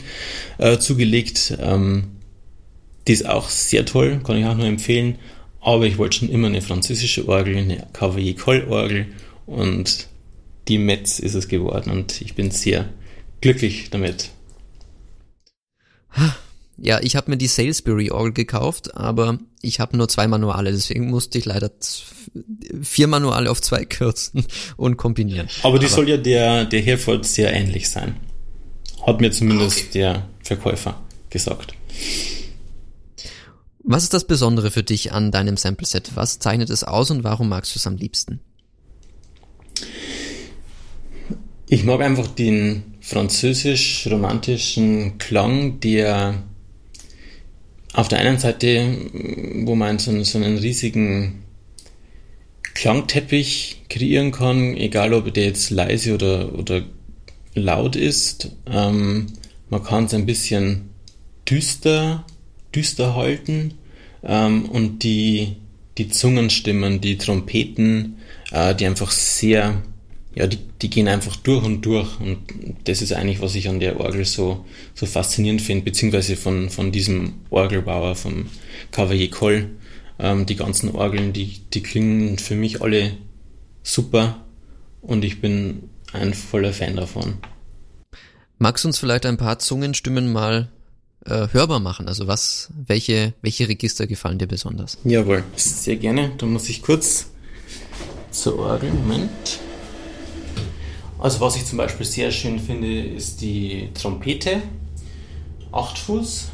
äh, 0.58 0.78
zugelegt. 0.78 1.56
Ähm, 1.60 2.04
die 3.08 3.12
ist 3.12 3.28
auch 3.28 3.48
sehr 3.48 3.84
toll, 3.84 4.20
kann 4.24 4.36
ich 4.36 4.44
auch 4.46 4.56
nur 4.56 4.66
empfehlen. 4.66 5.18
Aber 5.60 5.86
ich 5.86 5.98
wollte 5.98 6.18
schon 6.18 6.28
immer 6.28 6.48
eine 6.48 6.62
französische 6.62 7.28
Orgel, 7.28 7.56
eine 7.56 7.86
Cavalier 7.92 8.36
Coll 8.36 8.66
Orgel 8.68 9.06
und 9.46 10.08
die 10.68 10.78
Metz 10.78 11.18
ist 11.18 11.34
es 11.34 11.48
geworden 11.48 11.90
und 11.90 12.20
ich 12.20 12.34
bin 12.34 12.50
sehr 12.50 12.88
glücklich 13.40 13.90
damit. 13.90 14.30
Ja, 16.78 17.00
ich 17.00 17.16
habe 17.16 17.30
mir 17.30 17.36
die 17.36 17.46
Salisbury 17.46 18.10
Orgel 18.10 18.32
gekauft, 18.32 18.96
aber 18.96 19.38
ich 19.60 19.78
habe 19.78 19.96
nur 19.96 20.08
zwei 20.08 20.26
Manuale, 20.26 20.72
deswegen 20.72 21.10
musste 21.10 21.38
ich 21.38 21.44
leider 21.44 21.70
vier 22.82 23.06
Manuale 23.06 23.50
auf 23.50 23.60
zwei 23.60 23.84
kürzen 23.84 24.44
und 24.76 24.96
kombinieren. 24.96 25.48
Aber 25.62 25.78
die 25.78 25.86
aber 25.86 25.94
soll 25.94 26.08
ja 26.08 26.16
der, 26.16 26.64
der 26.64 26.80
Hereford 26.80 27.24
sehr 27.24 27.52
ähnlich 27.52 27.90
sein. 27.90 28.16
Hat 29.06 29.20
mir 29.20 29.30
zumindest 29.30 29.78
okay. 29.78 29.88
der 29.94 30.28
Verkäufer 30.42 31.00
gesagt. 31.30 31.74
Was 33.84 34.04
ist 34.04 34.14
das 34.14 34.24
Besondere 34.26 34.70
für 34.70 34.84
dich 34.84 35.12
an 35.12 35.32
deinem 35.32 35.56
Sample-Set? 35.56 36.12
Was 36.14 36.38
zeichnet 36.38 36.70
es 36.70 36.84
aus 36.84 37.10
und 37.10 37.24
warum 37.24 37.48
magst 37.48 37.74
du 37.74 37.78
es 37.78 37.86
am 37.86 37.96
liebsten? 37.96 38.38
Ich 41.68 41.84
mag 41.84 42.00
einfach 42.00 42.28
den 42.28 42.94
französisch-romantischen 43.00 45.18
Klang, 45.18 45.80
der 45.80 46.44
auf 47.92 48.08
der 48.08 48.20
einen 48.20 48.38
Seite, 48.38 48.96
wo 49.64 49.74
man 49.74 49.98
so, 49.98 50.22
so 50.24 50.38
einen 50.38 50.58
riesigen 50.58 51.42
Klangteppich 52.74 53.82
kreieren 53.88 54.32
kann, 54.32 54.76
egal 54.76 55.12
ob 55.12 55.32
der 55.34 55.44
jetzt 55.44 55.70
leise 55.70 56.14
oder, 56.14 56.58
oder 56.58 56.84
laut 57.54 57.96
ist. 57.96 58.50
Ähm, 58.66 59.26
man 59.68 59.82
kann 59.84 60.04
es 60.04 60.14
ein 60.14 60.26
bisschen 60.26 60.90
düster, 61.48 62.24
düster 62.74 63.14
halten 63.14 63.74
ähm, 64.22 64.66
und 64.66 65.02
die, 65.02 65.56
die 65.98 66.08
Zungenstimmen, 66.08 67.00
die 67.00 67.18
Trompeten, 67.18 68.16
äh, 68.50 68.74
die 68.74 68.86
einfach 68.86 69.10
sehr 69.10 69.82
ja, 70.34 70.46
die, 70.46 70.58
die 70.80 70.90
gehen 70.90 71.08
einfach 71.08 71.36
durch 71.36 71.64
und 71.64 71.82
durch. 71.82 72.20
Und 72.20 72.38
das 72.84 73.02
ist 73.02 73.12
eigentlich, 73.12 73.40
was 73.40 73.54
ich 73.54 73.68
an 73.68 73.80
der 73.80 74.00
Orgel 74.00 74.24
so, 74.24 74.64
so 74.94 75.06
faszinierend 75.06 75.60
finde, 75.60 75.84
beziehungsweise 75.84 76.36
von, 76.36 76.70
von 76.70 76.92
diesem 76.92 77.34
Orgelbauer, 77.50 78.14
vom 78.14 78.46
Cavalier 78.90 79.30
Coll. 79.30 79.70
Ähm, 80.18 80.46
die 80.46 80.56
ganzen 80.56 80.90
Orgeln, 80.90 81.32
die, 81.32 81.60
die 81.72 81.82
klingen 81.82 82.38
für 82.38 82.54
mich 82.54 82.80
alle 82.80 83.12
super 83.82 84.44
und 85.00 85.24
ich 85.24 85.40
bin 85.40 85.90
ein 86.12 86.34
voller 86.34 86.72
Fan 86.72 86.96
davon. 86.96 87.38
Magst 88.58 88.84
du 88.84 88.88
uns 88.88 88.98
vielleicht 88.98 89.26
ein 89.26 89.38
paar 89.38 89.58
Zungenstimmen 89.58 90.32
mal 90.32 90.68
äh, 91.26 91.48
hörbar 91.52 91.80
machen? 91.80 92.06
Also 92.06 92.28
was, 92.28 92.70
welche, 92.86 93.34
welche 93.42 93.68
Register 93.68 94.06
gefallen 94.06 94.38
dir 94.38 94.46
besonders? 94.46 94.98
Jawohl, 95.04 95.42
sehr 95.56 95.96
gerne. 95.96 96.30
Da 96.38 96.46
muss 96.46 96.68
ich 96.68 96.82
kurz 96.82 97.30
zur 98.30 98.58
Orgel. 98.58 98.90
Moment. 98.92 99.58
Also 101.22 101.40
was 101.40 101.54
ich 101.54 101.64
zum 101.64 101.78
Beispiel 101.78 102.04
sehr 102.04 102.32
schön 102.32 102.58
finde, 102.58 103.00
ist 103.00 103.40
die 103.42 103.90
Trompete. 103.94 104.60
8 105.70 105.96
Fuß. 105.96 106.50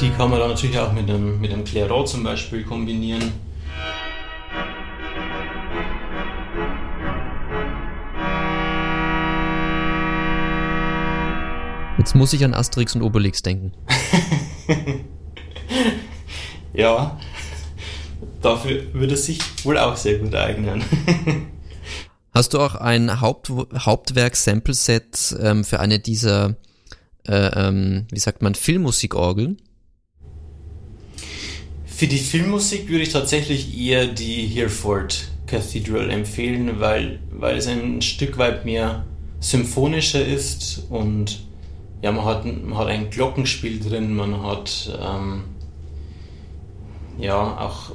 Die 0.00 0.10
kann 0.10 0.28
man 0.28 0.40
dann 0.40 0.48
natürlich 0.48 0.76
auch 0.76 0.92
mit 0.92 1.08
einem, 1.08 1.40
mit 1.40 1.52
einem 1.52 1.62
Clairot 1.62 2.08
zum 2.08 2.24
Beispiel 2.24 2.64
kombinieren. 2.64 3.30
Jetzt 11.96 12.16
muss 12.16 12.32
ich 12.32 12.44
an 12.44 12.54
Asterix 12.54 12.96
und 12.96 13.02
Obelix 13.02 13.40
denken. 13.42 13.70
ja, 16.74 17.18
dafür 18.42 18.92
würde 18.92 19.14
es 19.14 19.26
sich 19.26 19.40
wohl 19.64 19.78
auch 19.78 19.96
sehr 19.96 20.18
gut 20.18 20.34
eignen. 20.34 20.82
Hast 22.32 22.54
du 22.54 22.60
auch 22.60 22.76
ein 22.76 23.20
Haupt 23.20 23.50
Hauptwerk-Sample-Set 23.50 25.36
ähm, 25.40 25.64
für 25.64 25.80
eine 25.80 25.98
dieser, 25.98 26.56
äh, 27.26 27.50
ähm, 27.68 28.06
wie 28.10 28.18
sagt 28.18 28.42
man, 28.42 28.54
Filmmusikorgeln? 28.54 29.60
Für 31.84 32.06
die 32.06 32.18
Filmmusik 32.18 32.88
würde 32.88 33.02
ich 33.02 33.12
tatsächlich 33.12 33.76
eher 33.76 34.06
die 34.06 34.46
Hereford 34.46 35.32
Cathedral 35.48 36.10
empfehlen, 36.10 36.78
weil, 36.78 37.18
weil 37.32 37.56
es 37.56 37.66
ein 37.66 38.02
Stück 38.02 38.38
weit 38.38 38.64
mehr 38.64 39.04
symphonischer 39.40 40.24
ist 40.24 40.84
und 40.90 41.47
ja, 42.02 42.12
man 42.12 42.24
hat, 42.24 42.44
man 42.44 42.78
hat 42.78 42.88
ein 42.88 43.10
Glockenspiel 43.10 43.80
drin, 43.80 44.14
man 44.14 44.42
hat 44.42 44.96
ähm, 45.00 45.44
ja 47.18 47.58
auch 47.58 47.92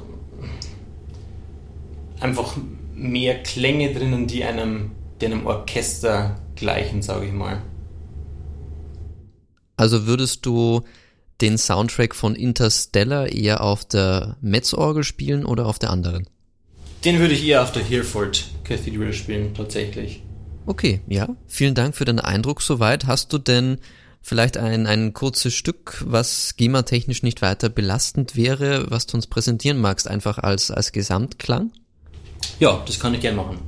einfach 2.20 2.56
mehr 2.94 3.42
Klänge 3.42 3.92
drinnen, 3.92 4.26
die 4.26 4.44
einem, 4.44 4.92
die 5.20 5.26
einem 5.26 5.46
Orchester 5.46 6.36
gleichen, 6.56 7.02
sage 7.02 7.26
ich 7.26 7.32
mal. 7.32 7.62
Also 9.76 10.06
würdest 10.06 10.46
du 10.46 10.82
den 11.40 11.58
Soundtrack 11.58 12.14
von 12.14 12.34
Interstellar 12.34 13.28
eher 13.28 13.62
auf 13.62 13.84
der 13.84 14.36
Metzorgel 14.40 15.02
spielen 15.02 15.44
oder 15.44 15.66
auf 15.66 15.78
der 15.78 15.90
anderen? 15.90 16.28
Den 17.04 17.18
würde 17.18 17.34
ich 17.34 17.44
eher 17.44 17.62
auf 17.62 17.72
der 17.72 17.82
Hereford 17.82 18.44
Cathedral 18.64 19.12
spielen, 19.12 19.52
tatsächlich. 19.54 20.22
Okay, 20.66 21.00
ja. 21.06 21.28
Vielen 21.46 21.74
Dank 21.74 21.94
für 21.94 22.04
deinen 22.04 22.20
Eindruck 22.20 22.62
soweit. 22.62 23.06
Hast 23.06 23.32
du 23.32 23.38
denn 23.38 23.78
vielleicht 24.22 24.56
ein, 24.56 24.86
ein 24.86 25.12
kurzes 25.12 25.54
Stück, 25.54 26.02
was 26.06 26.56
GEMA-technisch 26.56 27.22
nicht 27.22 27.42
weiter 27.42 27.68
belastend 27.68 28.36
wäre, 28.36 28.90
was 28.90 29.06
du 29.06 29.16
uns 29.16 29.26
präsentieren 29.26 29.78
magst, 29.78 30.08
einfach 30.08 30.38
als, 30.38 30.70
als 30.70 30.92
Gesamtklang? 30.92 31.72
Ja, 32.58 32.82
das 32.86 32.98
kann 32.98 33.14
ich 33.14 33.20
gerne 33.20 33.36
machen. 33.36 33.58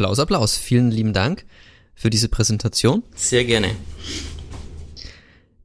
Applaus, 0.00 0.18
Applaus. 0.18 0.56
Vielen 0.56 0.90
lieben 0.90 1.12
Dank 1.12 1.44
für 1.94 2.08
diese 2.08 2.30
Präsentation. 2.30 3.02
Sehr 3.14 3.44
gerne. 3.44 3.76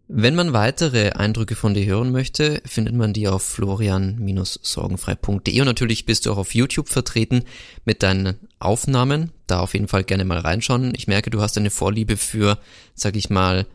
Wenn 0.09 0.35
man 0.35 0.51
weitere 0.51 1.11
Eindrücke 1.11 1.55
von 1.55 1.73
dir 1.73 1.85
hören 1.85 2.11
möchte, 2.11 2.61
findet 2.65 2.95
man 2.95 3.13
die 3.13 3.29
auf 3.29 3.43
florian-sorgenfrei.de 3.43 5.61
und 5.61 5.67
natürlich 5.67 6.05
bist 6.05 6.25
du 6.25 6.33
auch 6.33 6.37
auf 6.37 6.53
YouTube 6.53 6.89
vertreten 6.89 7.45
mit 7.85 8.03
deinen 8.03 8.35
Aufnahmen. 8.59 9.31
Da 9.47 9.61
auf 9.61 9.73
jeden 9.73 9.87
Fall 9.87 10.03
gerne 10.03 10.25
mal 10.25 10.39
reinschauen. 10.39 10.91
Ich 10.97 11.07
merke, 11.07 11.29
du 11.29 11.41
hast 11.41 11.57
eine 11.57 11.69
Vorliebe 11.69 12.17
für, 12.17 12.59
sag 12.93 13.15
ich 13.15 13.29
mal, 13.29 13.65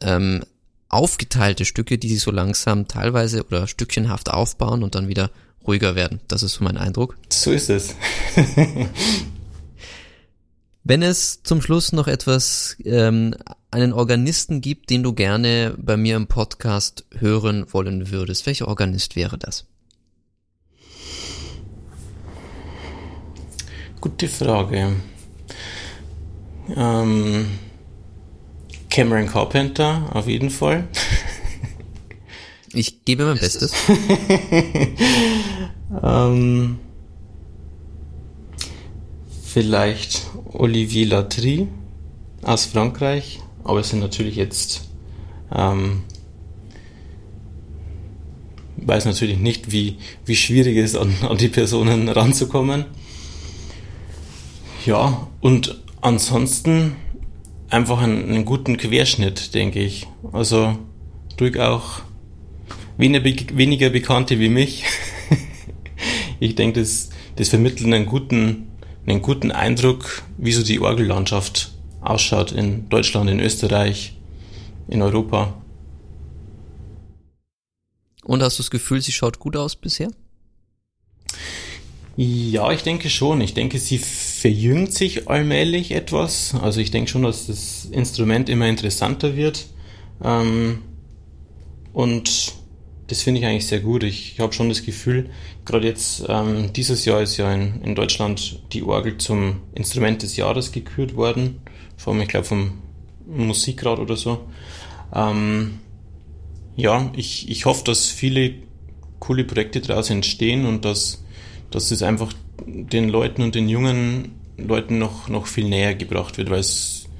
ähm, 0.00 0.42
aufgeteilte 0.88 1.64
Stücke, 1.64 1.96
die 1.96 2.08
sich 2.08 2.22
so 2.22 2.32
langsam 2.32 2.88
teilweise 2.88 3.44
oder 3.44 3.68
stückchenhaft 3.68 4.30
aufbauen 4.30 4.82
und 4.82 4.96
dann 4.96 5.06
wieder 5.06 5.30
ruhiger 5.64 5.94
werden. 5.94 6.18
Das 6.26 6.42
ist 6.42 6.54
so 6.54 6.64
mein 6.64 6.76
Eindruck. 6.76 7.16
So 7.28 7.52
ist 7.52 7.70
es. 7.70 7.94
Wenn 10.84 11.02
es 11.02 11.42
zum 11.42 11.62
Schluss 11.62 11.92
noch 11.92 12.08
etwas, 12.08 12.76
ähm, 12.84 13.34
einen 13.70 13.92
Organisten 13.92 14.60
gibt, 14.60 14.90
den 14.90 15.02
du 15.02 15.12
gerne 15.12 15.74
bei 15.78 15.96
mir 15.96 16.16
im 16.16 16.26
Podcast 16.26 17.04
hören 17.16 17.66
wollen 17.72 18.10
würdest, 18.10 18.46
welcher 18.46 18.68
Organist 18.68 19.14
wäre 19.14 19.38
das? 19.38 19.66
Gute 24.00 24.28
Frage. 24.28 24.96
Ähm, 26.74 27.46
Cameron 28.90 29.28
Carpenter, 29.28 30.10
auf 30.12 30.26
jeden 30.26 30.50
Fall. 30.50 30.88
Ich 32.74 33.04
gebe 33.04 33.24
mein 33.24 33.38
Bestes. 33.38 33.72
Ähm, 36.02 36.78
vielleicht 39.44 40.21
Olivier 40.54 41.06
Latry 41.06 41.68
aus 42.42 42.66
Frankreich, 42.66 43.40
aber 43.64 43.80
es 43.80 43.90
sind 43.90 44.00
natürlich 44.00 44.36
jetzt, 44.36 44.88
ähm, 45.54 46.02
weiß 48.76 49.04
natürlich 49.04 49.38
nicht, 49.38 49.72
wie, 49.72 49.98
wie 50.24 50.36
schwierig 50.36 50.76
es 50.76 50.92
ist, 50.92 50.96
an, 50.96 51.14
an 51.28 51.36
die 51.36 51.48
Personen 51.48 52.08
ranzukommen. 52.08 52.86
Ja, 54.84 55.28
und 55.40 55.80
ansonsten 56.00 56.96
einfach 57.70 58.02
einen, 58.02 58.28
einen 58.28 58.44
guten 58.44 58.76
Querschnitt, 58.76 59.54
denke 59.54 59.80
ich. 59.80 60.06
Also 60.32 60.76
durch 61.36 61.58
auch 61.58 62.02
weniger, 62.96 63.24
weniger 63.56 63.90
Bekannte 63.90 64.38
wie 64.38 64.48
mich. 64.48 64.84
ich 66.40 66.54
denke, 66.54 66.80
das, 66.80 67.10
das 67.36 67.48
vermittelt 67.48 67.86
einen 67.86 68.06
guten, 68.06 68.71
einen 69.06 69.22
guten 69.22 69.50
Eindruck, 69.50 70.22
wie 70.38 70.52
so 70.52 70.62
die 70.62 70.80
Orgellandschaft 70.80 71.72
ausschaut 72.00 72.52
in 72.52 72.88
Deutschland, 72.88 73.30
in 73.30 73.40
Österreich, 73.40 74.16
in 74.88 75.02
Europa. 75.02 75.54
Und 78.24 78.42
hast 78.42 78.58
du 78.58 78.62
das 78.62 78.70
Gefühl, 78.70 79.00
sie 79.00 79.12
schaut 79.12 79.38
gut 79.38 79.56
aus 79.56 79.76
bisher? 79.76 80.10
Ja, 82.16 82.70
ich 82.72 82.82
denke 82.82 83.08
schon. 83.08 83.40
Ich 83.40 83.54
denke, 83.54 83.78
sie 83.78 83.98
verjüngt 83.98 84.92
sich 84.92 85.28
allmählich 85.28 85.92
etwas. 85.92 86.54
Also 86.60 86.80
ich 86.80 86.90
denke 86.90 87.10
schon, 87.10 87.22
dass 87.22 87.46
das 87.46 87.86
Instrument 87.86 88.48
immer 88.48 88.68
interessanter 88.68 89.34
wird. 89.36 89.66
Ähm, 90.22 90.82
und 91.92 92.54
das 93.12 93.20
finde 93.20 93.40
ich 93.40 93.46
eigentlich 93.46 93.66
sehr 93.66 93.80
gut. 93.80 94.04
Ich 94.04 94.40
habe 94.40 94.54
schon 94.54 94.70
das 94.70 94.86
Gefühl, 94.86 95.28
gerade 95.66 95.86
jetzt 95.86 96.24
ähm, 96.30 96.72
dieses 96.72 97.04
Jahr 97.04 97.20
ist 97.20 97.36
ja 97.36 97.52
in, 97.52 97.82
in 97.82 97.94
Deutschland 97.94 98.58
die 98.72 98.82
Orgel 98.82 99.18
zum 99.18 99.60
Instrument 99.74 100.22
des 100.22 100.38
Jahres 100.38 100.72
gekürt 100.72 101.14
worden. 101.14 101.60
Vom, 101.98 102.22
ich 102.22 102.28
glaube, 102.28 102.46
vom 102.46 102.78
Musikrat 103.26 103.98
oder 103.98 104.16
so. 104.16 104.46
Ähm, 105.14 105.80
ja, 106.74 107.12
ich, 107.14 107.50
ich 107.50 107.66
hoffe, 107.66 107.84
dass 107.84 108.08
viele 108.08 108.54
coole 109.18 109.44
Projekte 109.44 109.82
daraus 109.82 110.08
entstehen 110.08 110.64
und 110.64 110.86
dass, 110.86 111.22
dass 111.70 111.90
es 111.90 112.02
einfach 112.02 112.32
den 112.64 113.10
Leuten 113.10 113.42
und 113.42 113.54
den 113.54 113.68
jungen 113.68 114.36
Leuten 114.56 114.96
noch, 114.96 115.28
noch 115.28 115.46
viel 115.48 115.68
näher 115.68 115.94
gebracht 115.94 116.38
wird, 116.38 116.48
weil 116.48 116.60
es, 116.60 117.10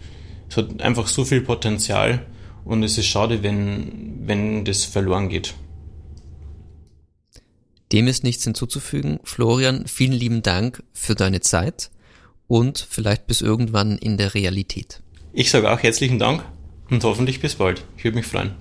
es 0.49 0.57
hat 0.57 0.81
einfach 0.81 1.07
so 1.07 1.27
viel 1.27 1.43
Potenzial 1.43 2.25
und 2.65 2.83
es 2.83 2.97
ist 2.97 3.09
schade, 3.09 3.43
wenn, 3.43 4.23
wenn 4.25 4.65
das 4.65 4.87
verloren 4.87 5.29
geht. 5.29 5.53
Dem 7.93 8.07
ist 8.07 8.25
nichts 8.25 8.45
hinzuzufügen. 8.45 9.21
Florian, 9.23 9.87
vielen 9.87 10.13
lieben 10.13 10.43
Dank 10.43 10.83
für 10.93 11.15
deine 11.15 11.41
Zeit 11.41 11.91
und 12.49 12.87
vielleicht 12.91 13.27
bis 13.27 13.41
irgendwann 13.43 13.99
in 13.99 14.17
der 14.17 14.35
Realität. 14.35 15.03
Ich 15.33 15.51
sage 15.51 15.71
auch 15.71 15.83
herzlichen 15.83 16.19
Dank 16.19 16.45
und 16.91 17.05
hoffentlich 17.05 17.41
bis 17.41 17.55
bald. 17.55 17.85
Ich 17.97 18.05
würde 18.05 18.17
mich 18.17 18.27
freuen. 18.27 18.53